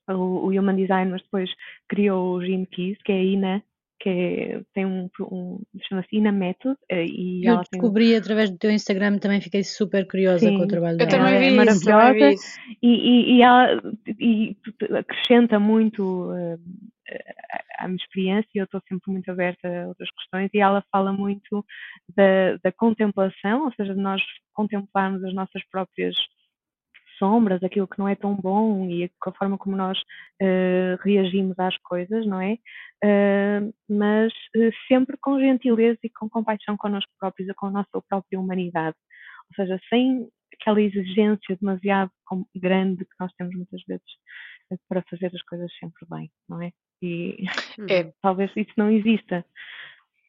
o, 0.09 0.13
o 0.13 0.47
Human 0.47 0.75
Design, 0.75 1.11
mas 1.11 1.21
depois 1.23 1.49
criou 1.87 2.35
o 2.35 2.45
Jim 2.45 2.65
Keys, 2.65 2.97
que 3.03 3.11
é 3.11 3.15
a 3.15 3.23
Ina, 3.23 3.63
que 4.01 4.09
é, 4.09 4.61
tem 4.73 4.85
um, 4.85 5.09
um 5.21 5.61
chama-se 5.87 6.15
Ina 6.15 6.31
Method. 6.31 6.75
Eh, 6.89 7.05
e 7.05 7.45
eu 7.45 7.59
descobri 7.59 8.09
tem... 8.09 8.17
através 8.17 8.49
do 8.49 8.57
teu 8.57 8.71
Instagram, 8.71 9.19
também 9.19 9.39
fiquei 9.39 9.63
super 9.63 10.07
curiosa 10.07 10.39
Sim, 10.39 10.57
com 10.57 10.63
o 10.63 10.67
trabalho 10.67 10.97
dela. 10.97 11.09
Eu 11.09 11.17
também 11.17 11.39
vi 11.39 11.47
é 11.47 11.51
maravilhosa 11.51 12.31
isso, 12.31 12.59
e, 12.81 12.87
e, 12.87 13.37
e, 13.37 13.41
ela 13.43 13.81
e 14.19 14.57
acrescenta 14.97 15.59
muito 15.59 16.31
uh, 16.31 16.59
a 17.79 17.87
minha 17.87 17.97
experiência 17.97 18.49
eu 18.55 18.65
estou 18.65 18.81
sempre 18.87 19.11
muito 19.11 19.29
aberta 19.31 19.67
a 19.67 19.87
outras 19.87 20.09
questões 20.11 20.49
e 20.53 20.59
ela 20.59 20.83
fala 20.91 21.11
muito 21.11 21.65
da, 22.15 22.57
da 22.63 22.71
contemplação, 22.71 23.65
ou 23.65 23.73
seja, 23.73 23.93
de 23.93 24.01
nós 24.01 24.21
contemplarmos 24.53 25.23
as 25.23 25.33
nossas 25.33 25.63
próprias 25.69 26.15
sombras, 27.17 27.63
aquilo 27.63 27.87
que 27.87 27.99
não 27.99 28.07
é 28.07 28.15
tão 28.15 28.35
bom 28.35 28.89
e 28.89 29.05
a 29.05 29.31
forma 29.33 29.57
como 29.57 29.75
nós 29.75 29.97
uh, 29.99 30.97
reagimos 31.03 31.57
às 31.59 31.77
coisas, 31.77 32.25
não 32.25 32.41
é? 32.41 32.57
Uh, 33.03 33.73
mas 33.87 34.33
uh, 34.55 34.71
sempre 34.87 35.15
com 35.21 35.39
gentileza 35.39 35.99
e 36.03 36.09
com 36.09 36.27
compaixão 36.27 36.75
connosco 36.75 37.11
próprios 37.19 37.47
e 37.47 37.53
com 37.53 37.67
a 37.67 37.71
nossa 37.71 38.01
própria 38.09 38.39
humanidade. 38.39 38.95
Ou 39.49 39.55
seja, 39.55 39.79
sem 39.87 40.27
aquela 40.59 40.81
exigência 40.81 41.57
demasiado 41.59 42.11
grande 42.55 43.05
que 43.05 43.15
nós 43.19 43.31
temos 43.33 43.55
muitas 43.55 43.81
vezes 43.87 44.05
para 44.87 45.03
fazer 45.09 45.31
as 45.33 45.41
coisas 45.43 45.71
sempre 45.79 46.05
bem, 46.09 46.31
não 46.47 46.61
é? 46.61 46.71
E 47.01 47.37
é. 47.89 48.11
talvez 48.21 48.51
isso 48.55 48.71
não 48.77 48.91
exista. 48.91 49.45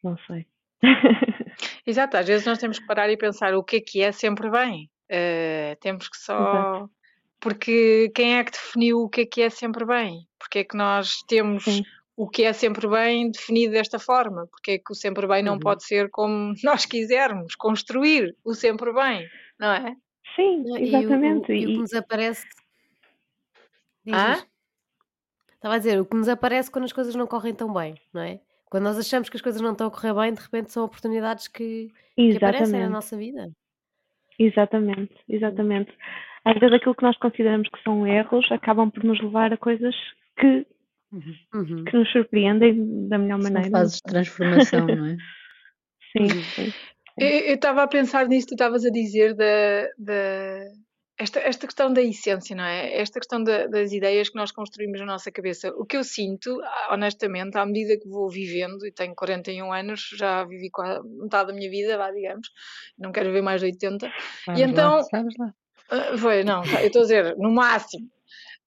Não 0.03 0.17
sei. 0.27 0.47
Exato, 1.87 2.17
às 2.17 2.27
vezes 2.27 2.47
nós 2.47 2.59
temos 2.59 2.79
que 2.79 2.87
parar 2.87 3.11
e 3.11 3.17
pensar 3.17 3.55
o 3.55 3.63
que 3.63 3.77
é 3.77 3.81
que 3.81 4.03
é 4.03 4.13
sempre 4.13 4.51
bem. 4.51 4.91
Uh, 5.11 5.77
temos 5.81 6.09
que 6.09 6.17
só. 6.17 6.39
Exato. 6.39 6.91
Porque 7.41 8.11
quem 8.15 8.39
é 8.39 8.45
que 8.45 8.53
definiu 8.53 9.01
o 9.01 9.09
que 9.09 9.23
é 9.23 9.27
que 9.27 9.43
é 9.43 9.51
sempre 9.51 9.85
bem? 9.85 10.27
Porque 10.39 10.61
é 10.61 10.65
que 10.65 10.77
nós 10.77 11.23
temos 11.27 11.65
Sim. 11.65 11.83
o 12.17 12.29
que 12.29 12.45
é 12.45 12.53
sempre 12.53 12.89
bem 12.89 13.33
definido 13.33 13.73
desta 13.73 13.99
forma? 13.99 14.47
Porque 14.47 14.73
é 14.73 14.79
que 14.79 14.93
o 14.93 14.95
sempre 14.95 15.27
bem 15.27 15.43
não 15.43 15.55
uhum. 15.55 15.59
pode 15.59 15.85
ser 15.85 16.09
como 16.11 16.55
nós 16.63 16.87
quisermos, 16.87 17.57
construir 17.57 18.37
o 18.45 18.55
sempre 18.55 18.93
bem, 18.93 19.27
não 19.59 19.73
é? 19.73 19.97
Sim, 20.37 20.63
exatamente. 20.79 21.53
E 21.53 21.55
o, 21.55 21.59
e 21.59 21.65
o 21.65 21.69
que 21.69 21.79
nos 21.79 21.93
aparece. 21.95 22.47
Ah? 24.11 24.43
Estava 25.55 25.77
a 25.77 25.79
dizer, 25.79 26.01
o 26.01 26.05
que 26.05 26.17
nos 26.17 26.29
aparece 26.29 26.71
quando 26.71 26.87
as 26.87 26.93
coisas 26.93 27.15
não 27.15 27.27
correm 27.27 27.55
tão 27.55 27.73
bem, 27.73 27.95
não 28.12 28.23
é? 28.23 28.41
Quando 28.69 28.85
nós 28.85 28.99
achamos 28.99 29.29
que 29.29 29.37
as 29.37 29.43
coisas 29.43 29.61
não 29.61 29.73
estão 29.73 29.87
a 29.87 29.91
correr 29.91 30.15
bem, 30.15 30.33
de 30.33 30.41
repente 30.41 30.73
são 30.73 30.85
oportunidades 30.85 31.47
que, 31.47 31.93
que 32.17 32.37
aparecem 32.37 32.81
na 32.81 32.88
nossa 32.88 33.17
vida. 33.17 33.53
Exatamente, 34.38 35.15
exatamente. 35.29 35.93
Às 36.45 36.59
vezes 36.59 36.75
aquilo 36.75 36.95
que 36.95 37.05
nós 37.05 37.17
consideramos 37.19 37.69
que 37.69 37.83
são 37.83 38.07
erros 38.07 38.51
acabam 38.51 38.91
por 38.91 39.05
nos 39.05 39.21
levar 39.21 39.53
a 39.53 39.57
coisas 39.57 39.95
que, 40.37 40.67
uhum. 41.12 41.85
que 41.85 41.97
nos 41.97 42.11
surpreendem 42.11 43.09
da 43.09 43.19
melhor 43.19 43.41
maneira. 43.41 43.65
São 43.65 43.73
fases 43.73 43.97
de 43.97 44.03
transformação, 44.03 44.87
não 44.87 45.07
é? 45.07 45.17
sim, 46.17 46.29
sim. 46.29 46.73
Eu 47.19 47.55
estava 47.55 47.83
a 47.83 47.88
pensar 47.88 48.27
nisso 48.27 48.47
que 48.47 48.53
tu 48.53 48.55
estavas 48.55 48.85
a 48.85 48.91
dizer 48.91 49.35
da, 49.35 49.88
da, 49.99 50.65
esta, 51.18 51.40
esta 51.40 51.66
questão 51.66 51.92
da 51.92 52.03
essência, 52.03 52.57
não 52.57 52.64
é? 52.64 53.01
Esta 53.01 53.20
questão 53.20 53.42
da, 53.42 53.66
das 53.66 53.92
ideias 53.92 54.29
que 54.29 54.37
nós 54.37 54.51
construímos 54.51 54.98
na 55.01 55.07
nossa 55.07 55.31
cabeça. 55.31 55.68
O 55.77 55.85
que 55.85 55.96
eu 55.96 56.05
sinto, 56.05 56.59
honestamente, 56.90 57.57
à 57.57 57.66
medida 57.66 57.98
que 57.98 58.09
vou 58.09 58.29
vivendo, 58.29 58.87
e 58.87 58.92
tenho 58.92 59.14
41 59.14 59.72
anos, 59.72 60.11
já 60.16 60.44
vivi 60.44 60.70
quase 60.70 61.07
metade 61.09 61.48
da 61.48 61.53
minha 61.53 61.70
vida, 61.70 61.96
vá, 61.96 62.11
digamos, 62.11 62.48
não 62.98 63.12
quero 63.12 63.33
ver 63.33 63.42
mais 63.42 63.61
de 63.61 63.66
80. 63.66 64.11
Vamos 64.46 64.61
e 64.61 64.64
então. 64.64 64.96
Lá, 64.96 65.03
sabes 65.05 65.35
lá. 65.38 65.55
Uh, 65.92 66.18
foi, 66.18 66.42
não, 66.42 66.64
eu 66.64 66.87
estou 66.87 67.01
a 67.01 67.05
dizer, 67.05 67.37
no 67.37 67.51
máximo. 67.51 68.07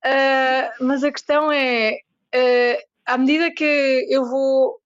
Uh, 0.05 0.85
mas 0.85 1.03
a 1.03 1.11
questão 1.11 1.51
é, 1.51 1.97
uh, 2.35 2.83
à 3.05 3.17
medida 3.17 3.51
que 3.51 4.07
eu 4.09 4.23
vou 4.23 4.79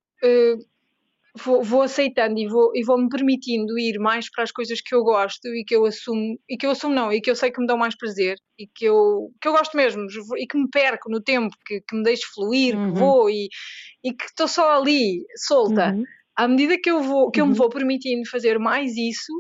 vou, 1.44 1.64
vou, 1.64 1.82
aceitando 1.82 2.40
e 2.40 2.48
vou, 2.48 2.72
e 2.76 2.84
vou 2.84 2.98
me 2.98 3.10
permitindo 3.10 3.78
ir 3.78 4.00
mais 4.00 4.30
para 4.30 4.44
as 4.44 4.52
coisas 4.52 4.82
que 4.82 4.94
eu 4.94 5.04
gosto 5.04 5.48
e 5.48 5.64
que 5.64 5.76
eu 5.76 5.86
assumo, 5.86 6.40
e 6.50 6.58
que 6.58 6.66
eu 6.66 6.72
assumo 6.72 6.94
não, 6.94 7.12
e 7.12 7.22
que 7.22 7.30
eu 7.30 7.36
sei 7.36 7.52
que 7.52 7.60
me 7.60 7.68
dão 7.68 7.78
mais 7.78 7.96
prazer 7.96 8.38
e 8.58 8.68
que 8.68 8.86
eu, 8.86 9.32
que 9.42 9.48
eu 9.48 9.54
gosto 9.54 9.76
mesmo 9.76 10.06
e 10.38 10.46
que 10.46 10.58
me 10.58 10.70
perco 10.70 11.10
no 11.10 11.22
tempo, 11.22 11.56
que, 11.66 11.82
que 11.82 11.96
me 11.96 12.04
deixo 12.04 12.32
fluir, 12.34 12.76
uhum. 12.76 12.94
que 12.94 13.00
vou 13.00 13.30
e, 13.30 13.50
e 14.04 14.14
que 14.14 14.26
estou 14.26 14.48
só 14.48 14.80
ali, 14.80 15.26
solta. 15.48 15.94
Uhum. 15.94 16.04
À 16.36 16.48
medida 16.48 16.78
que 16.82 16.90
eu, 16.90 17.02
vou, 17.02 17.32
que 17.32 17.42
eu 17.42 17.46
me 17.46 17.52
uhum. 17.52 17.58
vou 17.58 17.70
permitindo 17.70 18.30
fazer 18.30 18.60
mais 18.60 18.96
isso, 18.96 19.32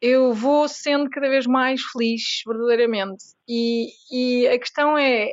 eu 0.00 0.32
vou 0.32 0.68
sendo 0.68 1.08
cada 1.10 1.28
vez 1.28 1.46
mais 1.46 1.82
feliz, 1.82 2.22
verdadeiramente. 2.46 3.24
E, 3.48 3.88
e 4.10 4.46
a 4.48 4.58
questão 4.58 4.96
é, 4.96 5.32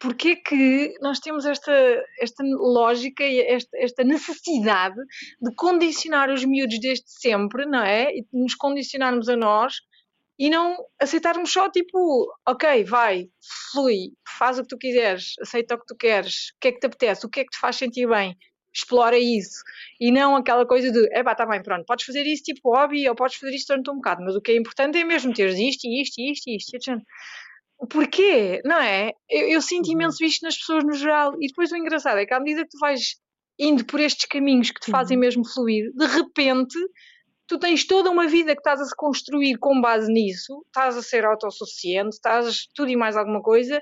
porque 0.00 0.36
que 0.36 0.94
nós 1.00 1.18
temos 1.20 1.46
esta, 1.46 1.72
esta 2.20 2.44
lógica 2.44 3.24
e 3.24 3.40
esta, 3.40 3.76
esta, 3.78 4.04
necessidade 4.04 4.96
de 5.40 5.54
condicionar 5.54 6.30
os 6.30 6.44
miúdos 6.44 6.78
desde 6.80 7.04
sempre, 7.06 7.66
não 7.66 7.82
é? 7.82 8.12
E 8.14 8.26
nos 8.32 8.54
condicionarmos 8.54 9.28
a 9.28 9.36
nós 9.36 9.74
e 10.38 10.50
não 10.50 10.76
aceitarmos 11.00 11.50
só 11.50 11.70
tipo, 11.70 12.26
ok, 12.46 12.84
vai, 12.84 13.28
flui, 13.72 14.12
faz 14.38 14.58
o 14.58 14.62
que 14.62 14.68
tu 14.68 14.78
quiseres, 14.78 15.32
aceita 15.40 15.74
o 15.74 15.78
que 15.78 15.86
tu 15.86 15.96
queres, 15.96 16.50
o 16.50 16.60
que 16.60 16.68
é 16.68 16.72
que 16.72 16.80
te 16.80 16.86
apetece, 16.86 17.26
o 17.26 17.30
que 17.30 17.40
é 17.40 17.44
que 17.44 17.50
te 17.50 17.58
faz 17.58 17.76
sentir 17.76 18.06
bem, 18.06 18.36
explora 18.74 19.18
isso. 19.18 19.62
E 19.98 20.12
não 20.12 20.36
aquela 20.36 20.66
coisa 20.66 20.92
de, 20.92 21.08
é 21.12 21.22
pá, 21.22 21.34
tá 21.34 21.46
bem, 21.46 21.62
pronto, 21.62 21.86
podes 21.86 22.04
fazer 22.04 22.24
isso 22.26 22.42
tipo 22.42 22.70
hobby 22.70 23.08
ou 23.08 23.14
podes 23.14 23.36
fazer 23.36 23.54
isto 23.54 23.68
durante 23.68 23.90
um 23.90 23.96
bocado, 23.96 24.22
mas 24.22 24.36
o 24.36 24.40
que 24.42 24.52
é 24.52 24.56
importante 24.56 24.98
é 24.98 25.04
mesmo 25.04 25.32
teres 25.32 25.58
isto 25.58 25.86
e 25.86 26.02
isto 26.02 26.18
e 26.18 26.32
isto. 26.32 26.48
E 26.50 26.56
isto. 26.56 27.02
Porquê? 27.90 28.62
Não 28.64 28.80
é? 28.80 29.12
Eu, 29.28 29.48
eu 29.48 29.62
sinto 29.62 29.86
uhum. 29.86 29.92
imenso 29.92 30.24
isto 30.24 30.42
nas 30.42 30.56
pessoas 30.56 30.84
no 30.84 30.92
geral. 30.92 31.34
E 31.40 31.48
depois 31.48 31.70
o 31.70 31.76
engraçado 31.76 32.18
é 32.18 32.26
que 32.26 32.34
à 32.34 32.40
medida 32.40 32.62
que 32.62 32.70
tu 32.70 32.78
vais 32.78 33.16
indo 33.58 33.84
por 33.84 34.00
estes 34.00 34.26
caminhos 34.26 34.70
que 34.70 34.80
te 34.80 34.90
fazem 34.90 35.16
uhum. 35.16 35.20
mesmo 35.20 35.46
fluir, 35.46 35.92
de 35.94 36.06
repente 36.06 36.76
tu 37.46 37.58
tens 37.58 37.86
toda 37.86 38.10
uma 38.10 38.26
vida 38.26 38.54
que 38.54 38.60
estás 38.60 38.80
a 38.80 38.84
se 38.84 38.94
construir 38.94 39.56
com 39.58 39.80
base 39.80 40.12
nisso, 40.12 40.62
estás 40.66 40.96
a 40.96 41.02
ser 41.02 41.24
autossuficiente, 41.24 42.16
estás 42.16 42.66
tudo 42.74 42.90
e 42.90 42.96
mais 42.96 43.16
alguma 43.16 43.40
coisa, 43.40 43.80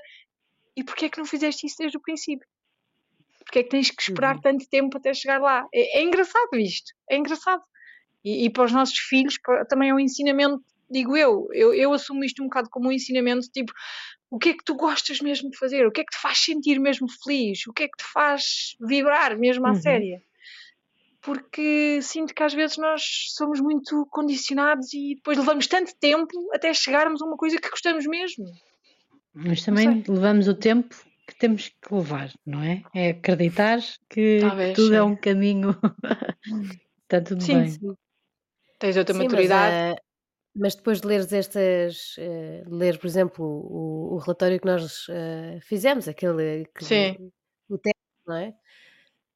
e 0.75 0.83
porquê 0.83 1.05
é 1.05 1.09
que 1.09 1.17
não 1.17 1.25
fizeste 1.25 1.65
isso 1.65 1.77
desde 1.79 1.97
o 1.97 2.01
princípio? 2.01 2.47
Porquê 3.39 3.59
é 3.59 3.63
que 3.63 3.69
tens 3.69 3.89
que 3.91 4.01
esperar 4.01 4.35
uhum. 4.35 4.41
tanto 4.41 4.69
tempo 4.69 4.97
até 4.97 5.13
chegar 5.13 5.39
lá? 5.39 5.67
É, 5.73 5.99
é 5.99 6.03
engraçado 6.03 6.55
isto, 6.55 6.93
é 7.09 7.17
engraçado. 7.17 7.63
E, 8.23 8.45
e, 8.45 8.49
para 8.49 8.65
os 8.65 8.71
nossos 8.71 8.97
filhos 8.97 9.37
também 9.69 9.89
é 9.89 9.93
um 9.93 9.99
ensinamento, 9.99 10.63
digo 10.95 11.17
eu, 11.17 11.47
eu, 11.53 11.73
eu 11.73 11.93
assumo 11.93 12.23
isto 12.23 12.41
um 12.41 12.45
bocado 12.45 12.69
como 12.69 12.87
um 12.87 12.91
ensinamento, 12.91 13.49
tipo, 13.51 13.73
o 14.29 14.39
que 14.39 14.49
é 14.49 14.53
que 14.53 14.63
tu 14.63 14.75
gostas 14.75 15.19
mesmo 15.19 15.49
de 15.49 15.57
fazer? 15.57 15.85
O 15.85 15.91
que 15.91 16.01
é 16.01 16.03
que 16.03 16.15
te 16.15 16.21
faz 16.21 16.39
sentir 16.39 16.79
mesmo 16.79 17.07
feliz? 17.09 17.67
O 17.67 17.73
que 17.73 17.83
é 17.83 17.87
que 17.87 17.97
te 17.97 18.03
faz 18.03 18.75
vibrar 18.79 19.37
mesmo 19.37 19.65
à 19.65 19.69
uhum. 19.69 19.75
séria? 19.75 20.21
Porque 21.21 21.99
sinto 22.01 22.33
que 22.33 22.43
às 22.43 22.53
vezes 22.53 22.77
nós 22.77 23.01
somos 23.29 23.59
muito 23.59 24.05
condicionados 24.11 24.93
e 24.93 25.15
depois 25.15 25.37
levamos 25.37 25.67
tanto 25.67 25.93
tempo 25.99 26.33
até 26.53 26.73
chegarmos 26.73 27.21
a 27.21 27.25
uma 27.25 27.37
coisa 27.37 27.59
que 27.59 27.69
gostamos 27.69 28.05
mesmo. 28.05 28.45
Mas 29.33 29.63
também 29.63 30.03
levamos 30.07 30.47
o 30.47 30.53
tempo 30.53 30.95
que 31.27 31.35
temos 31.35 31.69
que 31.69 31.93
levar, 31.93 32.31
não 32.45 32.61
é? 32.61 32.83
É 32.93 33.09
acreditar 33.09 33.79
que 34.09 34.39
Talvez, 34.39 34.75
tudo 34.75 34.93
é 34.93 34.97
sim. 34.97 34.99
é 34.99 35.03
um 35.03 35.15
caminho. 35.15 35.75
Está 37.03 37.21
tudo 37.21 37.43
sim, 37.43 37.55
bem. 37.55 37.69
Sim. 37.69 37.95
Tens 38.79 38.97
outra 38.97 39.13
sim, 39.13 39.23
maturidade. 39.23 39.99
Mas, 40.55 40.75
depois 40.75 41.01
de 41.01 41.07
leres 41.07 41.33
estas, 41.33 42.15
uh, 42.17 42.73
ler, 42.73 42.97
por 42.97 43.07
exemplo, 43.07 43.45
o, 43.45 44.15
o 44.15 44.17
relatório 44.17 44.59
que 44.59 44.65
nós 44.65 45.07
uh, 45.09 45.59
fizemos, 45.61 46.07
aquele 46.07 46.65
que, 46.73 46.85
sim. 46.85 47.31
o 47.69 47.77
texto, 47.77 47.97
não 48.25 48.35
é? 48.35 48.55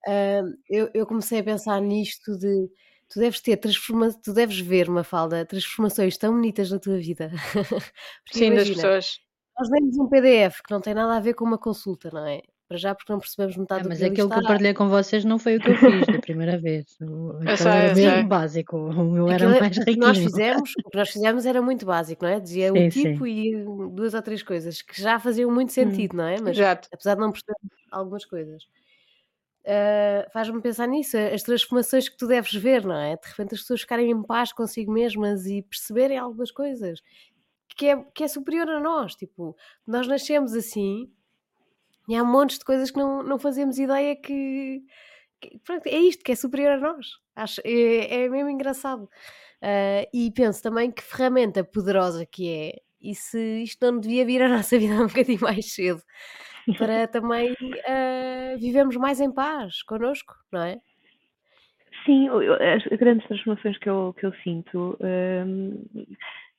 Uh, 0.08 0.58
eu, 0.70 0.90
eu 0.94 1.06
comecei 1.06 1.40
a 1.40 1.44
pensar 1.44 1.82
nisto 1.82 2.38
de 2.38 2.70
tu 3.10 3.20
deves 3.20 3.42
ter 3.42 3.58
transforma 3.58 4.14
tu 4.24 4.34
deves 4.34 4.60
ver 4.60 4.88
uma 4.88 5.04
falda 5.04 5.46
transformações 5.46 6.18
tão 6.18 6.34
bonitas 6.34 6.72
na 6.72 6.80
tua 6.80 6.98
vida. 6.98 7.32
Sim, 8.32 8.46
imagina, 8.46 8.56
das 8.56 8.70
pessoas. 8.70 9.20
Nós 9.58 9.70
lemos 9.70 9.98
um 9.98 10.08
PDF 10.08 10.62
que 10.62 10.72
não 10.72 10.80
tem 10.80 10.94
nada 10.94 11.18
a 11.18 11.20
ver 11.20 11.34
com 11.34 11.44
uma 11.44 11.58
consulta, 11.58 12.10
não 12.14 12.26
é? 12.26 12.42
Para 12.70 12.78
já 12.78 12.94
porque 12.94 13.12
não 13.12 13.20
percebemos 13.20 13.58
metade 13.58 13.82
é, 13.82 13.84
do 13.84 13.90
mas 13.90 13.98
que 13.98 14.04
Mas 14.04 14.12
aquilo 14.12 14.30
que 14.30 14.38
eu 14.38 14.44
partilhei 14.44 14.74
com 14.76 14.88
vocês 14.88 15.26
não 15.26 15.40
foi 15.40 15.58
o 15.58 15.60
que 15.60 15.72
eu 15.72 15.76
fiz 15.76 16.06
da 16.06 16.20
primeira 16.20 16.56
vez. 16.56 16.86
Sei, 16.92 17.08
era 17.68 17.96
mesmo 17.96 18.28
básico. 18.28 18.78
O 18.78 19.04
meu 19.06 19.28
era 19.28 19.38
Aquilo, 19.38 19.56
é, 19.56 19.60
mais 19.60 19.78
riquinho. 19.80 19.98
Nós 19.98 20.18
fizemos, 20.20 20.74
o 20.86 20.90
que 20.92 20.98
nós 20.98 21.10
fizemos 21.10 21.46
era 21.48 21.64
muito 21.64 21.84
básico, 21.84 22.24
não 22.24 22.32
é? 22.32 22.40
Dizia 22.40 22.72
sim, 22.72 22.88
o 22.88 22.90
tipo 22.92 23.26
sim. 23.26 23.32
e 23.32 23.66
duas 23.92 24.14
ou 24.14 24.22
três 24.22 24.44
coisas 24.44 24.84
que 24.84 25.02
já 25.02 25.20
faziam 25.20 25.50
muito 25.52 25.70
hum, 25.70 25.74
sentido, 25.74 26.14
hum. 26.14 26.18
não 26.18 26.26
é? 26.26 26.40
Mas 26.40 26.60
Exato. 26.60 26.88
apesar 26.94 27.16
de 27.16 27.22
não 27.22 27.32
perceber 27.32 27.58
algumas 27.92 28.24
coisas. 28.24 28.64
Uh, 29.66 30.30
faz-me 30.32 30.62
pensar 30.62 30.88
nisso, 30.88 31.18
as 31.18 31.42
transformações 31.42 32.08
que 32.08 32.18
tu 32.18 32.28
deves 32.28 32.54
ver, 32.54 32.86
não 32.86 32.96
é? 32.96 33.16
De 33.16 33.28
repente 33.28 33.56
as 33.56 33.62
pessoas 33.62 33.82
ficarem 33.82 34.12
em 34.12 34.22
paz 34.22 34.54
consigo 34.54 34.92
mesmas 34.92 35.48
e 35.48 35.64
perceberem 35.64 36.20
algumas 36.20 36.52
coisas 36.52 37.02
que 37.76 37.88
é, 37.88 38.04
que 38.14 38.24
é 38.24 38.28
superior 38.28 38.70
a 38.70 38.80
nós. 38.80 39.16
Tipo, 39.16 39.56
nós 39.88 40.08
nascemos 40.08 40.54
assim 40.54 41.12
e 42.10 42.16
há 42.16 42.24
montes 42.24 42.58
de 42.58 42.66
coisas 42.66 42.90
que 42.90 42.98
não, 42.98 43.22
não 43.22 43.38
fazemos 43.38 43.78
ideia 43.78 44.16
que, 44.16 44.82
que 45.40 45.60
pronto, 45.64 45.86
é 45.86 45.98
isto 46.00 46.24
que 46.24 46.32
é 46.32 46.36
superior 46.36 46.72
a 46.72 46.78
nós. 46.78 47.06
Acho, 47.36 47.62
é, 47.64 48.24
é 48.24 48.30
mesmo 48.30 48.50
engraçado. 48.50 49.04
Uh, 49.62 50.10
e 50.12 50.32
penso 50.32 50.64
também 50.64 50.90
que 50.90 51.04
ferramenta 51.04 51.64
poderosa 51.64 52.26
que 52.26 52.50
é, 52.50 52.82
e 53.00 53.14
se 53.14 53.62
isto 53.62 53.86
não 53.86 54.00
devia 54.00 54.26
vir 54.26 54.42
à 54.42 54.50
nossa 54.50 54.80
vida 54.80 54.96
um 54.96 55.08
bocadinho 55.08 55.42
mais 55.42 55.72
cedo, 55.72 56.02
para 56.80 57.08
também 57.08 57.52
uh, 57.52 58.58
vivermos 58.58 58.96
mais 58.98 59.22
em 59.22 59.32
paz 59.32 59.84
connosco, 59.84 60.34
não 60.52 60.64
é? 60.64 60.80
Sim, 62.06 62.28
as 62.30 62.84
grandes 62.98 63.28
transformações 63.28 63.78
que 63.78 63.90
eu, 63.90 64.16
que 64.18 64.26
eu 64.26 64.34
sinto, 64.44 64.98
um, 65.00 65.86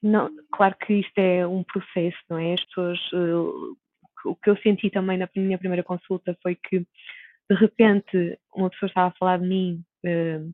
não, 0.00 0.30
claro 0.52 0.76
que 0.78 0.94
isto 0.94 1.18
é 1.18 1.44
um 1.44 1.64
processo, 1.64 2.18
não 2.28 2.38
é? 2.38 2.54
As 2.54 2.64
pessoas, 2.66 2.98
uh, 3.12 3.76
o 4.24 4.36
que 4.36 4.50
eu 4.50 4.56
senti 4.58 4.90
também 4.90 5.18
na 5.18 5.28
minha 5.34 5.58
primeira 5.58 5.82
consulta 5.82 6.36
foi 6.42 6.54
que 6.54 6.80
de 6.80 7.56
repente 7.56 8.38
uma 8.54 8.70
pessoa 8.70 8.88
estava 8.88 9.08
a 9.08 9.18
falar 9.18 9.38
de 9.38 9.46
mim 9.46 9.82
uh, 10.06 10.52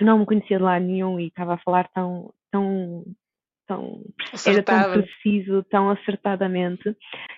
que 0.00 0.04
não 0.04 0.18
me 0.18 0.26
conhecia 0.26 0.56
de 0.56 0.62
lado 0.62 0.84
nenhum 0.84 1.20
e 1.20 1.26
estava 1.26 1.54
a 1.54 1.58
falar 1.58 1.86
tão, 1.88 2.32
tão, 2.50 3.04
tão 3.66 4.00
era 4.46 4.62
tão 4.62 4.92
preciso, 4.92 5.62
tão 5.64 5.90
acertadamente, 5.90 6.96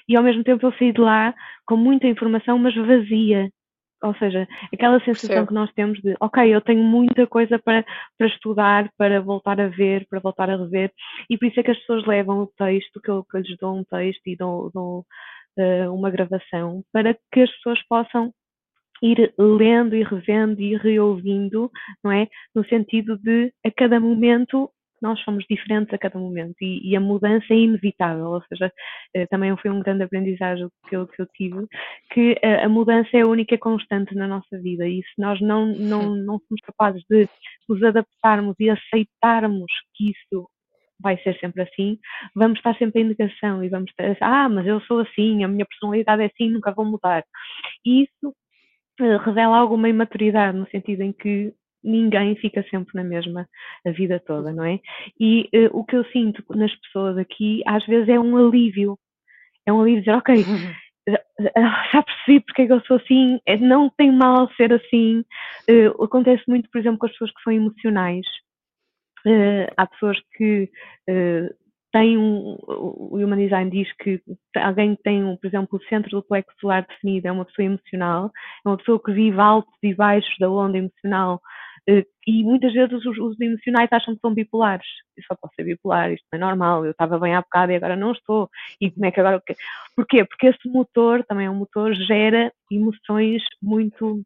e 0.08 0.16
ao 0.16 0.22
mesmo 0.22 0.44
tempo 0.44 0.64
eu 0.64 0.72
saí 0.74 0.92
de 0.92 1.00
lá 1.00 1.34
com 1.66 1.76
muita 1.76 2.06
informação, 2.06 2.56
mas 2.58 2.72
vazia, 2.76 3.50
ou 4.00 4.14
seja, 4.14 4.46
aquela 4.72 5.00
sensação 5.04 5.44
que 5.44 5.52
nós 5.52 5.72
temos 5.72 6.00
de, 6.00 6.14
ok, 6.20 6.54
eu 6.54 6.60
tenho 6.60 6.84
muita 6.84 7.26
coisa 7.26 7.58
para, 7.58 7.84
para 8.16 8.28
estudar, 8.28 8.88
para 8.96 9.20
voltar 9.20 9.60
a 9.60 9.66
ver, 9.66 10.06
para 10.08 10.20
voltar 10.20 10.48
a 10.48 10.56
rever, 10.56 10.92
e 11.28 11.36
por 11.36 11.46
isso 11.46 11.58
é 11.58 11.62
que 11.64 11.70
as 11.72 11.78
pessoas 11.78 12.06
levam 12.06 12.42
o 12.42 12.46
texto, 12.46 13.00
que 13.00 13.10
eu, 13.10 13.24
que 13.24 13.36
eu 13.36 13.40
lhes 13.40 13.56
dou 13.58 13.76
um 13.76 13.82
texto 13.82 14.22
e 14.26 14.36
dou, 14.36 14.70
dou 14.72 15.04
uh, 15.58 15.94
uma 15.94 16.10
gravação, 16.10 16.82
para 16.92 17.14
que 17.32 17.40
as 17.40 17.50
pessoas 17.50 17.82
possam 17.88 18.32
ir 19.02 19.34
lendo 19.36 19.96
e 19.96 20.02
revendo 20.04 20.60
e 20.60 20.76
reouvindo, 20.76 21.70
não 22.04 22.12
é? 22.12 22.28
No 22.54 22.64
sentido 22.66 23.18
de, 23.18 23.52
a 23.66 23.70
cada 23.70 23.98
momento, 23.98 24.70
nós 25.02 25.20
somos 25.24 25.44
diferentes 25.50 25.92
a 25.92 25.98
cada 25.98 26.16
momento 26.16 26.54
e, 26.62 26.88
e 26.88 26.96
a 26.96 27.00
mudança 27.00 27.46
é 27.50 27.56
inevitável, 27.56 28.26
ou 28.26 28.42
seja, 28.48 28.72
eh, 29.12 29.26
também 29.26 29.54
foi 29.56 29.68
um 29.68 29.80
grande 29.80 30.04
aprendizagem 30.04 30.68
que 30.88 30.94
eu, 30.94 31.08
que 31.08 31.20
eu 31.20 31.26
tive, 31.34 31.66
que 32.12 32.38
a, 32.42 32.66
a, 32.66 32.68
mudança 32.68 33.08
é 33.14 33.22
a 33.22 33.26
única 33.26 33.58
constante 33.58 34.14
na 34.14 34.28
nossa 34.28 34.56
vida 34.60 34.86
e 34.86 35.02
se 35.02 35.20
nós 35.20 35.40
não, 35.40 35.66
não, 35.66 36.14
não 36.14 36.38
somos 36.38 36.60
capazes 36.64 37.02
de 37.10 37.28
nos 37.68 37.82
adaptarmos 37.82 38.54
e 38.60 38.70
aceitarmos 38.70 39.72
que 39.94 40.12
isso 40.12 40.48
vai 41.02 41.18
ser 41.18 41.38
sempre 41.38 41.62
assim, 41.62 41.98
vamos 42.34 42.58
estar 42.58 42.76
sempre 42.76 43.02
em 43.02 43.04
negação 43.04 43.62
e 43.64 43.68
vamos 43.68 43.90
estar, 43.90 44.16
ah, 44.20 44.48
mas 44.48 44.66
eu 44.66 44.80
sou 44.82 45.00
assim, 45.00 45.44
a 45.44 45.48
minha 45.48 45.66
personalidade 45.66 46.22
é 46.22 46.26
assim, 46.26 46.50
nunca 46.50 46.72
vou 46.72 46.84
mudar. 46.84 47.24
E 47.84 48.04
isso 48.04 48.34
eh, 49.00 49.16
revela 49.18 49.58
alguma 49.58 49.88
imaturidade, 49.88 50.56
no 50.56 50.68
sentido 50.68 51.02
em 51.02 51.12
que 51.12 51.52
ninguém 51.82 52.36
fica 52.36 52.64
sempre 52.70 52.94
na 52.94 53.04
mesma 53.04 53.48
a 53.86 53.90
vida 53.90 54.20
toda, 54.20 54.52
não 54.52 54.64
é? 54.64 54.78
E 55.18 55.48
uh, 55.54 55.78
o 55.78 55.84
que 55.84 55.96
eu 55.96 56.04
sinto 56.06 56.44
nas 56.54 56.74
pessoas 56.76 57.18
aqui, 57.18 57.62
às 57.66 57.84
vezes, 57.86 58.08
é 58.08 58.18
um 58.20 58.36
alívio. 58.36 58.98
É 59.66 59.72
um 59.72 59.80
alívio 59.80 60.00
dizer, 60.00 60.14
ok, 60.16 60.44
já 61.92 62.02
percebi 62.02 62.40
porque 62.40 62.62
é 62.62 62.66
que 62.66 62.72
eu 62.72 62.80
sou 62.82 62.96
assim, 62.96 63.40
é, 63.46 63.56
não 63.56 63.90
tem 63.90 64.12
mal 64.12 64.48
ser 64.54 64.72
assim. 64.72 65.24
Uh, 65.68 66.04
acontece 66.04 66.42
muito, 66.46 66.70
por 66.70 66.78
exemplo, 66.78 66.98
com 66.98 67.06
as 67.06 67.12
pessoas 67.12 67.32
que 67.32 67.42
são 67.42 67.52
emocionais. 67.52 68.26
Uh, 69.26 69.70
há 69.76 69.86
pessoas 69.86 70.18
que 70.36 70.70
têm 71.92 72.16
um, 72.16 72.56
o 72.66 73.16
Human 73.16 73.36
Design 73.36 73.70
diz 73.70 73.92
que 73.98 74.20
alguém 74.56 74.96
que 74.96 75.02
tem, 75.02 75.36
por 75.36 75.46
exemplo, 75.46 75.78
o 75.78 75.88
centro 75.88 76.10
do 76.10 76.22
plexo 76.22 76.52
solar 76.58 76.86
definido 76.86 77.28
é 77.28 77.32
uma 77.32 77.44
pessoa 77.44 77.66
emocional, 77.66 78.32
é 78.64 78.68
uma 78.68 78.78
pessoa 78.78 79.00
que 79.00 79.12
vive 79.12 79.38
altos 79.38 79.74
e 79.82 79.94
baixos 79.94 80.34
da 80.40 80.50
onda 80.50 80.78
emocional 80.78 81.40
eh, 81.88 82.06
e 82.26 82.44
muitas 82.44 82.72
vezes 82.72 82.92
os, 83.04 83.18
os, 83.18 83.40
emocionais 83.40 83.88
acham 83.92 84.14
que 84.14 84.20
são 84.20 84.32
bipolares. 84.32 84.86
Eu 85.16 85.24
só 85.24 85.36
posso 85.40 85.54
ser 85.54 85.64
bipolar, 85.64 86.12
isto 86.12 86.24
não 86.32 86.38
é 86.38 86.40
normal, 86.40 86.84
eu 86.84 86.92
estava 86.92 87.18
bem 87.18 87.34
há 87.34 87.40
bocado 87.42 87.72
e 87.72 87.76
agora 87.76 87.96
não 87.96 88.12
estou. 88.12 88.48
E 88.80 88.90
como 88.90 89.06
é 89.06 89.10
que 89.10 89.20
agora. 89.20 89.42
Porquê? 89.96 90.24
Porque 90.24 90.48
esse 90.48 90.68
motor, 90.68 91.24
também 91.24 91.46
é 91.46 91.50
um 91.50 91.56
motor, 91.56 91.94
gera 91.94 92.52
emoções 92.70 93.42
muito 93.60 94.22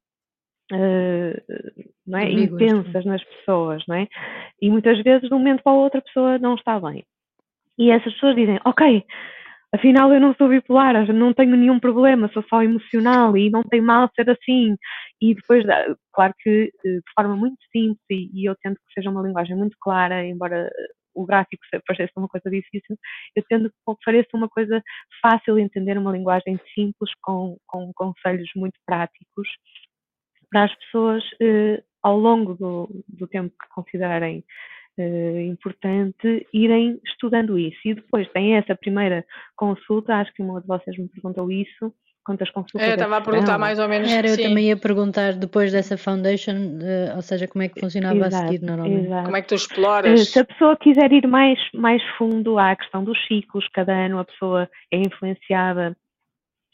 Uh, 0.72 1.34
não 2.06 2.18
é? 2.18 2.30
intensas 2.30 3.04
nas 3.04 3.22
pessoas, 3.22 3.82
não 3.86 3.96
é? 3.96 4.08
E 4.60 4.70
muitas 4.70 5.00
vezes 5.02 5.28
de 5.28 5.34
um 5.34 5.38
momento 5.38 5.62
para 5.62 5.72
o 5.72 5.76
outro 5.76 5.98
a 5.98 6.02
pessoa 6.02 6.38
não 6.38 6.54
está 6.54 6.80
bem. 6.80 7.04
E 7.78 7.90
essas 7.90 8.12
pessoas 8.14 8.34
dizem, 8.34 8.58
ok, 8.64 9.04
afinal 9.72 10.12
eu 10.12 10.20
não 10.20 10.34
sou 10.34 10.48
bipolar, 10.48 11.06
não 11.12 11.32
tenho 11.34 11.56
nenhum 11.56 11.78
problema, 11.78 12.30
sou 12.32 12.42
só 12.48 12.62
emocional 12.62 13.36
e 13.36 13.50
não 13.50 13.62
tem 13.62 13.80
mal 13.80 14.10
ser 14.14 14.30
assim. 14.30 14.76
E 15.20 15.34
depois, 15.34 15.64
claro 16.12 16.34
que 16.38 16.72
eh, 16.84 16.88
de 16.96 17.12
forma 17.14 17.36
muito 17.36 17.58
simples, 17.70 17.98
e, 18.10 18.30
e 18.32 18.44
eu 18.48 18.56
tento 18.62 18.76
que 18.76 18.92
seja 18.94 19.10
uma 19.10 19.22
linguagem 19.22 19.56
muito 19.56 19.76
clara, 19.80 20.24
embora 20.26 20.70
o 21.14 21.24
gráfico 21.24 21.62
pareça 21.86 22.12
uma 22.16 22.28
coisa 22.28 22.50
difícil, 22.50 22.96
eu 23.34 23.42
tento 23.48 23.70
que 23.70 24.04
pareça 24.04 24.28
uma 24.34 24.48
coisa 24.48 24.82
fácil 25.22 25.56
de 25.56 25.62
entender, 25.62 25.98
uma 25.98 26.12
linguagem 26.12 26.58
simples, 26.74 27.10
com, 27.22 27.56
com 27.66 27.90
conselhos 27.94 28.50
muito 28.54 28.78
práticos, 28.86 29.48
para 30.50 30.64
as 30.64 30.74
pessoas, 30.76 31.24
eh, 31.40 31.82
ao 32.02 32.18
longo 32.18 32.54
do, 32.54 32.88
do 33.08 33.26
tempo 33.26 33.50
que 33.60 33.68
considerarem 33.74 34.44
uh, 34.98 35.40
importante 35.40 36.46
irem 36.52 37.00
estudando 37.04 37.58
isso. 37.58 37.78
E 37.84 37.94
depois 37.94 38.28
tem 38.32 38.54
essa 38.54 38.74
primeira 38.74 39.24
consulta, 39.56 40.14
acho 40.14 40.32
que 40.32 40.42
uma 40.42 40.60
de 40.60 40.66
vocês 40.66 40.96
me 40.96 41.08
perguntou 41.08 41.50
isso, 41.50 41.92
quantas 42.24 42.50
consultas. 42.50 42.88
É, 42.88 42.94
estava 42.94 43.18
a 43.18 43.20
perguntar 43.20 43.58
mais 43.58 43.78
ou 43.78 43.88
menos. 43.88 44.10
Era, 44.10 44.28
eu 44.28 44.34
sim. 44.34 44.42
também 44.42 44.66
ia 44.66 44.76
perguntar 44.76 45.34
depois 45.34 45.72
dessa 45.72 45.96
foundation, 45.96 46.54
uh, 46.54 47.16
ou 47.16 47.22
seja, 47.22 47.46
como 47.46 47.62
é 47.62 47.68
que 47.68 47.80
funcionava 47.80 48.18
exato, 48.18 48.36
a 48.36 48.48
seguir 48.48 48.64
normalmente. 48.64 49.06
Exato. 49.06 49.24
Como 49.24 49.36
é 49.36 49.42
que 49.42 49.48
tu 49.48 49.54
exploras? 49.54 50.20
Uh, 50.20 50.24
se 50.24 50.38
a 50.40 50.44
pessoa 50.44 50.76
quiser 50.76 51.12
ir 51.12 51.26
mais, 51.26 51.58
mais 51.72 52.02
fundo 52.18 52.58
à 52.58 52.74
questão 52.74 53.04
dos 53.04 53.18
ciclos, 53.26 53.66
cada 53.72 53.92
ano 53.92 54.18
a 54.18 54.24
pessoa 54.24 54.68
é 54.90 54.98
influenciada 54.98 55.96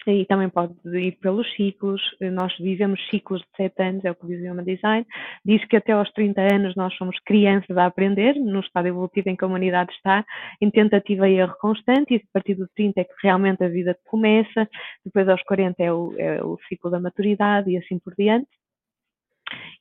e 0.06 0.24
também 0.26 0.48
pode 0.48 0.74
ir 0.86 1.12
pelos 1.20 1.50
ciclos. 1.54 2.00
Nós 2.20 2.56
vivemos 2.58 3.00
ciclos 3.08 3.40
de 3.40 3.56
7 3.56 3.82
anos, 3.82 4.04
é 4.04 4.10
o 4.10 4.14
que 4.14 4.26
diz 4.26 4.42
o 4.42 4.50
Human 4.50 4.64
Design. 4.64 5.06
Diz 5.44 5.64
que 5.66 5.76
até 5.76 5.92
aos 5.92 6.10
30 6.12 6.40
anos 6.54 6.74
nós 6.74 6.94
somos 6.96 7.18
crianças 7.20 7.76
a 7.76 7.86
aprender, 7.86 8.34
no 8.34 8.60
estado 8.60 8.88
evolutivo 8.88 9.28
em 9.28 9.36
que 9.36 9.44
a 9.44 9.46
humanidade 9.46 9.92
está, 9.92 10.24
em 10.60 10.70
tentativa 10.70 11.28
e 11.28 11.34
erro 11.34 11.54
constante, 11.60 12.14
e 12.14 12.16
a 12.16 12.20
partir 12.32 12.54
dos 12.54 12.68
30 12.74 13.00
é 13.00 13.04
que 13.04 13.14
realmente 13.22 13.62
a 13.62 13.68
vida 13.68 13.96
começa, 14.06 14.68
depois 15.04 15.28
aos 15.28 15.42
40 15.42 15.82
é 15.82 15.92
o, 15.92 16.14
é 16.18 16.42
o 16.42 16.58
ciclo 16.68 16.90
da 16.90 17.00
maturidade 17.00 17.70
e 17.70 17.76
assim 17.76 17.98
por 17.98 18.14
diante. 18.14 18.48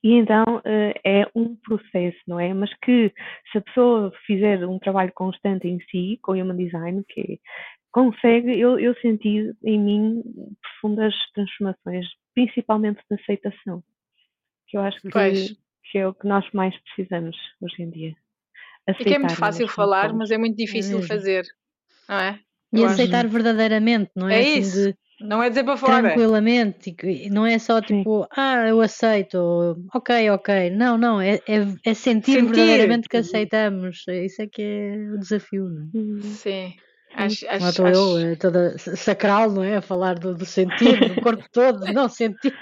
E 0.02 0.14
então 0.14 0.60
eh, 0.64 1.00
é 1.04 1.26
um 1.34 1.56
processo, 1.56 2.18
não 2.26 2.38
é? 2.38 2.52
Mas 2.52 2.72
que 2.80 3.12
se 3.50 3.58
a 3.58 3.60
pessoa 3.60 4.12
fizer 4.26 4.66
um 4.66 4.78
trabalho 4.78 5.12
constante 5.14 5.68
em 5.68 5.78
si, 5.90 6.18
com 6.22 6.32
o 6.32 6.34
Human 6.34 6.56
Design, 6.56 7.04
que 7.08 7.40
consegue, 7.92 8.58
eu, 8.58 8.78
eu 8.78 8.94
senti 8.96 9.52
em 9.62 9.78
mim 9.78 10.22
profundas 10.60 11.14
transformações, 11.34 12.06
principalmente 12.34 13.00
de 13.08 13.20
aceitação, 13.20 13.82
que 14.66 14.76
eu 14.76 14.80
acho 14.80 15.00
que, 15.02 15.08
que 15.90 15.98
é 15.98 16.08
o 16.08 16.14
que 16.14 16.26
nós 16.26 16.44
mais 16.52 16.74
precisamos 16.80 17.36
hoje 17.60 17.82
em 17.82 17.90
dia. 17.90 18.16
Aceitar, 18.88 19.02
é 19.02 19.04
que 19.04 19.14
é 19.14 19.18
muito 19.18 19.36
fácil 19.36 19.68
falar, 19.68 20.12
mas 20.12 20.30
é 20.30 20.38
muito 20.38 20.56
difícil 20.56 20.98
é 20.98 21.02
fazer, 21.02 21.44
não 22.08 22.16
é? 22.16 22.40
E 22.72 22.80
eu 22.80 22.86
aceitar 22.86 23.26
acho... 23.26 23.32
verdadeiramente, 23.32 24.10
não 24.16 24.28
é? 24.28 24.38
É 24.38 24.40
assim 24.40 24.58
isso. 24.58 24.88
De... 24.88 24.96
Não 25.20 25.40
é 25.40 25.48
dizer 25.50 25.62
para 25.62 25.76
fora. 25.76 26.00
Tranquilamente, 26.00 26.96
não 27.30 27.46
é 27.46 27.56
só 27.58 27.80
tipo, 27.80 28.22
Sim. 28.22 28.28
ah, 28.36 28.68
eu 28.68 28.80
aceito, 28.80 29.38
ok, 29.94 30.30
ok. 30.30 30.70
Não, 30.70 30.98
não, 30.98 31.20
é, 31.20 31.34
é, 31.46 31.58
é 31.84 31.94
sentir, 31.94 32.32
sentir, 32.32 32.46
verdadeiramente 32.46 33.08
que 33.08 33.18
aceitamos. 33.18 34.04
Isso 34.08 34.42
é 34.42 34.48
que 34.48 34.62
é 34.62 34.96
o 35.14 35.18
desafio, 35.18 35.68
não 35.68 35.82
é? 35.82 35.96
Uhum. 35.96 36.22
Sim. 36.22 36.74
Acho, 37.14 37.46
acho, 37.48 37.68
estou 37.68 37.86
acho... 37.86 38.18
eu, 38.18 38.32
é 38.32 38.36
toda 38.36 38.78
sacral, 38.78 39.50
não 39.50 39.62
é? 39.62 39.76
A 39.76 39.82
falar 39.82 40.18
do, 40.18 40.34
do 40.34 40.46
sentir, 40.46 41.14
do 41.14 41.20
corpo 41.20 41.44
todo, 41.52 41.80
não 41.92 42.08
sentir. 42.08 42.54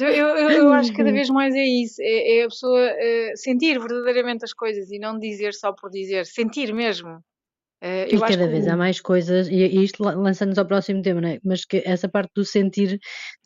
eu, 0.00 0.08
eu, 0.08 0.50
eu, 0.50 0.72
acho 0.72 0.90
que 0.90 0.98
cada 0.98 1.12
vez 1.12 1.28
mais 1.28 1.54
é 1.54 1.64
isso, 1.64 2.00
é, 2.00 2.38
é 2.38 2.44
a 2.44 2.48
pessoa 2.48 2.80
uh, 2.80 3.36
sentir 3.36 3.78
verdadeiramente 3.78 4.44
as 4.44 4.52
coisas 4.52 4.90
e 4.90 4.98
não 4.98 5.18
dizer 5.18 5.52
só 5.52 5.72
por 5.72 5.90
dizer, 5.90 6.26
sentir 6.26 6.72
mesmo. 6.72 7.22
Uh, 7.82 8.14
e 8.14 8.20
cada 8.20 8.46
vez 8.46 8.64
que... 8.64 8.70
há 8.70 8.76
mais 8.76 9.00
coisas, 9.00 9.48
e, 9.48 9.54
e 9.54 9.82
isto 9.82 10.04
lança-nos 10.04 10.56
ao 10.56 10.64
próximo 10.64 11.02
tema, 11.02 11.20
não 11.20 11.28
é? 11.30 11.40
mas 11.44 11.64
que 11.64 11.82
essa 11.84 12.08
parte 12.08 12.30
do 12.32 12.44
sentir, 12.44 13.00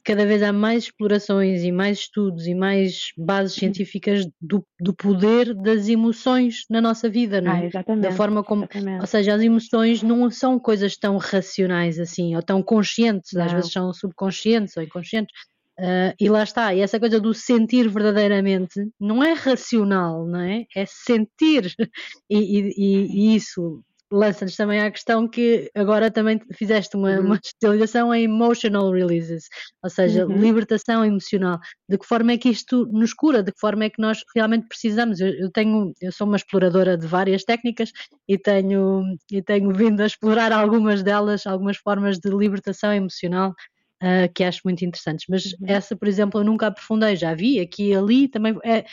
cada 0.05 0.27
vez 0.27 0.43
há 0.43 0.53
mais 0.53 0.85
explorações 0.85 1.63
e 1.63 1.73
mais 1.73 2.01
estudos 2.01 2.47
e 2.47 2.55
mais 2.55 3.13
bases 3.17 3.55
científicas 3.55 4.29
do, 4.39 4.63
do 4.79 4.95
poder 4.95 5.55
das 5.55 5.89
emoções 5.89 6.67
na 6.69 6.83
nossa 6.83 7.09
vida, 7.09 7.41
não 7.41 7.51
é? 7.51 7.61
Ah, 7.61 7.65
exatamente, 7.65 8.03
da 8.03 8.13
forma 8.13 8.45
como, 8.45 8.65
exatamente. 8.65 9.01
ou 9.01 9.07
seja, 9.07 9.35
as 9.35 9.41
emoções 9.41 10.03
não 10.03 10.31
são 10.31 10.59
coisas 10.59 10.99
tão 10.99 11.17
racionais 11.17 11.99
assim, 11.99 12.37
ou 12.37 12.43
tão 12.43 12.63
conscientes, 12.63 13.33
não. 13.33 13.43
às 13.43 13.53
vezes 13.53 13.73
são 13.73 13.91
subconscientes 13.95 14.77
ou 14.77 14.83
inconscientes. 14.83 15.35
Uh, 15.79 16.13
e 16.21 16.29
lá 16.29 16.43
está, 16.43 16.75
e 16.75 16.81
essa 16.81 17.01
coisa 17.01 17.19
do 17.19 17.33
sentir 17.33 17.89
verdadeiramente 17.89 18.87
não 19.01 19.25
é 19.25 19.33
racional, 19.33 20.27
não 20.27 20.41
é? 20.41 20.67
É 20.75 20.85
sentir, 20.85 21.75
e, 22.29 22.73
e, 22.77 23.33
e 23.33 23.37
isso 23.37 23.83
lança-nos 24.11 24.57
também 24.57 24.81
à 24.81 24.91
questão 24.91 25.27
que 25.29 25.71
agora 25.75 26.11
também 26.11 26.41
fizeste 26.53 26.97
uma, 26.97 27.13
uhum. 27.13 27.27
uma 27.27 27.41
especialização 27.43 28.15
em 28.15 28.25
emotional 28.25 28.91
releases, 28.91 29.49
ou 29.83 29.91
seja, 29.91 30.27
uhum. 30.27 30.37
libertação 30.37 31.05
emocional. 31.05 31.59
De 31.89 31.99
que 31.99 32.07
forma 32.07 32.33
é 32.33 32.39
que 32.39 32.49
isto 32.49 32.87
nos 32.87 33.13
cura? 33.13 33.43
De 33.43 33.53
que 33.53 33.59
forma 33.61 33.85
é 33.85 33.91
que 33.91 34.01
nós 34.01 34.21
realmente 34.35 34.67
precisamos? 34.69 35.21
Eu, 35.21 35.29
eu 35.29 35.51
tenho, 35.51 35.93
eu 36.01 36.13
sou 36.13 36.27
uma 36.27 36.37
exploradora 36.37 36.97
de 36.97 37.07
várias 37.07 37.45
técnicas 37.45 37.91
e 38.29 38.39
tenho, 38.39 39.03
e 39.31 39.43
tenho 39.43 39.73
vindo 39.73 40.01
a 40.01 40.07
explorar 40.07 40.53
algumas 40.53 41.03
delas, 41.03 41.47
algumas 41.47 41.77
formas 41.77 42.19
de 42.19 42.31
libertação 42.31 42.93
emocional. 42.93 43.55
Uh, 44.03 44.31
que 44.35 44.45
acho 44.45 44.61
muito 44.63 44.85
interessantes, 44.85 45.25
mas 45.27 45.47
uhum. 45.55 45.69
essa, 45.69 45.97
por 45.97 46.07
exemplo, 46.07 46.39
eu 46.39 46.45
nunca 46.45 46.67
aprofundei, 46.67 47.17
já 47.17 47.35
vi 47.35 47.59
aqui 47.59 47.93
e 47.93 47.95
ali, 47.95 48.29
também 48.29 48.55
é, 48.63 48.85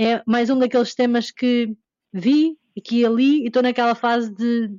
é 0.00 0.22
mais 0.26 0.48
um 0.48 0.58
daqueles 0.58 0.94
temas 0.94 1.30
que 1.30 1.76
vi, 2.10 2.56
aqui 2.76 3.00
e 3.00 3.06
ali, 3.06 3.42
e 3.42 3.46
estou 3.46 3.62
naquela 3.62 3.94
fase 3.94 4.34
de 4.34 4.70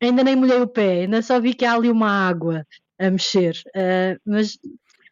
ainda 0.00 0.24
nem 0.24 0.36
molhei 0.36 0.60
o 0.60 0.66
pé, 0.66 1.02
ainda 1.02 1.22
só 1.22 1.40
vi 1.40 1.54
que 1.54 1.64
há 1.64 1.74
ali 1.74 1.88
uma 1.88 2.10
água 2.10 2.66
a 2.98 3.10
mexer. 3.10 3.54
Uh, 3.68 4.18
mas 4.26 4.58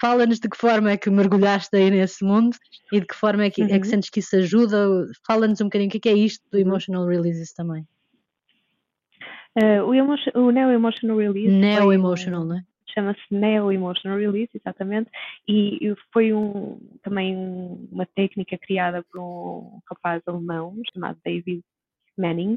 fala-nos 0.00 0.40
de 0.40 0.48
que 0.48 0.56
forma 0.56 0.90
é 0.90 0.96
que 0.96 1.10
mergulhaste 1.10 1.76
aí 1.76 1.90
nesse 1.90 2.24
mundo 2.24 2.56
e 2.92 3.00
de 3.00 3.06
que 3.06 3.14
forma 3.14 3.44
é 3.44 3.50
que, 3.50 3.62
uhum. 3.62 3.68
é 3.68 3.78
que 3.78 3.84
uhum. 3.84 3.84
sentes 3.84 4.10
que 4.10 4.20
isso 4.20 4.36
ajuda. 4.36 5.06
Fala-nos 5.26 5.60
um 5.60 5.64
bocadinho 5.64 5.90
o 5.90 6.00
que 6.00 6.08
é, 6.08 6.12
é 6.12 6.16
isto 6.16 6.42
do. 6.50 6.58
Emotional 6.58 7.06
Releases 7.06 7.52
também. 7.52 7.86
Uh, 9.56 9.82
o, 9.84 10.40
o 10.40 10.50
Neo 10.50 10.70
Emotional 10.70 11.18
Release. 11.18 11.48
Neo 11.48 11.92
Emotional, 11.92 12.42
um, 12.42 12.46
não 12.46 12.56
é? 12.56 12.64
Chama-se 12.94 13.20
Neo 13.30 13.70
Emotional 13.70 14.18
Release, 14.18 14.50
exatamente, 14.54 15.10
e 15.46 15.94
foi 16.12 16.32
um, 16.32 16.80
também 17.02 17.36
uma 17.90 18.04
técnica 18.04 18.58
criada 18.58 19.04
por 19.04 19.20
um 19.20 19.80
rapaz 19.88 20.22
alemão 20.26 20.76
chamado 20.92 21.18
David 21.24 21.62
Manning, 22.20 22.56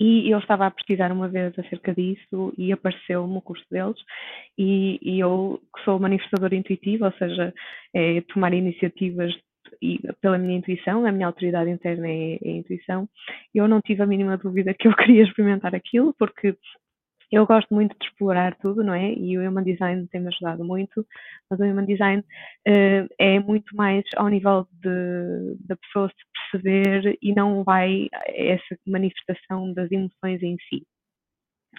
e 0.00 0.30
eu 0.30 0.38
estava 0.38 0.66
a 0.66 0.70
pesquisar 0.70 1.10
uma 1.10 1.28
vez 1.28 1.58
acerca 1.58 1.92
disso 1.92 2.54
e 2.56 2.72
apareceu-me 2.72 3.36
o 3.36 3.42
curso 3.42 3.64
deles 3.70 3.96
e, 4.56 4.98
e, 5.02 5.18
eu 5.18 5.60
que 5.74 5.84
sou 5.84 5.98
manifestadora 5.98 6.54
intuitiva, 6.54 7.06
ou 7.06 7.12
seja, 7.12 7.52
é 7.92 8.20
tomar 8.32 8.54
iniciativas 8.54 9.34
e, 9.82 9.98
pela 10.20 10.38
minha 10.38 10.56
intuição, 10.56 11.04
a 11.04 11.12
minha 11.12 11.26
autoridade 11.26 11.70
interna 11.70 12.08
é, 12.08 12.38
é 12.42 12.48
a 12.48 12.56
intuição, 12.56 13.08
eu 13.52 13.66
não 13.66 13.80
tive 13.80 14.02
a 14.02 14.06
mínima 14.06 14.36
dúvida 14.36 14.72
que 14.72 14.86
eu 14.86 14.94
queria 14.96 15.24
experimentar 15.24 15.74
aquilo, 15.74 16.14
porque 16.16 16.56
eu 17.30 17.46
gosto 17.46 17.74
muito 17.74 17.94
de 17.98 18.06
explorar 18.06 18.56
tudo, 18.56 18.82
não 18.82 18.94
é? 18.94 19.12
E 19.12 19.36
o 19.36 19.46
Human 19.46 19.62
Design 19.62 20.06
tem-me 20.08 20.28
ajudado 20.28 20.64
muito, 20.64 21.06
mas 21.50 21.60
o 21.60 21.62
Human 21.62 21.84
Design 21.84 22.22
uh, 22.22 23.14
é 23.18 23.38
muito 23.38 23.76
mais 23.76 24.02
ao 24.16 24.28
nível 24.28 24.66
de, 24.72 25.56
da 25.66 25.76
pessoa 25.76 26.08
se 26.08 26.14
perceber 26.50 27.18
e 27.20 27.34
não 27.34 27.62
vai 27.64 28.08
essa 28.26 28.76
manifestação 28.86 29.72
das 29.72 29.90
emoções 29.90 30.42
em 30.42 30.56
si. 30.68 30.86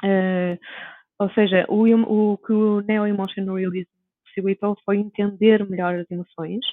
Uh, 0.04 0.58
ou 1.20 1.30
seja, 1.32 1.66
o, 1.68 1.84
o 1.84 2.38
que 2.38 2.54
o 2.54 2.82
Neo 2.82 3.06
Emotional 3.06 3.56
Realism 3.56 3.90
possibilitou 4.26 4.78
foi 4.86 4.98
entender 4.98 5.68
melhor 5.68 5.96
as 5.96 6.10
emoções, 6.10 6.66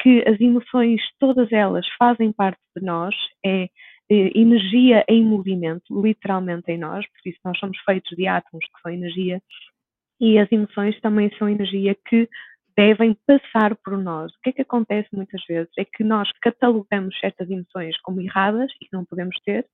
que 0.00 0.22
as 0.26 0.38
emoções, 0.40 1.00
todas 1.18 1.50
elas, 1.52 1.86
fazem 1.98 2.32
parte 2.32 2.60
de 2.76 2.84
nós, 2.84 3.14
é 3.44 3.68
eh, 4.10 4.30
energia 4.34 5.04
em 5.08 5.24
movimento, 5.24 6.02
literalmente 6.02 6.70
em 6.70 6.78
nós, 6.78 7.06
por 7.06 7.30
isso 7.30 7.38
nós 7.44 7.58
somos 7.58 7.78
feitos 7.84 8.16
de 8.16 8.26
átomos 8.26 8.64
que 8.64 8.80
são 8.82 8.92
energia, 8.92 9.40
e 10.20 10.38
as 10.38 10.50
emoções 10.52 11.00
também 11.00 11.30
são 11.38 11.48
energia 11.48 11.96
que 12.06 12.28
devem 12.80 13.14
passar 13.26 13.76
por 13.84 13.98
nós. 13.98 14.32
O 14.32 14.40
que 14.42 14.48
é 14.48 14.52
que 14.52 14.62
acontece 14.62 15.08
muitas 15.12 15.44
vezes? 15.46 15.70
É 15.78 15.84
que 15.84 16.02
nós 16.02 16.30
catalogamos 16.40 17.18
certas 17.20 17.50
emoções 17.50 17.94
como 18.00 18.22
erradas 18.22 18.72
e 18.80 18.86
que 18.86 18.92
não 18.92 19.04
podemos 19.04 19.36
ter, 19.44 19.66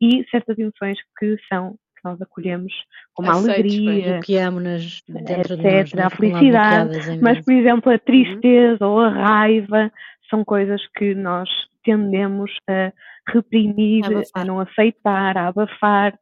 e 0.00 0.24
certas 0.30 0.58
emoções 0.58 0.98
que 1.18 1.36
são 1.46 1.76
que 1.94 2.04
nós 2.04 2.22
acolhemos 2.22 2.72
como 3.12 3.28
a 3.28 3.34
alegria, 3.34 4.12
bloqueamos 4.12 5.02
dentro 5.08 5.54
etc, 5.54 5.84
de 5.84 5.96
nós, 5.96 6.06
a 6.06 6.10
felicidade, 6.10 7.20
mas 7.20 7.44
por 7.44 7.52
exemplo 7.52 7.90
a 7.90 7.94
uhum. 7.94 7.98
tristeza 7.98 8.86
uhum. 8.86 8.92
ou 8.92 9.00
a 9.00 9.08
raiva 9.08 9.92
são 10.30 10.44
coisas 10.44 10.80
que 10.96 11.12
nós 11.16 11.48
tendemos 11.82 12.52
a 12.70 12.92
reprimir, 13.26 14.04
a, 14.04 14.40
a 14.40 14.44
não 14.44 14.60
aceitar, 14.60 15.36
a 15.36 15.48
abafar, 15.48 16.16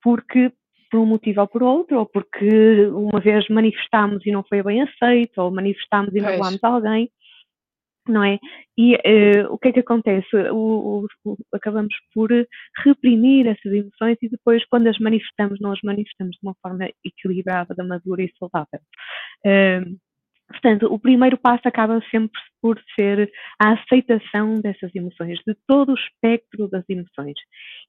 porque 0.00 0.52
por 0.90 1.00
um 1.00 1.06
motivo 1.06 1.40
ou 1.40 1.48
por 1.48 1.62
outro, 1.62 1.98
ou 1.98 2.06
porque 2.06 2.86
uma 2.88 3.20
vez 3.20 3.48
manifestámos 3.48 4.24
e 4.26 4.30
não 4.30 4.42
foi 4.44 4.62
bem 4.62 4.82
aceito, 4.82 5.38
ou 5.38 5.50
manifestámos 5.50 6.14
e 6.14 6.20
magoámos 6.20 6.62
alguém, 6.62 7.10
não 8.08 8.22
é? 8.22 8.38
E 8.78 8.94
uh, 8.94 9.52
o 9.52 9.58
que 9.58 9.68
é 9.68 9.72
que 9.72 9.80
acontece? 9.80 10.28
O, 10.52 11.04
o, 11.04 11.06
o, 11.24 11.36
acabamos 11.52 11.94
por 12.14 12.30
reprimir 12.84 13.46
essas 13.46 13.72
emoções 13.72 14.16
e 14.22 14.28
depois, 14.28 14.64
quando 14.66 14.86
as 14.88 14.98
manifestamos, 14.98 15.60
não 15.60 15.72
as 15.72 15.80
manifestamos 15.82 16.36
de 16.36 16.46
uma 16.46 16.54
forma 16.62 16.88
equilibrada, 17.04 17.82
madura 17.84 18.22
e 18.22 18.32
saudável. 18.38 18.80
Uh, 19.44 19.96
Portanto, 20.48 20.86
o 20.86 20.98
primeiro 20.98 21.36
passo 21.36 21.66
acaba 21.66 22.00
sempre 22.10 22.40
por 22.62 22.80
ser 22.94 23.30
a 23.60 23.72
aceitação 23.72 24.54
dessas 24.54 24.94
emoções, 24.94 25.38
de 25.46 25.56
todo 25.66 25.90
o 25.90 25.94
espectro 25.94 26.68
das 26.68 26.84
emoções. 26.88 27.34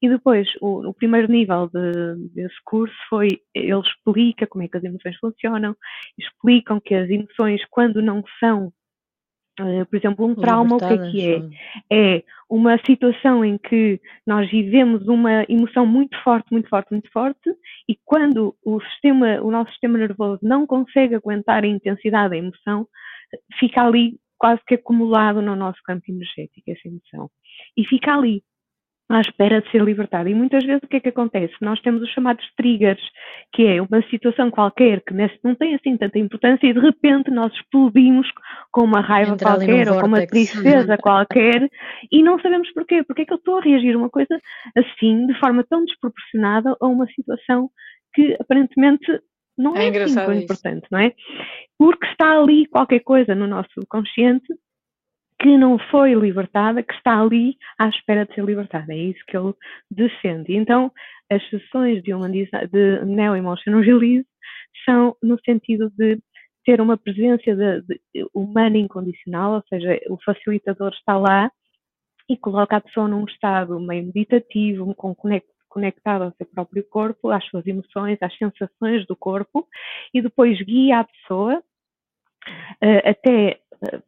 E 0.02 0.08
depois, 0.08 0.48
o, 0.60 0.88
o 0.88 0.94
primeiro 0.94 1.30
nível 1.30 1.68
de, 1.68 2.28
desse 2.34 2.56
curso 2.64 2.94
foi, 3.08 3.28
ele 3.54 3.78
explica 3.78 4.46
como 4.46 4.64
é 4.64 4.68
que 4.68 4.76
as 4.76 4.84
emoções 4.84 5.16
funcionam, 5.18 5.76
explicam 6.18 6.80
que 6.80 6.94
as 6.94 7.08
emoções, 7.08 7.64
quando 7.70 8.02
não 8.02 8.22
são 8.40 8.72
Uh, 9.60 9.84
por 9.86 9.96
exemplo, 9.96 10.26
um 10.26 10.34
trauma, 10.34 10.76
o 10.76 10.78
que 10.78 10.84
é 10.84 11.10
que 11.10 11.34
é? 11.90 12.16
É 12.16 12.24
uma 12.48 12.78
situação 12.84 13.44
em 13.44 13.58
que 13.58 14.00
nós 14.26 14.50
vivemos 14.50 15.06
uma 15.08 15.44
emoção 15.48 15.84
muito 15.84 16.16
forte, 16.22 16.46
muito 16.50 16.68
forte, 16.68 16.90
muito 16.92 17.10
forte, 17.10 17.54
e 17.88 17.98
quando 18.04 18.54
o 18.64 18.80
sistema, 18.80 19.40
o 19.42 19.50
nosso 19.50 19.70
sistema 19.70 19.98
nervoso 19.98 20.38
não 20.42 20.66
consegue 20.66 21.14
aguentar 21.14 21.64
a 21.64 21.66
intensidade 21.66 22.30
da 22.30 22.36
emoção, 22.36 22.86
fica 23.58 23.82
ali 23.82 24.18
quase 24.38 24.62
que 24.66 24.76
acumulado 24.76 25.42
no 25.42 25.56
nosso 25.56 25.82
campo 25.84 26.04
energético, 26.08 26.70
essa 26.70 26.86
emoção. 26.86 27.30
E 27.76 27.84
fica 27.84 28.14
ali 28.14 28.42
à 29.08 29.20
espera 29.20 29.62
de 29.62 29.70
ser 29.70 29.82
libertada. 29.82 30.28
E 30.28 30.34
muitas 30.34 30.64
vezes 30.64 30.82
o 30.82 30.88
que 30.88 30.96
é 30.96 31.00
que 31.00 31.08
acontece? 31.08 31.54
Nós 31.60 31.80
temos 31.80 32.02
os 32.02 32.10
chamados 32.10 32.44
triggers, 32.56 33.00
que 33.54 33.66
é 33.66 33.80
uma 33.80 34.02
situação 34.10 34.50
qualquer 34.50 35.00
que 35.00 35.14
não 35.42 35.54
tem 35.54 35.74
assim 35.74 35.96
tanta 35.96 36.18
importância 36.18 36.66
e 36.66 36.74
de 36.74 36.80
repente 36.80 37.30
nós 37.30 37.52
explodimos 37.54 38.26
com 38.70 38.84
uma 38.84 39.00
raiva 39.00 39.36
qualquer 39.36 39.88
ou 39.90 40.00
com 40.00 40.06
uma 40.06 40.26
tristeza 40.26 40.98
qualquer 40.98 41.68
e 42.12 42.22
não 42.22 42.38
sabemos 42.40 42.70
porquê. 42.72 43.02
Porque 43.02 43.22
é 43.22 43.24
que 43.24 43.32
eu 43.32 43.38
estou 43.38 43.58
a 43.58 43.62
reagir 43.62 43.96
uma 43.96 44.10
coisa 44.10 44.38
assim, 44.76 45.26
de 45.26 45.38
forma 45.38 45.64
tão 45.64 45.84
desproporcionada 45.84 46.76
a 46.78 46.86
uma 46.86 47.06
situação 47.06 47.70
que 48.14 48.36
aparentemente 48.38 49.06
não 49.56 49.76
é, 49.76 49.88
é 49.88 50.02
assim 50.02 50.14
tão 50.14 50.34
importante, 50.34 50.86
não 50.90 51.00
é? 51.00 51.12
Porque 51.78 52.06
está 52.06 52.38
ali 52.38 52.66
qualquer 52.66 53.00
coisa 53.00 53.34
no 53.34 53.46
nosso 53.46 53.80
consciente 53.88 54.46
que 55.40 55.56
não 55.56 55.78
foi 55.78 56.14
libertada, 56.14 56.82
que 56.82 56.92
está 56.94 57.20
ali 57.20 57.56
à 57.78 57.88
espera 57.88 58.26
de 58.26 58.34
ser 58.34 58.44
libertada. 58.44 58.92
É 58.92 58.96
isso 58.96 59.24
que 59.26 59.36
ele 59.36 59.54
defende. 59.90 60.54
Então, 60.54 60.92
as 61.30 61.42
sessões 61.48 62.02
de, 62.02 62.12
de 62.12 63.04
Neo 63.04 63.36
Emotional 63.36 63.80
Release 63.80 64.26
são 64.84 65.16
no 65.22 65.38
sentido 65.44 65.90
de 65.96 66.18
ter 66.64 66.80
uma 66.80 66.96
presença 66.96 67.54
de, 67.54 67.82
de, 67.82 68.00
humana 68.34 68.76
incondicional, 68.76 69.54
ou 69.54 69.64
seja, 69.68 69.98
o 70.10 70.18
facilitador 70.22 70.92
está 70.92 71.16
lá 71.16 71.50
e 72.28 72.36
coloca 72.36 72.76
a 72.76 72.80
pessoa 72.80 73.08
num 73.08 73.24
estado 73.24 73.80
meio 73.80 74.04
meditativo, 74.06 74.94
com 74.94 75.14
conectado 75.68 76.24
ao 76.24 76.32
seu 76.32 76.46
próprio 76.46 76.84
corpo, 76.88 77.30
às 77.30 77.44
suas 77.46 77.66
emoções, 77.66 78.18
às 78.20 78.36
sensações 78.36 79.06
do 79.06 79.16
corpo, 79.16 79.66
e 80.12 80.20
depois 80.20 80.60
guia 80.60 81.00
a 81.00 81.04
pessoa 81.04 81.58
uh, 81.58 83.08
até 83.08 83.60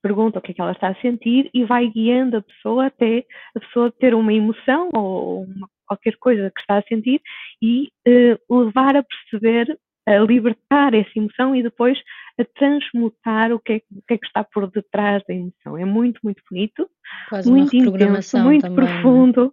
pergunta 0.02 0.38
o 0.38 0.42
que 0.42 0.52
é 0.52 0.54
que 0.54 0.60
ela 0.60 0.72
está 0.72 0.88
a 0.88 1.00
sentir 1.00 1.50
e 1.54 1.64
vai 1.64 1.88
guiando 1.88 2.36
a 2.36 2.42
pessoa 2.42 2.86
até 2.86 3.24
a 3.54 3.60
pessoa 3.60 3.92
ter 3.92 4.14
uma 4.14 4.32
emoção 4.32 4.90
ou 4.94 5.44
uma, 5.44 5.68
qualquer 5.86 6.16
coisa 6.16 6.50
que 6.54 6.60
está 6.60 6.78
a 6.78 6.82
sentir 6.82 7.20
e 7.62 7.88
uh, 8.06 8.64
levar 8.64 8.96
a 8.96 9.02
perceber, 9.02 9.78
a 10.06 10.18
libertar 10.18 10.94
essa 10.94 11.10
emoção 11.16 11.54
e 11.54 11.62
depois 11.62 11.98
a 12.38 12.44
transmutar 12.44 13.52
o 13.52 13.58
que, 13.58 13.74
é, 13.74 13.76
o 13.92 14.02
que 14.06 14.14
é 14.14 14.18
que 14.18 14.26
está 14.26 14.44
por 14.44 14.70
detrás 14.70 15.22
da 15.28 15.34
emoção. 15.34 15.76
É 15.76 15.84
muito, 15.84 16.20
muito 16.22 16.42
bonito, 16.50 16.88
Quase 17.28 17.50
muito 17.50 17.76
intenso, 17.76 18.38
muito 18.38 18.62
também, 18.62 18.84
é? 18.84 18.86
profundo. 18.86 19.44
Né? 19.44 19.50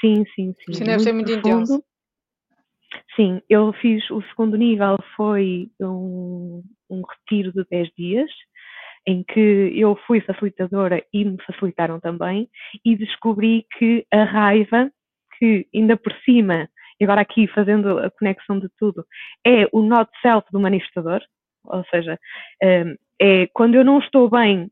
Sim, 0.00 0.24
sim, 0.34 0.54
sim. 0.64 0.72
Sim, 0.74 0.84
deve 0.84 1.00
ser 1.00 1.12
muito 1.12 1.32
profundo. 1.32 1.62
intenso. 1.62 1.84
Sim, 3.14 3.40
eu 3.48 3.72
fiz 3.74 4.08
o 4.10 4.22
segundo 4.22 4.56
nível, 4.56 4.96
foi 5.16 5.70
um, 5.80 6.62
um 6.88 7.02
retiro 7.02 7.52
de 7.52 7.64
10 7.70 7.88
dias, 7.96 8.30
em 9.06 9.22
que 9.22 9.72
eu 9.74 9.96
fui 10.06 10.20
facilitadora 10.20 11.02
e 11.12 11.24
me 11.24 11.36
facilitaram 11.46 11.98
também, 12.00 12.48
e 12.84 12.96
descobri 12.96 13.66
que 13.78 14.06
a 14.12 14.24
raiva, 14.24 14.90
que 15.38 15.66
ainda 15.74 15.96
por 15.96 16.12
cima, 16.24 16.68
e 17.00 17.04
agora 17.04 17.22
aqui 17.22 17.46
fazendo 17.48 17.98
a 17.98 18.10
conexão 18.10 18.58
de 18.58 18.68
tudo, 18.78 19.04
é 19.46 19.66
o 19.72 19.82
not 19.82 20.10
self 20.20 20.46
do 20.52 20.60
manifestador, 20.60 21.20
ou 21.64 21.84
seja, 21.90 22.18
hum, 22.62 22.94
é 23.20 23.46
quando 23.52 23.74
eu 23.74 23.84
não 23.84 23.98
estou 23.98 24.28
bem, 24.28 24.70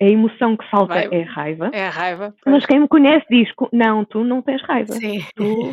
a 0.00 0.06
emoção 0.06 0.56
que 0.56 0.68
salta 0.70 0.94
Vai, 0.94 1.08
é 1.10 1.22
a 1.22 1.30
raiva. 1.30 1.70
É 1.74 1.86
a 1.86 1.90
raiva. 1.90 2.34
Pois. 2.42 2.56
Mas 2.56 2.66
quem 2.66 2.80
me 2.80 2.88
conhece 2.88 3.26
diz: 3.28 3.50
não, 3.72 4.04
tu 4.04 4.24
não 4.24 4.40
tens 4.40 4.62
raiva. 4.62 4.94
Sim. 4.94 5.20
Tu 5.36 5.72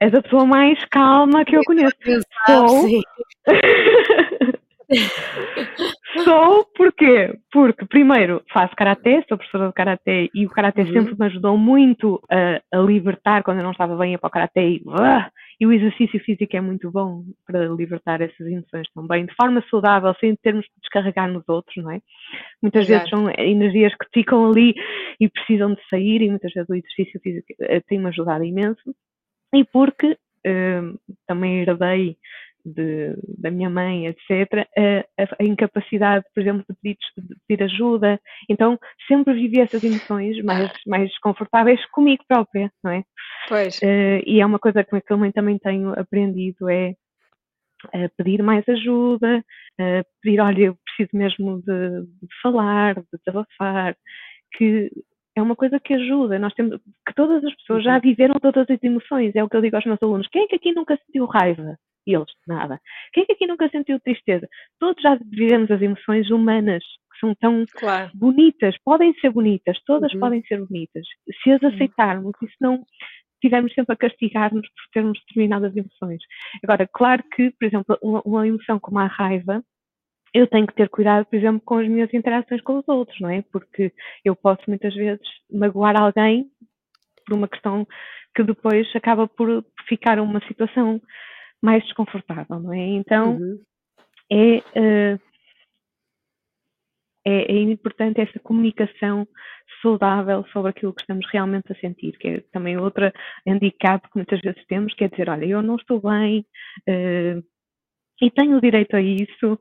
és 0.00 0.12
a 0.12 0.22
pessoa 0.22 0.44
mais 0.44 0.84
calma 0.86 1.44
que 1.44 1.56
eu 1.56 1.62
conheço. 1.64 1.94
Sou. 2.46 2.88
Sou 6.24 6.64
porquê? 6.76 7.38
Porque, 7.52 7.86
primeiro, 7.86 8.42
faço 8.52 8.74
karatê, 8.74 9.24
sou 9.28 9.38
professora 9.38 9.68
de 9.68 9.74
karatê 9.74 10.30
e 10.34 10.44
o 10.44 10.50
karatê 10.50 10.82
uhum. 10.82 10.92
sempre 10.92 11.14
me 11.18 11.26
ajudou 11.26 11.56
muito 11.56 12.20
a, 12.28 12.60
a, 12.76 12.80
libertar 12.80 13.44
quando 13.44 13.58
eu 13.58 13.64
não 13.64 13.70
estava 13.70 13.96
bem, 13.96 14.12
ia 14.12 14.18
para 14.18 14.28
o 14.28 14.30
karatê 14.30 14.60
e, 14.60 14.76
uh, 14.86 15.30
e 15.60 15.66
o 15.66 15.72
exercício 15.72 16.18
físico 16.20 16.56
é 16.56 16.60
muito 16.60 16.90
bom 16.90 17.22
para 17.46 17.66
libertar 17.68 18.20
essas 18.20 18.46
emoções 18.46 18.88
também, 18.92 19.24
de 19.24 19.34
forma 19.34 19.64
saudável, 19.70 20.12
sem 20.18 20.34
termos 20.36 20.66
que 20.66 20.80
descarregar 20.80 21.30
nos 21.30 21.48
outros, 21.48 21.76
não 21.82 21.92
é? 21.92 22.00
Muitas 22.60 22.88
Exato. 22.88 23.04
vezes 23.04 23.10
são 23.10 23.30
energias 23.38 23.94
que 23.94 24.06
ficam 24.12 24.50
ali 24.50 24.74
e 25.20 25.28
precisam 25.28 25.74
de 25.74 25.80
sair, 25.88 26.22
e 26.22 26.28
muitas 26.28 26.52
vezes 26.52 26.68
o 26.68 26.74
exercício 26.74 27.20
físico 27.20 27.46
eh, 27.60 27.80
tem-me 27.80 28.08
ajudado 28.08 28.42
imenso. 28.42 28.94
E 29.54 29.64
porque 29.64 30.12
uh, 30.12 30.98
também 31.26 31.60
herdei 31.60 32.16
de, 32.64 33.14
da 33.38 33.50
minha 33.50 33.70
mãe, 33.70 34.06
etc., 34.06 34.66
a, 34.76 35.42
a, 35.42 35.44
incapacidade, 35.44 36.24
por 36.34 36.40
exemplo, 36.40 36.64
de 36.68 36.76
pedir, 36.82 36.98
de 37.16 37.36
pedir, 37.46 37.64
ajuda. 37.64 38.20
Então, 38.48 38.78
sempre 39.06 39.34
vivi 39.34 39.60
essas 39.60 39.82
emoções 39.82 40.42
mais, 40.44 40.72
mais 40.86 41.08
desconfortáveis 41.08 41.84
comigo 41.90 42.24
própria, 42.28 42.70
não 42.82 42.92
é? 42.92 43.02
Pois. 43.48 43.78
Uh, 43.78 44.22
e 44.26 44.40
é 44.40 44.46
uma 44.46 44.58
coisa 44.58 44.84
que 44.84 44.94
eu 44.94 45.32
também 45.32 45.58
tenho 45.58 45.98
aprendido, 45.98 46.68
é 46.68 46.94
pedir 48.16 48.42
mais 48.42 48.68
ajuda, 48.68 49.42
pedir, 50.22 50.40
olha, 50.40 50.64
eu 50.64 50.76
preciso 50.84 51.16
mesmo 51.16 51.62
de, 51.62 52.02
de 52.02 52.40
falar, 52.42 52.96
de 52.96 53.18
desabafar, 53.24 53.96
que 54.52 54.90
é 55.36 55.42
uma 55.42 55.56
coisa 55.56 55.80
que 55.80 55.94
ajuda. 55.94 56.38
Nós 56.38 56.54
temos 56.54 56.78
que 57.06 57.14
todas 57.14 57.42
as 57.44 57.54
pessoas 57.56 57.84
já 57.84 57.94
uhum. 57.94 58.00
viveram 58.00 58.34
todas 58.40 58.68
as 58.68 58.82
emoções. 58.82 59.34
É 59.34 59.42
o 59.42 59.48
que 59.48 59.56
eu 59.56 59.62
digo 59.62 59.76
aos 59.76 59.84
meus 59.84 60.02
alunos. 60.02 60.28
Quem 60.28 60.44
é 60.44 60.46
que 60.46 60.56
aqui 60.56 60.72
nunca 60.72 60.98
sentiu 61.06 61.26
raiva? 61.26 61.76
E 62.06 62.14
eles, 62.14 62.32
nada. 62.46 62.80
Quem 63.12 63.22
é 63.22 63.26
que 63.26 63.32
aqui 63.32 63.46
nunca 63.46 63.68
sentiu 63.68 64.00
tristeza? 64.00 64.48
Todos 64.78 65.02
já 65.02 65.16
vivemos 65.16 65.70
as 65.70 65.80
emoções 65.82 66.30
humanas, 66.30 66.82
que 67.12 67.20
são 67.20 67.34
tão 67.34 67.64
claro. 67.72 68.10
bonitas, 68.14 68.76
podem 68.84 69.12
ser 69.20 69.30
bonitas, 69.30 69.78
todas 69.84 70.12
uhum. 70.14 70.20
podem 70.20 70.42
ser 70.42 70.64
bonitas, 70.64 71.06
se 71.42 71.50
as 71.52 71.62
aceitarmos 71.62 72.32
e 72.42 72.46
se 72.46 72.56
não 72.60 72.82
estivermos 73.34 73.72
sempre 73.74 73.94
a 73.94 73.96
castigar-nos 73.96 74.66
por 74.68 74.90
termos 74.92 75.18
determinadas 75.26 75.74
emoções. 75.76 76.22
Agora, 76.62 76.88
claro 76.92 77.22
que, 77.34 77.50
por 77.50 77.66
exemplo, 77.66 77.98
uma, 78.02 78.22
uma 78.24 78.46
emoção 78.46 78.78
como 78.78 78.98
a 78.98 79.06
raiva, 79.06 79.62
eu 80.32 80.46
tenho 80.46 80.66
que 80.66 80.74
ter 80.74 80.88
cuidado, 80.88 81.26
por 81.26 81.36
exemplo, 81.36 81.60
com 81.64 81.78
as 81.78 81.88
minhas 81.88 82.12
interações 82.14 82.60
com 82.62 82.78
os 82.78 82.88
outros, 82.88 83.18
não 83.20 83.30
é? 83.30 83.42
Porque 83.50 83.92
eu 84.24 84.36
posso 84.36 84.62
muitas 84.68 84.94
vezes 84.94 85.26
magoar 85.50 86.00
alguém 86.00 86.48
por 87.26 87.34
uma 87.34 87.48
questão 87.48 87.86
que 88.34 88.44
depois 88.44 88.88
acaba 88.94 89.26
por 89.26 89.64
ficar 89.88 90.20
uma 90.20 90.40
situação 90.46 91.00
mais 91.62 91.82
desconfortável, 91.84 92.58
não 92.58 92.72
é? 92.72 92.86
Então 92.86 93.36
uhum. 93.36 93.62
é, 94.30 94.58
uh, 94.58 95.20
é, 97.26 97.52
é, 97.52 97.60
importante 97.60 98.20
essa 98.20 98.38
comunicação 98.40 99.26
saudável 99.82 100.44
sobre 100.52 100.70
aquilo 100.70 100.94
que 100.94 101.02
estamos 101.02 101.26
realmente 101.30 101.70
a 101.72 101.76
sentir, 101.76 102.16
que 102.18 102.28
é 102.28 102.40
também 102.52 102.78
outra 102.78 103.12
handicap 103.46 104.06
que 104.08 104.16
muitas 104.16 104.40
vezes 104.40 104.64
temos, 104.66 104.94
que 104.94 105.04
é 105.04 105.08
dizer, 105.08 105.28
olha, 105.28 105.44
eu 105.44 105.62
não 105.62 105.76
estou 105.76 106.00
bem 106.00 106.46
uh, 106.88 107.44
e 108.20 108.30
tenho 108.30 108.60
direito 108.60 108.96
a 108.96 109.00
isso, 109.00 109.58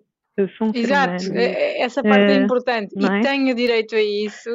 Exato, 0.73 1.33
é, 1.33 1.81
essa 1.81 2.01
parte 2.01 2.31
uh, 2.31 2.31
é 2.31 2.35
importante, 2.37 2.95
e 2.97 3.05
é? 3.05 3.19
tenho 3.19 3.53
direito 3.53 3.93
a 3.93 4.01
isso 4.01 4.49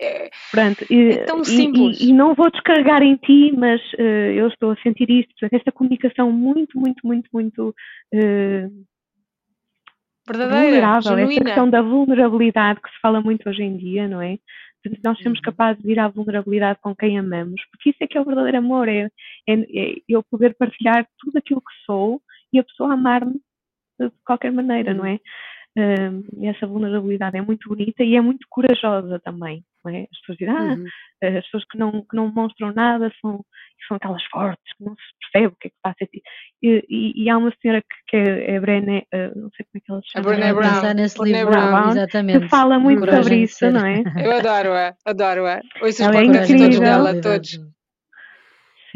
é, 0.00 0.30
Pronto, 0.50 0.84
e, 0.90 1.10
é 1.10 1.24
tão 1.24 1.42
simples. 1.42 2.00
E, 2.00 2.10
e, 2.10 2.12
não 2.12 2.34
vou 2.34 2.50
descarregar 2.50 3.02
em 3.02 3.16
ti, 3.16 3.52
mas 3.56 3.80
uh, 3.94 4.30
eu 4.34 4.46
estou 4.48 4.70
a 4.70 4.76
sentir 4.76 5.10
isto. 5.10 5.30
Portanto, 5.30 5.58
esta 5.58 5.72
comunicação 5.72 6.30
muito, 6.30 6.78
muito, 6.78 7.04
muito, 7.04 7.28
muito 7.32 7.74
uh, 8.14 8.84
verdadeira, 10.26 10.62
vulnerável. 10.62 11.02
Genuína. 11.02 11.32
Esta 11.32 11.44
questão 11.44 11.70
da 11.70 11.82
vulnerabilidade 11.82 12.80
que 12.80 12.90
se 12.90 13.00
fala 13.00 13.20
muito 13.20 13.48
hoje 13.48 13.62
em 13.62 13.76
dia, 13.76 14.06
não 14.06 14.22
é? 14.22 14.38
Portanto, 14.82 15.02
nós 15.04 15.18
somos 15.18 15.38
uhum. 15.38 15.44
capazes 15.44 15.82
de 15.82 15.90
ir 15.90 15.98
à 15.98 16.06
vulnerabilidade 16.06 16.78
com 16.80 16.94
quem 16.94 17.18
amamos, 17.18 17.60
porque 17.72 17.90
isso 17.90 17.98
é 18.00 18.06
que 18.06 18.16
é 18.16 18.20
o 18.20 18.24
verdadeiro 18.24 18.58
amor, 18.58 18.88
é, 18.88 19.08
é, 19.48 19.54
é 19.54 19.94
eu 20.08 20.22
poder 20.22 20.54
partilhar 20.54 21.06
tudo 21.18 21.36
aquilo 21.36 21.60
que 21.60 21.84
sou 21.84 22.22
e 22.52 22.60
a 22.60 22.64
pessoa 22.64 22.94
amar-me 22.94 23.40
de 24.00 24.10
qualquer 24.24 24.52
maneira, 24.52 24.94
não 24.94 25.02
uhum. 25.02 25.10
é? 25.10 25.20
Uh, 25.76 26.46
essa 26.46 26.66
vulnerabilidade 26.66 27.36
é 27.36 27.42
muito 27.42 27.68
bonita 27.68 28.02
e 28.02 28.16
é 28.16 28.20
muito 28.20 28.46
corajosa 28.48 29.20
também 29.20 29.64
é? 29.86 30.06
As 30.10 30.18
pessoas 30.20 30.38
dizem, 30.38 30.54
ah, 30.54 30.74
uhum. 30.74 31.38
as 31.38 31.44
pessoas 31.44 31.64
que 31.70 31.78
não, 31.78 31.92
que 31.92 32.16
não 32.16 32.28
demonstram 32.28 32.72
nada 32.72 33.12
são, 33.20 33.44
são 33.86 33.96
aquelas 33.96 34.22
fortes, 34.24 34.76
que 34.76 34.84
não 34.84 34.92
se 34.92 35.32
percebe 35.32 35.52
o 35.52 35.56
que 35.60 35.68
é 35.68 35.70
que 35.70 35.76
está 35.76 35.90
a 35.90 35.94
sentir. 35.94 36.22
E, 36.62 36.84
e, 36.88 37.24
e 37.24 37.30
há 37.30 37.38
uma 37.38 37.52
senhora 37.60 37.82
que, 37.82 37.96
que 38.08 38.16
é, 38.16 38.54
é 38.54 38.60
Brené, 38.60 39.04
uh, 39.14 39.38
não 39.38 39.50
sei 39.50 39.66
como 39.66 39.76
é 39.76 39.80
que 39.80 39.92
ela 39.92 40.00
se 40.02 40.10
chama. 40.10 40.26
A 40.26 40.28
Brené 40.28 40.52
Brown. 40.52 40.94
Nesse 40.94 41.22
livro, 41.22 41.50
Brown, 41.50 41.90
exatamente. 41.90 42.40
Que 42.40 42.48
fala 42.48 42.78
muito 42.78 43.00
Coragem 43.00 43.22
sobre 43.22 43.36
isso, 43.42 43.70
não 43.70 43.86
é? 43.86 44.02
Eu 44.24 44.32
adoro-a, 44.32 44.94
adoro-a. 45.04 45.60
Ouço 45.82 46.02
os 46.02 46.10
podcasts 46.10 46.60
todos 46.60 46.80
dela, 46.80 47.20
todos. 47.20 47.77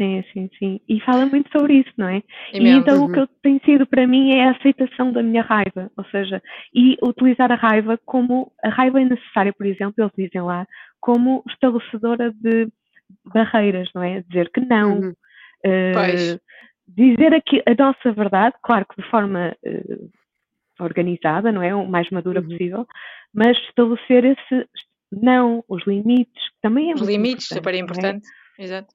Sim, 0.03 0.23
Sim, 0.33 0.49
sim. 0.59 0.81
E 0.87 0.99
fala 1.01 1.25
muito 1.25 1.49
sobre 1.51 1.75
isso, 1.75 1.91
não 1.97 2.07
é? 2.07 2.21
E 2.53 2.67
então 2.67 3.05
o 3.05 3.11
que 3.11 3.25
tem 3.41 3.59
sido 3.63 3.85
para 3.85 4.05
mim 4.05 4.31
é 4.31 4.47
a 4.47 4.51
aceitação 4.51 5.11
da 5.11 5.23
minha 5.23 5.41
raiva, 5.41 5.89
ou 5.95 6.03
seja, 6.05 6.41
e 6.73 6.97
utilizar 7.01 7.51
a 7.51 7.55
raiva 7.55 7.97
como 8.05 8.51
a 8.63 8.69
raiva 8.69 9.01
é 9.01 9.05
necessária, 9.05 9.53
por 9.53 9.65
exemplo, 9.65 9.95
eles 9.97 10.11
dizem 10.17 10.41
lá, 10.41 10.67
como 10.99 11.43
estabelecedora 11.47 12.31
de 12.31 12.67
barreiras, 13.25 13.89
não 13.95 14.03
é? 14.03 14.21
Dizer 14.21 14.49
que 14.51 14.61
não, 14.61 14.99
uhum. 14.99 15.09
uh, 15.09 16.39
dizer 16.87 17.33
aqui 17.33 17.61
a 17.65 17.73
nossa 17.81 18.11
verdade, 18.11 18.55
claro 18.61 18.85
que 18.85 19.01
de 19.01 19.09
forma 19.09 19.55
uh, 19.65 20.09
organizada, 20.79 21.51
não 21.51 21.61
é? 21.61 21.73
O 21.73 21.87
mais 21.87 22.09
madura 22.09 22.41
uhum. 22.41 22.47
possível, 22.47 22.87
mas 23.33 23.57
estabelecer 23.69 24.25
esse 24.25 24.67
não, 25.11 25.63
os 25.67 25.85
limites, 25.85 26.43
também 26.61 26.91
é 26.91 26.95
Os 26.95 27.01
limites, 27.01 27.47
super 27.47 27.75
importante, 27.75 28.27
é? 28.57 28.63
exato. 28.63 28.93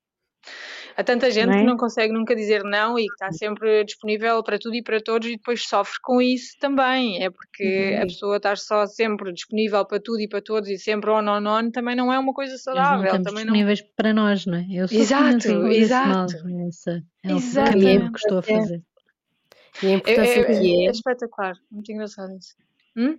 Há 0.99 1.05
tanta 1.05 1.31
gente 1.31 1.55
é? 1.55 1.59
que 1.59 1.63
não 1.63 1.77
consegue 1.77 2.13
nunca 2.13 2.35
dizer 2.35 2.65
não 2.65 2.99
e 2.99 3.07
que 3.07 3.13
está 3.13 3.31
sempre 3.31 3.85
disponível 3.85 4.43
para 4.43 4.59
tudo 4.59 4.75
e 4.75 4.83
para 4.83 5.01
todos 5.01 5.29
e 5.29 5.37
depois 5.37 5.63
sofre 5.63 5.97
com 6.03 6.21
isso 6.21 6.57
também. 6.59 7.23
É 7.23 7.31
porque 7.31 7.95
uhum. 7.95 8.03
a 8.03 8.07
pessoa 8.07 8.37
estar 8.37 8.59
só 8.59 8.85
sempre 8.85 9.33
disponível 9.33 9.87
para 9.87 10.01
tudo 10.01 10.21
e 10.21 10.29
para 10.29 10.43
todos 10.43 10.69
e 10.69 10.77
sempre 10.77 11.09
on 11.11 11.25
on 11.29 11.47
on 11.47 11.71
também 11.71 11.95
não 11.95 12.13
é 12.13 12.19
uma 12.19 12.33
coisa 12.33 12.59
saudável. 12.59 13.05
Nós 13.05 13.13
não 13.13 13.23
também 13.23 13.45
disponíveis 13.45 13.81
não... 13.81 13.89
para 13.95 14.13
nós, 14.13 14.45
não 14.45 14.59
é? 14.59 14.67
Eu 14.69 14.89
sou 14.89 14.99
exato, 14.99 15.67
exato. 15.69 16.35
Mal, 16.45 16.67
essa, 16.67 17.05
é 17.23 17.33
o 17.33 17.65
caminho 17.71 18.13
que 18.13 18.19
estou 18.19 18.39
a 18.39 18.43
fazer. 18.43 18.83
E 19.81 19.87
a 19.87 19.91
importância 19.93 20.33
é, 20.33 20.41
é, 20.41 20.45
que 20.45 20.83
é. 20.83 20.87
É 20.87 20.91
espetacular, 20.91 21.55
muito 21.71 21.93
engraçado 21.93 22.37
isso. 22.37 22.57
Hum? 22.97 23.17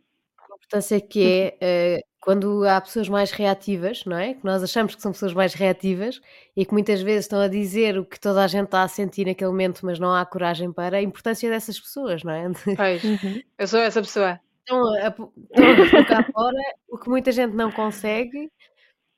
A 0.61 0.65
importância 0.65 1.01
que 1.01 1.53
é 1.59 2.01
uh, 2.03 2.09
quando 2.21 2.63
há 2.65 2.79
pessoas 2.81 3.07
mais 3.07 3.31
reativas, 3.31 4.03
não 4.05 4.17
é? 4.17 4.33
Que 4.33 4.43
nós 4.43 4.61
achamos 4.61 4.93
que 4.93 5.01
são 5.01 5.11
pessoas 5.11 5.33
mais 5.33 5.53
reativas 5.53 6.19
e 6.55 6.65
que 6.65 6.73
muitas 6.73 7.01
vezes 7.01 7.25
estão 7.25 7.39
a 7.39 7.47
dizer 7.47 7.97
o 7.97 8.05
que 8.05 8.19
toda 8.19 8.43
a 8.43 8.47
gente 8.47 8.65
está 8.65 8.83
a 8.83 8.87
sentir 8.87 9.25
naquele 9.25 9.49
momento, 9.49 9.85
mas 9.85 9.99
não 9.99 10.13
há 10.13 10.25
coragem 10.25 10.71
para 10.71 10.97
a 10.97 11.01
importância 11.01 11.49
dessas 11.49 11.79
pessoas, 11.79 12.23
não 12.23 12.33
é? 12.33 12.43
Pois, 12.75 13.03
uhum. 13.03 13.41
eu 13.57 13.67
sou 13.67 13.79
essa 13.79 14.01
pessoa. 14.01 14.39
Estão 14.59 14.93
a, 14.95 15.07
estão 15.07 15.31
a 15.71 15.89
colocar 15.89 16.31
fora 16.31 16.61
o 16.89 16.97
que 16.97 17.09
muita 17.09 17.31
gente 17.31 17.55
não 17.55 17.71
consegue 17.71 18.51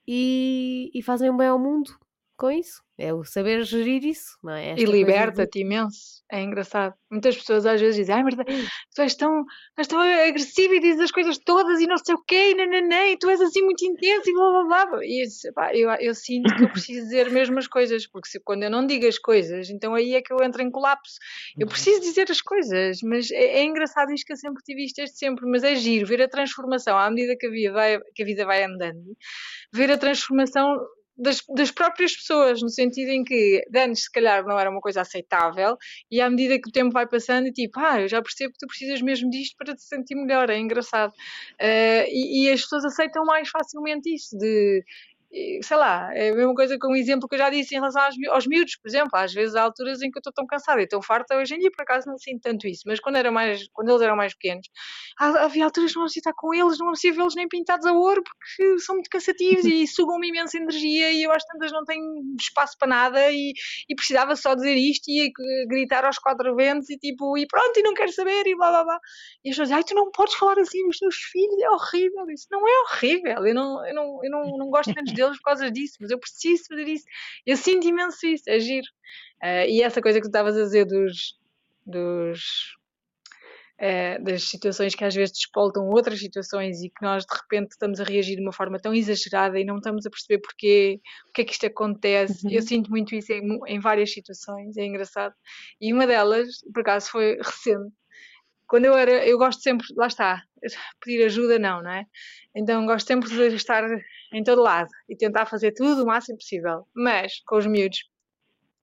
e, 0.08 0.92
e 0.94 1.02
fazem 1.02 1.30
um 1.30 1.38
bem 1.38 1.48
ao 1.48 1.60
mundo 1.60 1.92
com 2.42 2.50
isso. 2.50 2.82
É 2.98 3.14
o 3.14 3.24
saber 3.24 3.64
gerir 3.64 4.04
isso, 4.04 4.38
não 4.44 4.54
é? 4.54 4.72
Esta 4.72 4.82
e 4.82 4.86
liberta-te 4.86 5.60
de... 5.60 5.62
imenso. 5.62 6.22
É 6.32 6.42
engraçado. 6.42 6.94
Muitas 7.10 7.38
pessoas 7.38 7.66
às 7.66 7.80
vezes 7.80 7.96
dizem, 7.96 8.16
ai, 8.16 8.24
mas 8.24 8.36
tu 8.96 9.02
és 9.02 9.16
tão, 9.16 9.44
és 9.78 9.88
tão 9.88 10.00
agressiva 10.00 10.76
e 10.76 10.80
dizes 10.80 11.02
as 11.02 11.12
coisas 11.12 11.38
todas 11.38 11.80
e 11.80 11.88
não 11.88 11.98
sei 11.98 12.16
o 12.16 12.24
quê, 12.24 12.52
e, 12.52 12.56
nananã, 12.56 13.08
e 13.08 13.18
tu 13.18 13.30
és 13.30 13.40
assim 13.42 13.62
muito 13.62 13.84
intenso 13.86 14.30
e 14.30 14.34
blá 14.34 14.64
blá 14.64 14.86
blá. 14.86 15.00
E 15.04 15.24
eu, 15.24 15.54
pá, 15.54 15.76
eu, 15.76 15.90
eu 16.00 16.16
sinto 16.16 16.56
que 16.56 16.64
eu 16.64 16.70
preciso 16.72 17.02
dizer 17.02 17.30
mesmo 17.30 17.60
as 17.60 17.68
coisas, 17.68 18.08
porque 18.08 18.30
se, 18.30 18.40
quando 18.40 18.64
eu 18.64 18.72
não 18.72 18.86
digo 18.86 19.08
as 19.08 19.20
coisas, 19.20 19.70
então 19.70 19.94
aí 19.94 20.16
é 20.16 20.22
que 20.22 20.34
eu 20.34 20.38
entro 20.44 20.62
em 20.62 20.72
colapso. 20.72 21.16
Eu 21.58 21.66
uhum. 21.66 21.72
preciso 21.72 22.02
dizer 22.02 22.30
as 22.30 22.42
coisas, 22.42 23.00
mas 23.04 23.30
é, 23.32 23.60
é 23.60 23.64
engraçado 23.64 24.12
isto 24.12 24.26
que 24.26 24.34
eu 24.34 24.38
sempre 24.38 24.64
tive 24.64 24.86
isto 24.86 24.96
desde 24.96 25.18
sempre, 25.18 25.46
mas 25.48 25.64
é 25.64 25.76
giro 25.76 26.08
ver 26.08 26.22
a 26.24 26.28
transformação 26.28 26.98
à 26.98 27.10
medida 27.10 27.36
que 27.38 27.46
a 27.48 27.52
vida 27.52 27.74
vai, 27.74 28.00
que 28.16 28.24
a 28.24 28.26
vida 28.26 28.46
vai 28.46 28.64
andando, 28.64 29.16
ver 29.72 29.92
a 29.92 29.98
transformação 29.98 30.76
das, 31.18 31.42
das, 31.56 31.72
próprias 31.72 32.16
pessoas, 32.16 32.62
no 32.62 32.70
sentido 32.70 33.10
em 33.10 33.24
que 33.24 33.64
antes 33.76 34.04
se 34.04 34.12
calhar 34.12 34.44
não 34.46 34.60
era 34.60 34.70
uma 34.70 34.82
coisa 34.82 35.02
aceitável 35.02 35.78
e 36.10 36.20
à 36.22 36.30
medida 36.30 36.60
que 36.60 36.70
o 36.70 36.72
tempo 36.72 36.92
vai 36.92 37.08
passando, 37.08 37.52
tipo, 37.52 37.80
ah, 37.80 38.02
eu 38.02 38.08
já 38.08 38.22
percebo 38.22 38.54
que 38.54 38.60
tu 38.60 38.68
precisas 38.68 39.02
mesmo 39.02 39.30
disto 39.30 39.56
para 39.58 39.76
te 39.76 39.84
sentir 39.84 40.16
melhor, 40.16 40.50
é 40.50 40.58
engraçado. 40.58 41.12
Uh, 41.12 42.06
e, 42.08 42.46
e, 42.46 42.52
as 42.52 42.62
pessoas 42.62 42.86
aceitam 42.86 43.24
mais 43.26 43.50
facilmente 43.50 44.14
isso, 44.14 44.38
de 44.38 44.84
sei 45.64 45.78
lá, 45.78 46.10
é 46.14 46.30
a 46.30 46.36
mesma 46.36 46.54
coisa 46.54 46.78
com 46.78 46.92
um 46.92 46.96
exemplo 46.96 47.28
que 47.28 47.36
eu 47.36 47.40
já 47.40 47.50
disse 47.50 47.74
em 47.74 47.80
relação 47.80 48.02
aos, 48.02 48.16
aos 48.30 48.48
miúdos, 48.48 48.76
por 48.78 48.90
exemplo, 48.90 49.12
às 49.14 49.34
vezes 49.34 49.56
há 49.56 49.64
alturas 49.64 50.02
em 50.02 50.12
que 50.12 50.18
eu 50.18 50.20
estou 50.20 50.34
tão 50.34 50.46
cansada 50.46 50.82
e 50.82 50.88
tão 50.88 51.02
farta, 51.02 51.38
hoje 51.38 51.56
em 51.56 51.60
dia 51.60 51.72
por 51.72 51.84
acaso 51.84 52.08
não 52.08 52.18
sinto 52.18 52.42
tanto 52.42 52.68
isso, 52.68 52.84
mas 52.86 53.00
quando, 53.00 53.16
era 53.16 53.32
mais, 53.32 53.68
quando 53.74 53.90
eles 53.90 54.02
eram 54.02 54.16
mais 54.16 54.34
pequenos, 54.34 54.68
havia 55.18 55.66
alturas 55.66 55.94
que 55.94 56.00
não 56.00 56.06
estar 56.06 56.34
com 56.34 56.54
eles, 56.54 56.78
não 56.78 56.88
apetecia 56.88 57.14
vê-los 57.14 57.36
nem 57.36 57.48
pintados 57.48 57.86
a 57.86 57.94
ouro 57.94 58.22
porque 58.24 58.80
são 58.80 58.96
muito 58.96 59.10
cansativos 59.10 59.66
e 59.66 59.88
sugam-me 59.88 60.30
imensa 60.30 60.58
energia 60.58 61.12
e 61.12 61.24
eu 61.24 61.32
às 61.32 61.44
tantas 61.46 61.72
não 61.72 61.84
tenho 61.86 62.04
espaço 62.40 62.78
para 62.78 62.88
nada 62.88 63.32
e, 63.32 63.54
e 63.90 63.96
precisava 63.96 64.36
só 64.36 64.54
dizer 64.56 64.76
isto 64.76 65.10
e 65.10 65.32
gritar 65.68 66.06
aos 66.06 66.18
quatro 66.18 66.56
ventos 66.56 66.90
e 66.90 66.98
tipo, 66.98 67.38
e 67.38 67.48
pronto, 67.48 67.78
e 67.78 67.84
não 67.84 67.94
quero 67.94 68.12
saber 68.12 68.48
e 68.48 68.56
blá 68.56 68.70
blá 68.70 68.84
blá. 68.84 69.00
E 69.44 69.50
as 69.50 69.56
pessoas 69.56 69.72
ai, 69.72 69.84
tu 69.84 69.96
não 69.96 70.12
podes 70.12 70.36
falar 70.36 70.60
assim 70.60 70.86
dos 70.88 70.98
teus 70.98 71.16
filhos, 71.16 71.60
é 71.62 71.70
horrível. 71.70 72.30
Isso 72.30 72.48
não 72.52 72.68
é 72.68 72.72
horrível, 72.82 73.46
eu 73.46 73.56
não, 73.56 73.88
eu 73.88 73.96
não, 73.96 74.20
eu 74.24 74.32
não, 74.32 74.58
não 74.58 74.70
gosto 74.70 74.94
menos 74.94 75.14
deles 75.22 75.38
por 75.38 75.44
causa 75.44 75.72
disso, 75.72 75.98
mas 76.00 76.12
eu 76.12 76.20
preciso 76.20 76.64
fazer 76.68 76.88
isso. 76.88 77.06
Eu 77.46 77.58
sinto 77.58 77.88
imenso 77.88 78.26
isso, 78.26 78.44
é 78.48 78.60
giro. 78.60 78.88
Uh, 79.44 79.68
e 79.68 79.82
essa 79.82 80.02
coisa 80.02 80.20
que 80.20 80.26
tu 80.26 80.30
estavas 80.30 80.58
a 80.58 80.64
dizer 80.64 80.86
dos, 80.86 81.38
dos 81.86 82.40
uh, 83.80 84.24
das 84.24 84.44
situações 84.44 84.96
que 84.96 85.04
às 85.04 85.16
vezes 85.16 85.34
despoltam 85.34 85.88
outras 85.90 86.20
situações 86.20 86.82
e 86.82 86.90
que 86.90 87.02
nós 87.02 87.26
de 87.26 87.36
repente 87.36 87.72
estamos 87.72 88.00
a 88.00 88.04
reagir 88.04 88.36
de 88.36 88.42
uma 88.42 88.54
forma 88.54 88.80
tão 88.80 88.94
exagerada 88.94 89.60
e 89.60 89.66
não 89.66 89.78
estamos 89.78 90.06
a 90.06 90.10
perceber 90.10 90.40
porquê, 90.42 91.00
o 91.30 91.32
que 91.34 91.42
é 91.42 91.46
que 91.46 91.54
isto 91.54 91.66
acontece. 91.66 92.46
Uhum. 92.46 92.54
Eu 92.54 92.62
sinto 92.62 92.90
muito 92.90 93.16
isso 93.16 93.32
em, 93.32 93.60
em 93.68 93.80
várias 93.80 94.12
situações, 94.12 94.78
é 94.78 94.86
engraçado. 94.86 95.34
E 95.80 95.94
uma 95.94 96.06
delas, 96.06 96.48
por 96.74 96.82
acaso, 96.82 97.10
foi 97.10 97.38
recente 97.38 97.92
quando 98.72 98.86
eu 98.86 98.94
era, 98.94 99.28
eu 99.28 99.38
gosto 99.38 99.62
sempre, 99.62 99.86
lá 99.98 100.08
está, 100.08 100.42
pedir 101.04 101.26
ajuda 101.26 101.60
não, 101.60 101.84
não 101.84 101.92
é? 101.92 102.06
Então 102.56 102.86
gosto 102.86 103.06
sempre 103.06 103.30
de 103.30 103.54
estar 103.54 103.84
em 104.34 104.44
todo 104.44 104.62
lado 104.62 104.90
e 105.10 105.16
tentar 105.16 105.46
fazer 105.46 105.74
tudo 105.74 106.04
o 106.04 106.08
máximo 106.08 106.38
possível. 106.38 106.86
Mas 106.96 107.42
com 107.46 107.58
os 107.58 107.66
miúdos, 107.66 108.00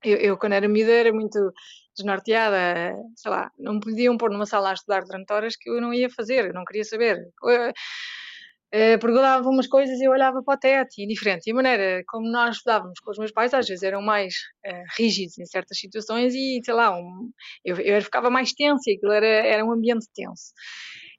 eu, 0.04 0.16
eu 0.18 0.38
quando 0.38 0.52
era 0.54 0.68
miúda 0.68 0.92
era 0.92 1.12
muito 1.12 1.52
desnorteada, 1.96 2.94
sei 3.16 3.30
lá, 3.30 3.50
não 3.58 3.80
podiam 3.80 4.16
pôr 4.16 4.30
numa 4.30 4.46
sala 4.46 4.70
a 4.70 4.74
estudar 4.74 5.02
durante 5.02 5.32
horas 5.32 5.56
que 5.56 5.68
eu 5.68 5.80
não 5.80 5.92
ia 5.92 6.08
fazer, 6.10 6.46
eu 6.46 6.54
não 6.54 6.64
queria 6.64 6.84
saber 6.84 7.18
uh, 8.74 8.98
perguntava 9.00 9.48
umas 9.48 9.66
coisas 9.66 9.98
e 10.00 10.04
eu 10.04 10.12
olhava 10.12 10.42
para 10.42 10.54
o 10.54 10.58
teto 10.58 10.94
e 10.98 11.04
indiferente. 11.04 11.48
E 11.48 11.52
a 11.52 11.54
maneira 11.54 12.02
como 12.06 12.30
nós 12.30 12.56
estudávamos 12.56 12.98
com 13.00 13.10
os 13.10 13.18
meus 13.18 13.32
pais, 13.32 13.54
às 13.54 13.66
vezes 13.66 13.82
eram 13.82 14.02
mais 14.02 14.34
uh, 14.66 14.84
rígidos 14.96 15.38
em 15.38 15.46
certas 15.46 15.78
situações 15.78 16.34
e, 16.34 16.60
sei 16.64 16.74
lá, 16.74 16.94
um, 16.96 17.30
eu, 17.64 17.76
eu 17.76 18.02
ficava 18.02 18.30
mais 18.30 18.52
tensa 18.52 18.90
e 18.90 18.94
aquilo 18.94 19.12
era, 19.12 19.26
era 19.26 19.64
um 19.64 19.72
ambiente 19.72 20.06
tenso. 20.14 20.52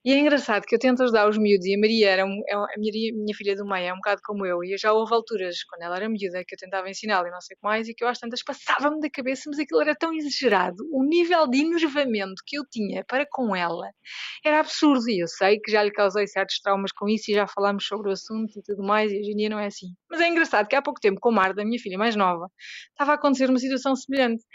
E 0.05 0.13
é 0.13 0.17
engraçado 0.17 0.63
que 0.65 0.73
eu 0.73 0.79
tento 0.79 1.03
ajudar 1.03 1.27
os 1.27 1.37
miúdos 1.37 1.65
e 1.65 1.75
a 1.75 1.77
Maria 1.77 2.09
era 2.09 2.25
um, 2.25 2.41
é 2.47 2.55
a 2.55 2.67
minha, 2.77 3.13
minha 3.13 3.35
filha 3.35 3.53
do 3.53 3.65
meio, 3.65 3.87
é 3.87 3.93
um 3.93 3.97
bocado 3.97 4.21
como 4.23 4.45
eu, 4.45 4.63
e 4.63 4.77
já 4.77 4.93
houve 4.93 5.13
alturas, 5.13 5.61
quando 5.65 5.81
ela 5.81 5.97
era 5.97 6.07
miúda, 6.07 6.41
que 6.47 6.55
eu 6.55 6.57
tentava 6.57 6.89
ensiná-la 6.89 7.27
e 7.27 7.31
não 7.31 7.41
sei 7.41 7.55
o 7.55 7.59
que 7.59 7.67
mais, 7.67 7.89
e 7.89 7.93
que 7.93 8.01
eu 8.01 8.07
às 8.07 8.17
tantas 8.17 8.41
passava-me 8.41 9.01
da 9.01 9.09
cabeça, 9.09 9.43
mas 9.47 9.59
aquilo 9.59 9.81
era 9.81 9.93
tão 9.93 10.13
exagerado, 10.13 10.87
o 10.93 11.03
nível 11.03 11.45
de 11.47 11.59
enervamento 11.59 12.41
que 12.47 12.57
eu 12.57 12.63
tinha 12.71 13.03
para 13.03 13.25
com 13.29 13.53
ela 13.53 13.89
era 14.45 14.61
absurdo, 14.61 15.09
e 15.09 15.21
eu 15.21 15.27
sei 15.27 15.59
que 15.59 15.69
já 15.69 15.83
lhe 15.83 15.91
causei 15.91 16.25
certos 16.27 16.61
traumas 16.61 16.93
com 16.93 17.09
isso 17.09 17.29
e 17.31 17.33
já 17.33 17.45
falámos 17.45 17.85
sobre 17.85 18.07
o 18.07 18.13
assunto 18.13 18.57
e 18.57 18.63
tudo 18.63 18.81
mais, 18.81 19.11
e 19.11 19.19
hoje 19.19 19.31
em 19.31 19.35
dia 19.35 19.49
não 19.49 19.59
é 19.59 19.65
assim. 19.65 19.87
Mas 20.09 20.21
é 20.21 20.29
engraçado 20.29 20.69
que 20.69 20.77
há 20.77 20.81
pouco 20.81 21.01
tempo, 21.01 21.19
com 21.19 21.27
a 21.27 21.33
Marta, 21.33 21.61
a 21.61 21.65
minha 21.65 21.77
filha 21.77 21.97
mais 21.97 22.15
nova, 22.15 22.49
estava 22.91 23.11
a 23.11 23.15
acontecer 23.15 23.49
uma 23.49 23.59
situação 23.59 23.93
semelhante, 23.97 24.45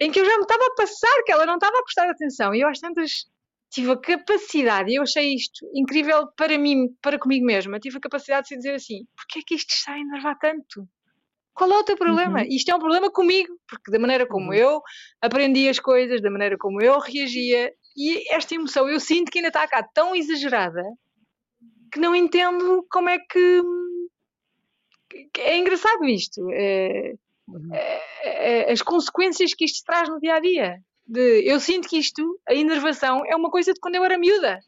em 0.00 0.10
que 0.10 0.18
eu 0.18 0.24
já 0.24 0.34
me 0.36 0.44
estava 0.44 0.64
a 0.64 0.74
passar 0.74 1.22
que 1.26 1.32
ela 1.32 1.44
não 1.44 1.56
estava 1.56 1.76
a 1.78 1.82
prestar 1.82 2.08
atenção, 2.08 2.54
e 2.54 2.62
eu 2.62 2.68
às 2.68 2.80
tantas 2.80 3.26
tive 3.70 3.90
a 3.90 3.96
capacidade, 3.96 4.90
e 4.90 4.96
eu 4.96 5.02
achei 5.02 5.34
isto 5.34 5.66
incrível 5.74 6.28
para 6.36 6.56
mim, 6.58 6.88
para 7.02 7.18
comigo 7.18 7.44
mesma, 7.44 7.78
tive 7.78 7.98
a 7.98 8.00
capacidade 8.00 8.48
de 8.48 8.56
dizer 8.56 8.74
assim: 8.74 9.06
porquê 9.16 9.40
é 9.40 9.42
que 9.46 9.54
isto 9.54 9.70
está 9.70 9.92
a 9.92 10.00
enervar 10.00 10.38
tanto? 10.38 10.88
Qual 11.54 11.70
é 11.72 11.78
o 11.78 11.84
teu 11.84 11.96
problema? 11.96 12.40
Uhum. 12.40 12.46
Isto 12.48 12.70
é 12.70 12.74
um 12.74 12.78
problema 12.78 13.10
comigo, 13.10 13.52
porque 13.68 13.90
da 13.90 13.98
maneira 13.98 14.26
como 14.26 14.48
uhum. 14.48 14.54
eu 14.54 14.80
aprendi 15.20 15.68
as 15.68 15.78
coisas, 15.78 16.22
da 16.22 16.30
maneira 16.30 16.56
como 16.56 16.80
eu 16.80 16.98
reagia, 17.00 17.72
e 17.96 18.32
esta 18.32 18.54
emoção 18.54 18.88
eu 18.88 19.00
sinto 19.00 19.30
que 19.30 19.38
ainda 19.38 19.48
está 19.48 19.66
cá 19.66 19.82
tão 19.82 20.14
exagerada 20.14 20.82
que 21.92 21.98
não 21.98 22.14
entendo 22.14 22.86
como 22.90 23.08
é 23.08 23.18
que. 23.18 23.62
É 25.38 25.58
engraçado 25.58 26.04
isto. 26.04 26.48
É, 26.52 27.14
uhum. 27.48 27.70
as 28.70 28.80
consequências 28.82 29.52
que 29.52 29.64
isto 29.64 29.84
traz 29.84 30.08
no 30.08 30.20
dia 30.20 30.34
a 30.34 30.40
dia 30.40 30.80
de 31.08 31.50
eu 31.50 31.58
sinto 31.58 31.88
que 31.88 31.98
isto, 31.98 32.38
a 32.46 32.54
enervação, 32.54 33.22
é 33.26 33.34
uma 33.34 33.50
coisa 33.50 33.72
de 33.72 33.80
quando 33.80 33.94
eu 33.94 34.04
era 34.04 34.18
miúda. 34.18 34.60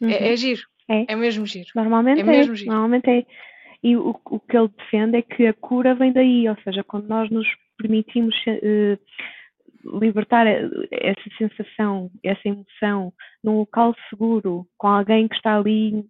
É, 0.00 0.04
uhum. 0.04 0.10
É, 0.10 0.32
é, 0.32 0.36
giro. 0.36 0.62
É. 0.88 1.12
é 1.12 1.16
mesmo 1.16 1.46
giro. 1.46 1.68
Normalmente 1.74 2.20
é. 2.22 2.24
Mesmo 2.24 2.54
giro. 2.54 2.70
Normalmente 2.70 3.08
é. 3.10 3.26
E 3.82 3.96
o, 3.96 4.18
o 4.24 4.40
que 4.40 4.56
ele 4.56 4.68
defende 4.68 5.18
é 5.18 5.22
que 5.22 5.46
a 5.46 5.54
cura 5.54 5.94
vem 5.94 6.12
daí, 6.12 6.48
ou 6.48 6.56
seja, 6.64 6.84
quando 6.84 7.06
nós 7.06 7.30
nos 7.30 7.46
permitimos 7.78 8.34
uh, 8.46 9.98
libertar 10.00 10.46
essa 10.46 11.30
sensação, 11.38 12.10
essa 12.22 12.46
emoção 12.46 13.12
num 13.42 13.58
local 13.58 13.94
seguro, 14.10 14.66
com 14.76 14.88
alguém 14.88 15.26
que 15.28 15.36
está 15.36 15.56
ali, 15.56 16.04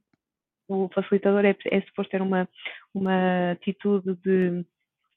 o 0.69 0.89
facilitador 0.93 1.45
é, 1.45 1.57
é 1.67 1.81
suposto 1.83 2.11
ter 2.11 2.23
uma, 2.23 2.49
uma 2.93 3.53
atitude 3.53 4.17
de 4.25 4.65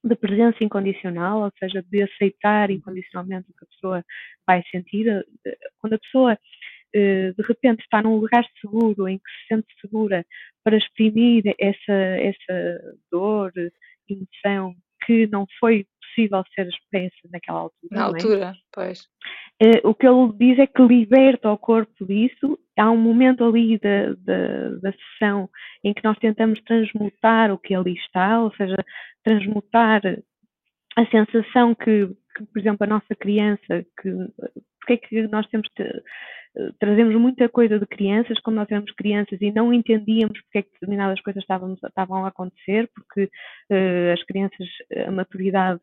de 0.03 0.15
presença 0.15 0.63
incondicional, 0.63 1.43
ou 1.43 1.51
seja, 1.57 1.83
de 1.89 2.03
aceitar 2.03 2.69
uhum. 2.69 2.75
incondicionalmente 2.75 3.49
o 3.49 3.53
que 3.53 3.63
a 3.63 3.67
pessoa 3.67 4.05
vai 4.45 4.63
sentir. 4.71 5.07
Eh, 5.07 5.57
quando 5.79 5.93
a 5.93 5.99
pessoa 5.99 6.37
eh, 6.93 7.31
de 7.31 7.43
repente 7.47 7.81
está 7.81 8.01
num 8.01 8.17
lugar 8.17 8.45
seguro, 8.61 9.07
em 9.07 9.17
que 9.17 9.31
se 9.31 9.55
sente 9.55 9.67
segura 9.81 10.25
para 10.63 10.77
exprimir 10.77 11.43
essa, 11.59 11.93
essa 11.93 12.95
dor, 13.11 13.51
emoção 14.09 14.75
que 15.05 15.27
não 15.27 15.45
foi 15.59 15.85
possível 16.01 16.43
ser 16.53 16.67
expressa 16.67 17.15
naquela 17.31 17.59
altura. 17.59 17.89
Na 17.91 18.01
é? 18.01 18.03
altura, 18.03 18.55
pois. 18.71 19.07
Uh, 19.61 19.87
o 19.87 19.93
que 19.93 20.07
ele 20.07 20.33
diz 20.37 20.59
é 20.59 20.67
que 20.67 20.81
liberta 20.81 21.51
o 21.51 21.57
corpo 21.57 22.05
disso. 22.05 22.59
Há 22.77 22.89
um 22.89 22.97
momento 22.97 23.43
ali 23.43 23.77
da, 23.77 24.13
da, 24.17 24.69
da 24.81 24.93
sessão 24.93 25.49
em 25.83 25.93
que 25.93 26.03
nós 26.03 26.17
tentamos 26.17 26.59
transmutar 26.63 27.51
o 27.51 27.57
que 27.57 27.75
ali 27.75 27.93
está, 27.93 28.41
ou 28.41 28.53
seja, 28.55 28.75
transmutar 29.23 30.01
a 30.95 31.05
sensação 31.07 31.75
que, 31.75 32.07
que 32.35 32.45
por 32.45 32.59
exemplo, 32.59 32.83
a 32.83 32.87
nossa 32.87 33.15
criança, 33.15 33.85
que 34.01 34.09
porque 34.79 34.93
é 34.93 34.97
que 34.97 35.27
nós 35.27 35.47
temos 35.47 35.69
trazemos 36.79 37.15
muita 37.15 37.49
coisa 37.49 37.79
de 37.79 37.85
crianças, 37.85 38.39
quando 38.41 38.57
nós 38.57 38.69
éramos 38.69 38.91
crianças 38.91 39.41
e 39.41 39.51
não 39.51 39.73
entendíamos 39.73 40.39
porque 40.41 40.59
é 40.59 40.61
que 40.61 40.71
determinadas 40.73 41.19
coisas 41.21 41.41
estavam, 41.41 41.73
estavam 41.73 42.25
a 42.25 42.27
acontecer, 42.27 42.89
porque 42.93 43.23
uh, 43.23 44.13
as 44.13 44.23
crianças, 44.23 44.67
a 45.07 45.11
maturidade 45.11 45.81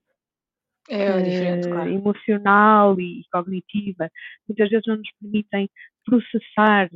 é 0.90 1.56
uh, 1.56 1.68
claro. 1.68 1.90
emocional 1.90 3.00
e 3.00 3.22
cognitiva, 3.32 4.10
muitas 4.48 4.68
vezes 4.68 4.86
não 4.86 4.96
nos 4.96 5.10
permitem 5.20 5.70
processar 6.04 6.90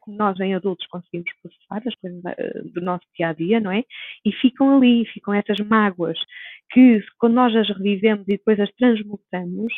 como 0.00 0.16
nós 0.16 0.38
em 0.40 0.54
adultos 0.54 0.86
conseguimos 0.88 1.30
processar 1.40 1.82
as 1.86 1.94
coisas 1.96 2.20
eh, 2.24 2.62
do 2.74 2.80
nosso 2.80 3.04
dia 3.16 3.28
a 3.28 3.32
dia, 3.32 3.60
não 3.60 3.70
é? 3.70 3.84
E 4.24 4.32
ficam 4.32 4.76
ali, 4.76 5.06
ficam 5.06 5.32
essas 5.32 5.58
mágoas 5.60 6.18
que 6.70 7.00
quando 7.18 7.34
nós 7.34 7.54
as 7.54 7.68
revivemos 7.68 8.26
e 8.26 8.32
depois 8.32 8.58
as 8.58 8.70
transmutamos, 8.72 9.72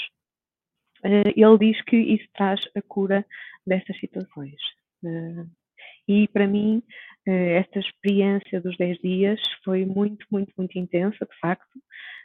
eh, 1.04 1.32
ele 1.36 1.58
diz 1.58 1.82
que 1.84 1.96
isso 1.96 2.26
traz 2.34 2.60
a 2.74 2.82
cura 2.82 3.24
dessas 3.66 3.98
situações. 3.98 4.60
Eh, 5.04 5.44
e 6.08 6.28
para 6.28 6.46
mim, 6.46 6.82
eh, 6.86 7.09
esta 7.32 7.78
experiência 7.78 8.60
dos 8.60 8.76
10 8.76 8.98
dias 8.98 9.40
foi 9.64 9.84
muito, 9.84 10.26
muito, 10.30 10.52
muito 10.56 10.78
intensa, 10.78 11.26
de 11.26 11.38
facto, 11.40 11.78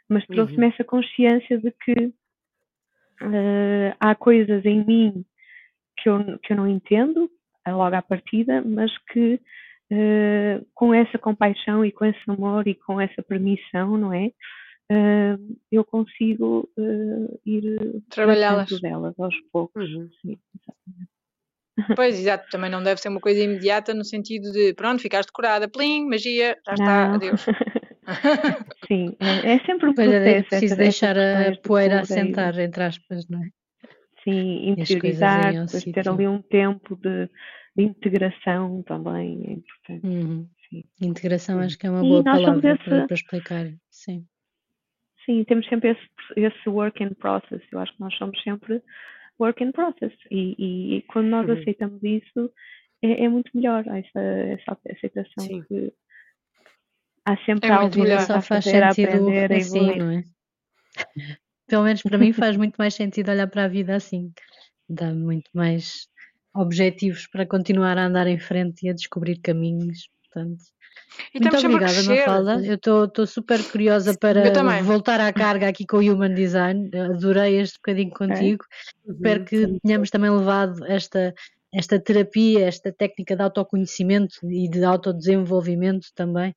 mas 0.10 0.26
trouxe-me 0.28 0.66
uhum. 0.66 0.72
essa 0.72 0.84
consciência 0.84 1.58
de 1.58 1.72
que 1.72 2.06
uh, 3.22 3.95
há 3.99 4.16
coisas 4.16 4.66
em 4.66 4.86
mim 4.86 5.26
que 5.97 6.10
eu, 6.10 6.39
que 6.39 6.53
eu 6.53 6.58
não 6.58 6.68
entendo 6.68 7.30
logo 7.68 7.95
à 7.95 8.01
partida, 8.01 8.62
mas 8.62 8.95
que 9.12 9.39
uh, 9.91 10.66
com 10.74 10.93
essa 10.93 11.18
compaixão 11.18 11.84
e 11.84 11.91
com 11.91 12.06
esse 12.06 12.20
amor 12.28 12.68
e 12.68 12.76
com 12.76 13.01
essa 13.01 13.24
permissão, 13.24 13.97
não 13.97 14.14
é? 14.14 14.32
uh, 14.91 15.58
eu 15.72 15.84
consigo 15.84 16.70
ir 17.45 18.03
trabalhá-las 18.10 18.80
delas 18.80 19.20
aos 19.20 19.36
poucos. 19.51 19.89
Uhum. 19.89 20.10
Sim, 20.22 20.38
Pois, 21.96 22.18
exato, 22.18 22.50
também 22.50 22.70
não 22.70 22.82
deve 22.82 23.02
ser 23.02 23.10
uma 23.10 23.20
coisa 23.20 23.42
imediata 23.42 23.94
no 23.94 24.06
sentido 24.06 24.52
de 24.52 24.74
pronto, 24.74 25.02
ficaste 25.02 25.32
curada, 25.32 25.68
plim, 25.68 26.08
magia, 26.08 26.58
já 26.66 26.74
está, 26.74 27.08
não. 27.08 27.16
adeus. 27.16 27.46
Sim, 28.88 29.16
é, 29.20 29.54
é, 29.54 29.60
sempre 29.60 29.90
um 29.90 29.94
pois 29.94 30.08
processo. 30.08 30.28
É, 30.28 30.38
é 30.38 30.44
preciso 30.44 30.78
deixar 30.78 31.18
a 31.18 31.56
poeira 31.64 32.02
assentar, 32.02 32.58
entre 32.60 32.84
aspas, 32.84 33.28
não 33.28 33.44
é? 33.44 33.50
Sim, 34.24 34.70
interiorizar, 34.70 35.54
depois 35.54 35.84
ter 35.84 36.10
ali 36.10 36.28
um 36.28 36.42
tempo 36.42 36.96
de, 36.96 37.30
de, 37.76 37.84
integração 37.84 38.82
também 38.84 39.44
é 39.46 39.52
importante. 39.54 40.08
Uhum. 40.08 40.48
Integração 41.02 41.60
acho 41.60 41.78
que 41.78 41.86
é 41.88 41.92
uma 41.92 42.02
boa 42.02 42.24
palavra 42.24 42.74
esse... 42.74 42.84
para, 42.84 43.06
para 43.06 43.16
explicar, 43.16 43.66
sim. 43.90 44.26
Sim, 45.26 45.44
temos 45.44 45.68
sempre 45.68 45.92
esse, 45.92 46.08
esse 46.36 46.70
work 46.70 47.04
in 47.04 47.14
process. 47.16 47.62
Eu 47.72 47.80
acho 47.80 47.92
que 47.94 48.00
nós 48.00 48.16
somos 48.16 48.42
sempre 48.44 48.82
work 49.40 49.64
in 49.64 49.72
process. 49.72 50.14
E, 50.32 50.56
e, 50.58 50.98
e 50.98 51.02
quando 51.04 51.28
nós 51.28 51.48
uhum. 51.48 51.60
aceitamos 51.60 52.04
isso, 52.04 52.52
é, 53.02 53.26
é, 53.26 53.30
muito 53.30 53.52
melhor 53.54 53.86
essa, 53.88 54.20
essa 54.20 54.78
aceitação 54.90 55.46
Sim. 55.46 55.64
que 55.64 55.94
há 57.26 57.38
sempre 57.46 57.70
é 57.70 57.74
algo 57.74 58.00
melhor. 58.00 58.22
só 58.22 58.42
faz 58.42 58.66
sentido 58.66 59.30
assim, 59.54 59.98
não 59.98 60.12
é? 60.12 60.24
Pelo 61.68 61.84
menos 61.84 62.02
para 62.04 62.18
mim 62.18 62.32
faz 62.32 62.56
muito 62.56 62.76
mais 62.78 62.94
sentido 62.94 63.32
olhar 63.32 63.48
para 63.48 63.66
a 63.66 63.68
vida 63.68 63.96
assim. 63.96 64.32
Dá 64.88 65.14
muito 65.14 65.50
mais 65.54 66.08
objetivos 66.54 67.28
para 67.28 67.46
continuar 67.46 67.98
a 67.98 68.06
andar 68.06 68.28
em 68.28 68.40
frente 68.40 68.86
e 68.86 68.90
a 68.90 68.94
descobrir 68.94 69.40
caminhos. 69.40 70.10
Portanto, 70.24 70.64
e 71.34 71.39
Muito 71.39 71.58
obrigada, 71.58 72.04
Mafalda. 72.04 72.62
Eu 72.66 72.76
estou 72.76 73.28
super 73.28 73.64
curiosa 73.72 74.18
para 74.18 74.52
voltar 74.84 75.20
à 75.20 75.32
carga 75.32 75.68
aqui 75.68 75.86
com 75.86 75.98
o 75.98 76.00
Human 76.00 76.34
Design. 76.34 76.89
Adorei 76.98 77.60
este 77.60 77.78
bocadinho 77.78 78.12
contigo. 78.12 78.64
É. 79.08 79.12
Espero 79.12 79.46
que 79.46 79.80
tenhamos 79.84 80.10
também 80.10 80.30
levado 80.30 80.86
esta, 80.86 81.34
esta 81.74 82.00
terapia, 82.00 82.68
esta 82.68 82.91
técnica 82.91 83.36
de 83.36 83.41
autoconhecimento 83.41 84.36
e 84.50 84.70
de 84.70 84.84
autodesenvolvimento 84.84 86.08
também 86.16 86.52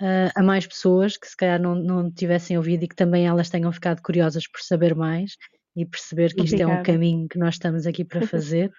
uh, 0.00 0.30
a 0.34 0.42
mais 0.42 0.66
pessoas 0.66 1.16
que 1.16 1.28
se 1.28 1.36
calhar 1.36 1.60
não, 1.60 1.74
não 1.74 2.10
tivessem 2.10 2.56
ouvido 2.56 2.84
e 2.84 2.88
que 2.88 2.96
também 2.96 3.26
elas 3.26 3.48
tenham 3.48 3.70
ficado 3.72 4.02
curiosas 4.02 4.48
por 4.48 4.60
saber 4.60 4.94
mais 4.94 5.36
e 5.76 5.84
perceber 5.84 6.34
que 6.34 6.42
isto 6.42 6.54
Obrigada. 6.54 6.72
é 6.72 6.80
um 6.80 6.82
caminho 6.82 7.28
que 7.28 7.38
nós 7.38 7.54
estamos 7.54 7.86
aqui 7.86 8.04
para 8.04 8.26
fazer. 8.26 8.72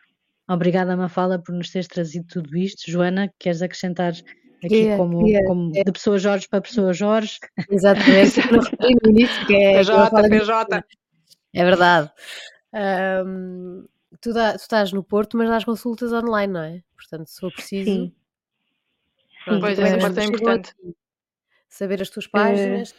Obrigada, 0.48 0.96
Mafala, 0.96 1.40
por 1.40 1.56
nos 1.56 1.70
teres 1.72 1.88
trazido 1.88 2.28
tudo 2.28 2.56
isto. 2.56 2.90
Joana, 2.90 3.34
queres 3.40 3.62
acrescentar 3.62 4.14
aqui 4.66 4.88
é, 4.88 4.98
como, 4.98 5.28
é, 5.28 5.44
como 5.44 5.72
é. 5.76 5.84
de 5.84 5.92
pessoa 5.92 6.18
Jorge 6.18 6.48
para 6.50 6.62
pessoa 6.62 6.94
Jorge. 6.94 7.40
Exatamente, 7.70 8.40
no 8.52 9.10
início, 9.10 9.48
que 9.48 9.56
é 9.56 9.78
PJ, 9.78 10.30
PJ. 10.30 10.84
É 11.54 11.64
verdade. 11.64 12.12
Um, 12.74 13.86
tu, 14.20 14.34
dá, 14.34 14.54
tu, 14.54 14.62
estás 14.62 14.92
no 14.92 15.04
Porto, 15.04 15.38
mas 15.38 15.50
dás 15.50 15.64
consultas 15.64 16.12
online, 16.12 16.52
não 16.52 16.62
é? 16.62 16.82
Portanto, 16.96 17.28
se 17.28 17.40
for 17.40 17.52
preciso. 17.52 17.90
Sim. 17.90 18.14
Sim, 19.46 19.60
pois, 19.60 19.80
essa 19.80 19.98
parte 19.98 20.20
é 20.20 20.26
importante. 20.26 20.74
Saber 21.70 22.02
as 22.02 22.10
tuas 22.10 22.28
páginas. 22.28 22.94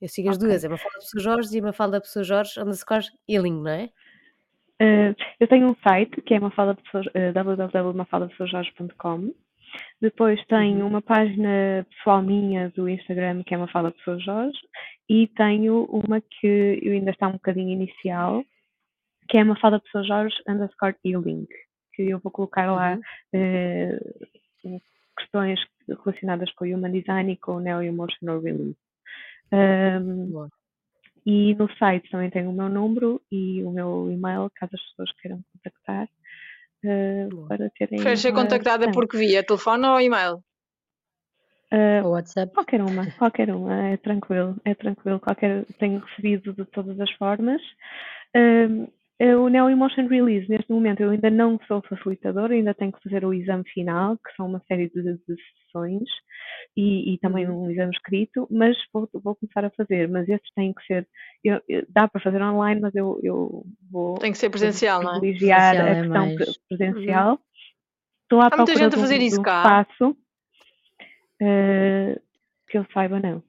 Eu 0.00 0.08
sigo 0.08 0.30
as 0.30 0.36
okay. 0.36 0.48
duas, 0.48 0.64
é 0.64 0.68
uma 0.68 0.78
fala 0.78 0.94
da 0.94 1.00
pessoa 1.00 1.22
Jorge 1.22 1.56
e 1.56 1.60
uma 1.60 1.72
fala 1.72 1.92
da 1.92 2.00
pessoa 2.00 2.24
Jorge, 2.24 2.58
underscore 2.58 3.04
healing, 3.28 3.60
não 3.60 3.70
é? 3.70 3.90
Uh, 4.80 5.14
eu 5.38 5.46
tenho 5.46 5.68
um 5.68 5.76
site 5.86 6.22
que 6.22 6.32
é 6.32 6.38
uma 6.38 6.50
fala 6.50 6.74
de 6.74 6.82
pessoa, 6.82 7.04
uh, 7.04 7.32
www.mafaldapessoajorge.com 7.34 9.34
depois 10.00 10.42
tenho 10.46 10.80
uhum. 10.80 10.86
uma 10.86 11.02
página 11.02 11.86
pessoal 11.90 12.22
minha 12.22 12.70
do 12.70 12.88
Instagram, 12.88 13.42
que 13.42 13.54
é 13.54 13.56
uma 13.56 13.68
fala 13.68 13.90
de 13.90 14.02
Sou 14.02 14.18
Jorge, 14.20 14.58
e 15.08 15.26
tenho 15.28 15.84
uma 15.84 16.20
que 16.20 16.80
eu 16.82 16.92
ainda 16.92 17.10
está 17.10 17.28
um 17.28 17.32
bocadinho 17.32 17.70
inicial, 17.70 18.44
que 19.28 19.38
é 19.38 19.42
uma 19.42 19.58
fala 19.58 19.78
de 19.78 19.90
Sou 19.90 20.04
Jorge 20.04 20.36
underscore 20.48 20.96
healing, 21.04 21.46
que 21.94 22.02
eu 22.02 22.18
vou 22.18 22.32
colocar 22.32 22.70
lá 22.70 22.98
uhum. 23.34 23.96
uh, 24.76 24.80
questões 25.18 25.60
relacionadas 25.86 26.50
com 26.52 26.64
o 26.64 26.68
Human 26.68 26.92
Design 26.92 27.32
e 27.32 27.36
com 27.36 27.56
o 27.56 27.60
Neo 27.60 27.82
Emotional 27.82 28.40
Release. 28.40 28.78
Um, 29.52 30.48
e 31.26 31.54
no 31.54 31.68
site 31.76 32.08
também 32.10 32.30
tenho 32.30 32.50
o 32.50 32.52
meu 32.52 32.68
número 32.68 33.20
e 33.30 33.62
o 33.62 33.70
meu 33.70 34.10
e-mail, 34.10 34.50
caso 34.54 34.72
as 34.74 34.82
pessoas 34.90 35.12
queiram 35.20 35.42
contactar 35.52 36.08
uh, 36.84 37.48
para 37.48 37.70
terem. 37.70 38.16
Ser 38.16 38.32
contactada 38.32 38.90
por 38.90 39.08
que 39.08 39.16
via? 39.16 39.42
Telefone 39.42 39.86
ou 39.86 40.00
e-mail? 40.00 40.42
Uh, 41.72 42.06
WhatsApp? 42.08 42.52
Qualquer 42.52 42.82
uma, 42.82 43.10
qualquer 43.18 43.50
uma, 43.50 43.88
é 43.88 43.96
tranquilo, 43.96 44.56
é 44.64 44.74
tranquilo, 44.74 45.20
qualquer, 45.20 45.64
tenho 45.78 46.00
recebido 46.00 46.52
de 46.52 46.64
todas 46.66 46.98
as 47.00 47.10
formas. 47.12 47.62
Uh, 48.36 48.90
o 49.38 49.48
Neo 49.48 49.68
Emotion 49.68 50.06
Release, 50.06 50.48
neste 50.48 50.72
momento, 50.72 51.02
eu 51.02 51.10
ainda 51.10 51.30
não 51.30 51.60
sou 51.68 51.82
facilitadora, 51.82 52.54
ainda 52.54 52.72
tenho 52.72 52.90
que 52.90 53.02
fazer 53.02 53.24
o 53.24 53.34
exame 53.34 53.64
final, 53.68 54.16
que 54.16 54.34
são 54.34 54.46
uma 54.46 54.62
série 54.66 54.88
de, 54.88 55.02
de 55.02 55.36
sessões, 55.70 56.08
e, 56.76 57.14
e, 57.14 57.18
também 57.18 57.48
uhum. 57.48 57.64
um 57.64 57.70
exame 57.70 57.92
escrito, 57.92 58.46
mas 58.50 58.76
vou, 58.92 59.08
vou, 59.12 59.34
começar 59.36 59.64
a 59.64 59.70
fazer. 59.70 60.08
Mas 60.08 60.28
esses 60.28 60.50
têm 60.54 60.72
que 60.72 60.84
ser, 60.84 61.08
eu, 61.42 61.60
eu, 61.68 61.86
dá 61.88 62.08
para 62.08 62.20
fazer 62.20 62.42
online, 62.42 62.80
mas 62.80 62.94
eu, 62.94 63.18
eu 63.22 63.64
vou. 63.90 64.14
Tem 64.18 64.32
que 64.32 64.38
ser 64.38 64.50
presencial, 64.50 65.02
não 65.02 65.16
é? 65.16 65.20
Privilegiar 65.20 65.76
a 65.76 65.88
é 65.88 66.02
questão 66.02 66.26
mais... 66.26 66.58
presencial. 66.68 67.30
Uhum. 67.32 67.38
Estou 68.22 68.40
à 68.40 68.46
Há 68.46 68.56
muita 68.56 68.76
gente 68.76 68.94
a 68.94 68.98
fazer 68.98 69.20
isso 69.20 69.42
cá. 69.42 69.86
Espaço, 69.88 70.10
uh, 71.42 72.20
que 72.68 72.78
eu 72.78 72.86
saiba, 72.92 73.18
não. 73.18 73.42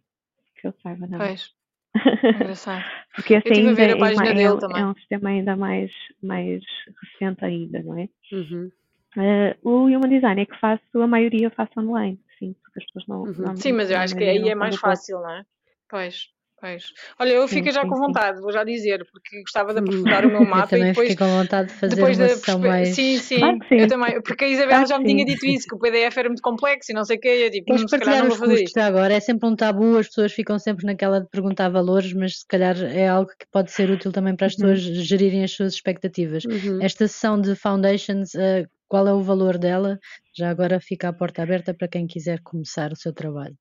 Que 0.60 0.68
eu 0.68 0.74
saiba, 0.82 1.06
não. 1.08 1.20
Pois. 1.20 1.54
Engraçado. 2.36 2.84
Porque 3.14 3.36
assim 3.36 3.68
ainda 3.68 3.82
é, 3.82 3.92
é, 3.92 4.80
é, 4.80 4.86
um 4.86 4.96
sistema 4.96 5.30
ainda 5.30 5.56
mais, 5.56 5.92
mais 6.24 6.64
recente 7.02 7.46
ainda, 7.46 7.84
não 7.84 8.00
é? 8.00 8.10
Uhum. 8.32 8.72
Uh, 9.18 9.70
o 9.70 9.86
Human 9.86 10.10
Design 10.10 10.42
é 10.42 10.46
que 10.46 10.58
faço, 10.60 10.82
a 10.96 11.08
maioria 11.08 11.50
faço 11.50 11.80
online, 11.80 12.20
sim, 12.40 12.56
porque 12.64 12.80
as 12.80 12.86
pessoas 12.86 13.08
não. 13.08 13.24
Uhum. 13.24 13.48
não 13.48 13.56
sim, 13.56 13.74
mas 13.74 13.92
eu 13.92 13.98
acho 13.98 14.16
que 14.16 14.24
aí 14.24 14.50
é 14.50 14.56
mais 14.56 14.76
fácil, 14.78 15.20
não 15.20 15.32
é? 15.32 15.44
Pois. 15.90 16.30
Pois. 16.62 16.94
Olha, 17.20 17.32
eu 17.32 17.48
fico 17.48 17.68
sim, 17.70 17.74
já 17.74 17.82
sim, 17.82 17.88
com 17.88 17.96
vontade, 17.96 18.38
sim. 18.38 18.44
vou 18.44 18.52
já 18.52 18.64
dizer, 18.64 19.04
porque 19.12 19.42
gostava 19.42 19.74
de 19.74 19.80
uhum. 19.80 19.86
aprofundar 19.86 20.26
o 20.28 20.30
meu 20.30 20.46
mapa 20.46 20.78
eu 20.78 20.84
e 20.84 20.88
depois. 20.90 21.10
Fiquei 21.10 21.28
com 21.28 21.34
vontade 21.34 21.70
de 21.70 21.74
fazer 21.74 21.96
depois 21.96 22.20
uma 22.20 22.28
da 22.28 22.34
perspe... 22.34 22.56
mais. 22.58 22.90
Sim, 22.90 23.18
sim, 23.18 23.40
claro 23.40 23.58
eu 23.72 23.88
também, 23.88 24.22
porque 24.22 24.46
a 24.46 24.48
Isabel 24.48 24.70
claro 24.70 24.88
já 24.88 25.00
me 25.00 25.06
tinha 25.06 25.26
dito 25.26 25.44
isso, 25.48 25.68
que 25.68 25.74
o 25.74 25.80
PDF 25.80 26.16
era 26.16 26.30
muito 26.30 26.42
complexo 26.44 26.92
e 26.92 26.94
não 26.94 27.04
sei 27.04 27.18
o 27.18 27.20
quê, 27.20 27.46
eu 27.46 27.50
tipo, 27.50 27.66
Queres 27.66 27.82
hum, 27.82 27.88
partilhar 27.90 28.28
os 28.28 28.38
custos 28.38 28.78
agora? 28.78 29.12
É 29.12 29.20
sempre 29.20 29.50
um 29.50 29.56
tabu, 29.56 29.98
as 29.98 30.08
pessoas 30.08 30.32
ficam 30.34 30.60
sempre 30.60 30.86
naquela 30.86 31.20
de 31.20 31.28
perguntar 31.30 31.68
valores, 31.70 32.14
mas 32.14 32.42
se 32.42 32.48
calhar 32.48 32.78
é 32.80 33.08
algo 33.08 33.32
que 33.32 33.48
pode 33.52 33.72
ser 33.72 33.90
útil 33.90 34.12
também 34.12 34.36
para 34.36 34.46
as 34.46 34.54
uhum. 34.54 34.70
pessoas 34.70 34.82
gerirem 34.82 35.44
as 35.44 35.52
suas 35.52 35.74
expectativas. 35.74 36.46
Uhum. 36.46 36.78
Esta 36.80 37.08
sessão 37.08 37.42
de 37.42 37.56
Foundations, 37.56 38.36
uh, 38.36 38.70
qual 38.92 39.08
é 39.08 39.14
o 39.14 39.24
valor 39.24 39.58
dela? 39.58 39.98
Já 40.36 40.50
agora 40.50 40.78
fica 40.82 41.08
a 41.08 41.14
porta 41.14 41.42
aberta 41.42 41.74
para 41.74 41.88
quem 41.88 42.06
quiser 42.06 42.42
começar 42.42 42.92
o 42.92 42.96
seu 42.98 43.14
trabalho. 43.14 43.58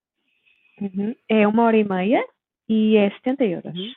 Uhum. 0.81 1.15
É 1.29 1.47
uma 1.47 1.63
hora 1.63 1.77
e 1.77 1.85
meia 1.85 2.21
e 2.67 2.97
é 2.97 3.09
70 3.11 3.45
euros. 3.45 3.79
Uhum. 3.79 3.93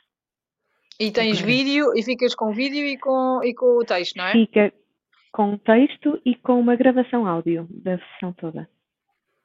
E 0.97 1.11
tens 1.11 1.41
okay. 1.41 1.53
vídeo 1.53 1.91
e 1.93 2.01
ficas 2.03 2.33
com 2.33 2.53
vídeo 2.53 2.85
e 2.85 2.97
com, 2.97 3.41
e 3.43 3.53
com 3.53 3.65
o 3.65 3.83
texto, 3.83 4.15
não 4.15 4.27
é? 4.27 4.31
Fica 4.31 4.73
com 5.33 5.57
texto 5.57 6.21
e 6.23 6.35
com 6.35 6.57
uma 6.57 6.77
gravação 6.77 7.27
áudio 7.27 7.67
da 7.69 7.97
sessão 7.97 8.31
toda. 8.31 8.69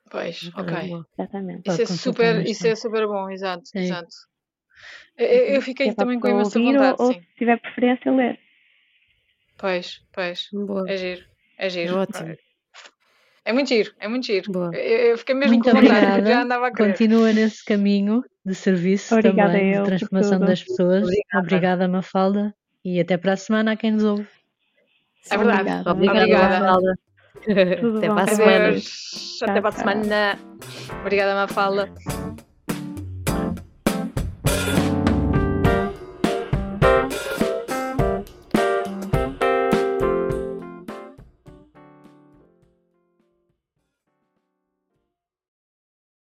Pois, 0.09 0.49
ok. 0.55 1.05
Exatamente. 1.19 1.71
Isso 1.71 1.83
é, 1.83 1.87
super, 1.87 2.47
isso 2.47 2.67
é 2.69 2.77
super 2.77 3.05
bom, 3.09 3.29
exato, 3.31 3.67
sim. 3.67 3.81
exato. 3.81 4.15
Eu, 5.19 5.27
eu 5.27 5.63
fiquei 5.63 5.93
também 5.93 6.21
com 6.21 6.29
imensa 6.29 6.57
vontade, 6.57 6.97
ou, 7.01 7.13
sim. 7.13 7.19
Ou 7.19 7.21
se 7.21 7.35
tiver 7.37 7.61
preferência, 7.61 8.13
ler. 8.13 8.39
Pois, 9.59 10.01
pois. 10.13 10.49
Boa. 10.53 10.89
É 10.89 10.97
giro, 10.97 11.30
é 11.61 11.69
giro. 11.69 11.95
É 11.95 11.99
ótimo. 11.99 12.37
É 13.45 13.53
muito 13.53 13.69
giro, 13.69 13.93
é 13.99 14.09
muito 14.09 14.27
giro. 14.27 14.51
Boa. 14.51 14.75
Eu, 14.75 15.19
fiquei 15.19 15.35
mesmo 15.35 15.55
muito 15.55 15.65
com 15.65 15.77
vontade, 15.77 15.97
obrigada. 15.97 16.31
já 16.31 16.43
andava 16.43 16.67
a 16.67 16.73
querer. 16.73 16.91
Continua 16.91 17.33
nesse 17.33 17.65
caminho 17.65 18.25
de 18.45 18.55
serviço 18.55 19.15
Obrigada 19.15 19.53
também, 19.53 19.75
eu 19.75 19.83
de 19.83 19.89
transformação 19.89 20.41
das 20.41 20.63
pessoas. 20.63 21.03
Obrigada. 21.05 21.39
Obrigada, 21.39 21.89
Mafalda. 21.89 22.55
E 22.85 22.99
até 22.99 23.17
para 23.17 23.35
a 23.35 23.37
semana 23.37 23.73
a 23.73 23.77
quem 23.77 23.93
nos 23.93 24.05
ouve. 24.05 24.27
É 25.31 25.37
verdade. 25.37 25.61
Obrigada. 25.61 25.91
Obrigada, 25.91 26.21
Obrigada. 26.21 26.61
Mafalda. 26.61 26.95
Tudo 27.81 27.99
Até 27.99 28.09
bom. 28.09 28.15
para 28.15 28.25
a 28.25 28.35
semana. 28.35 28.67
Adeus. 28.69 29.39
Até 29.43 29.61
para 29.61 29.69
a 29.69 29.73
semana. 29.73 30.39
Obrigada, 31.01 31.35
Mafalda. 31.35 32.20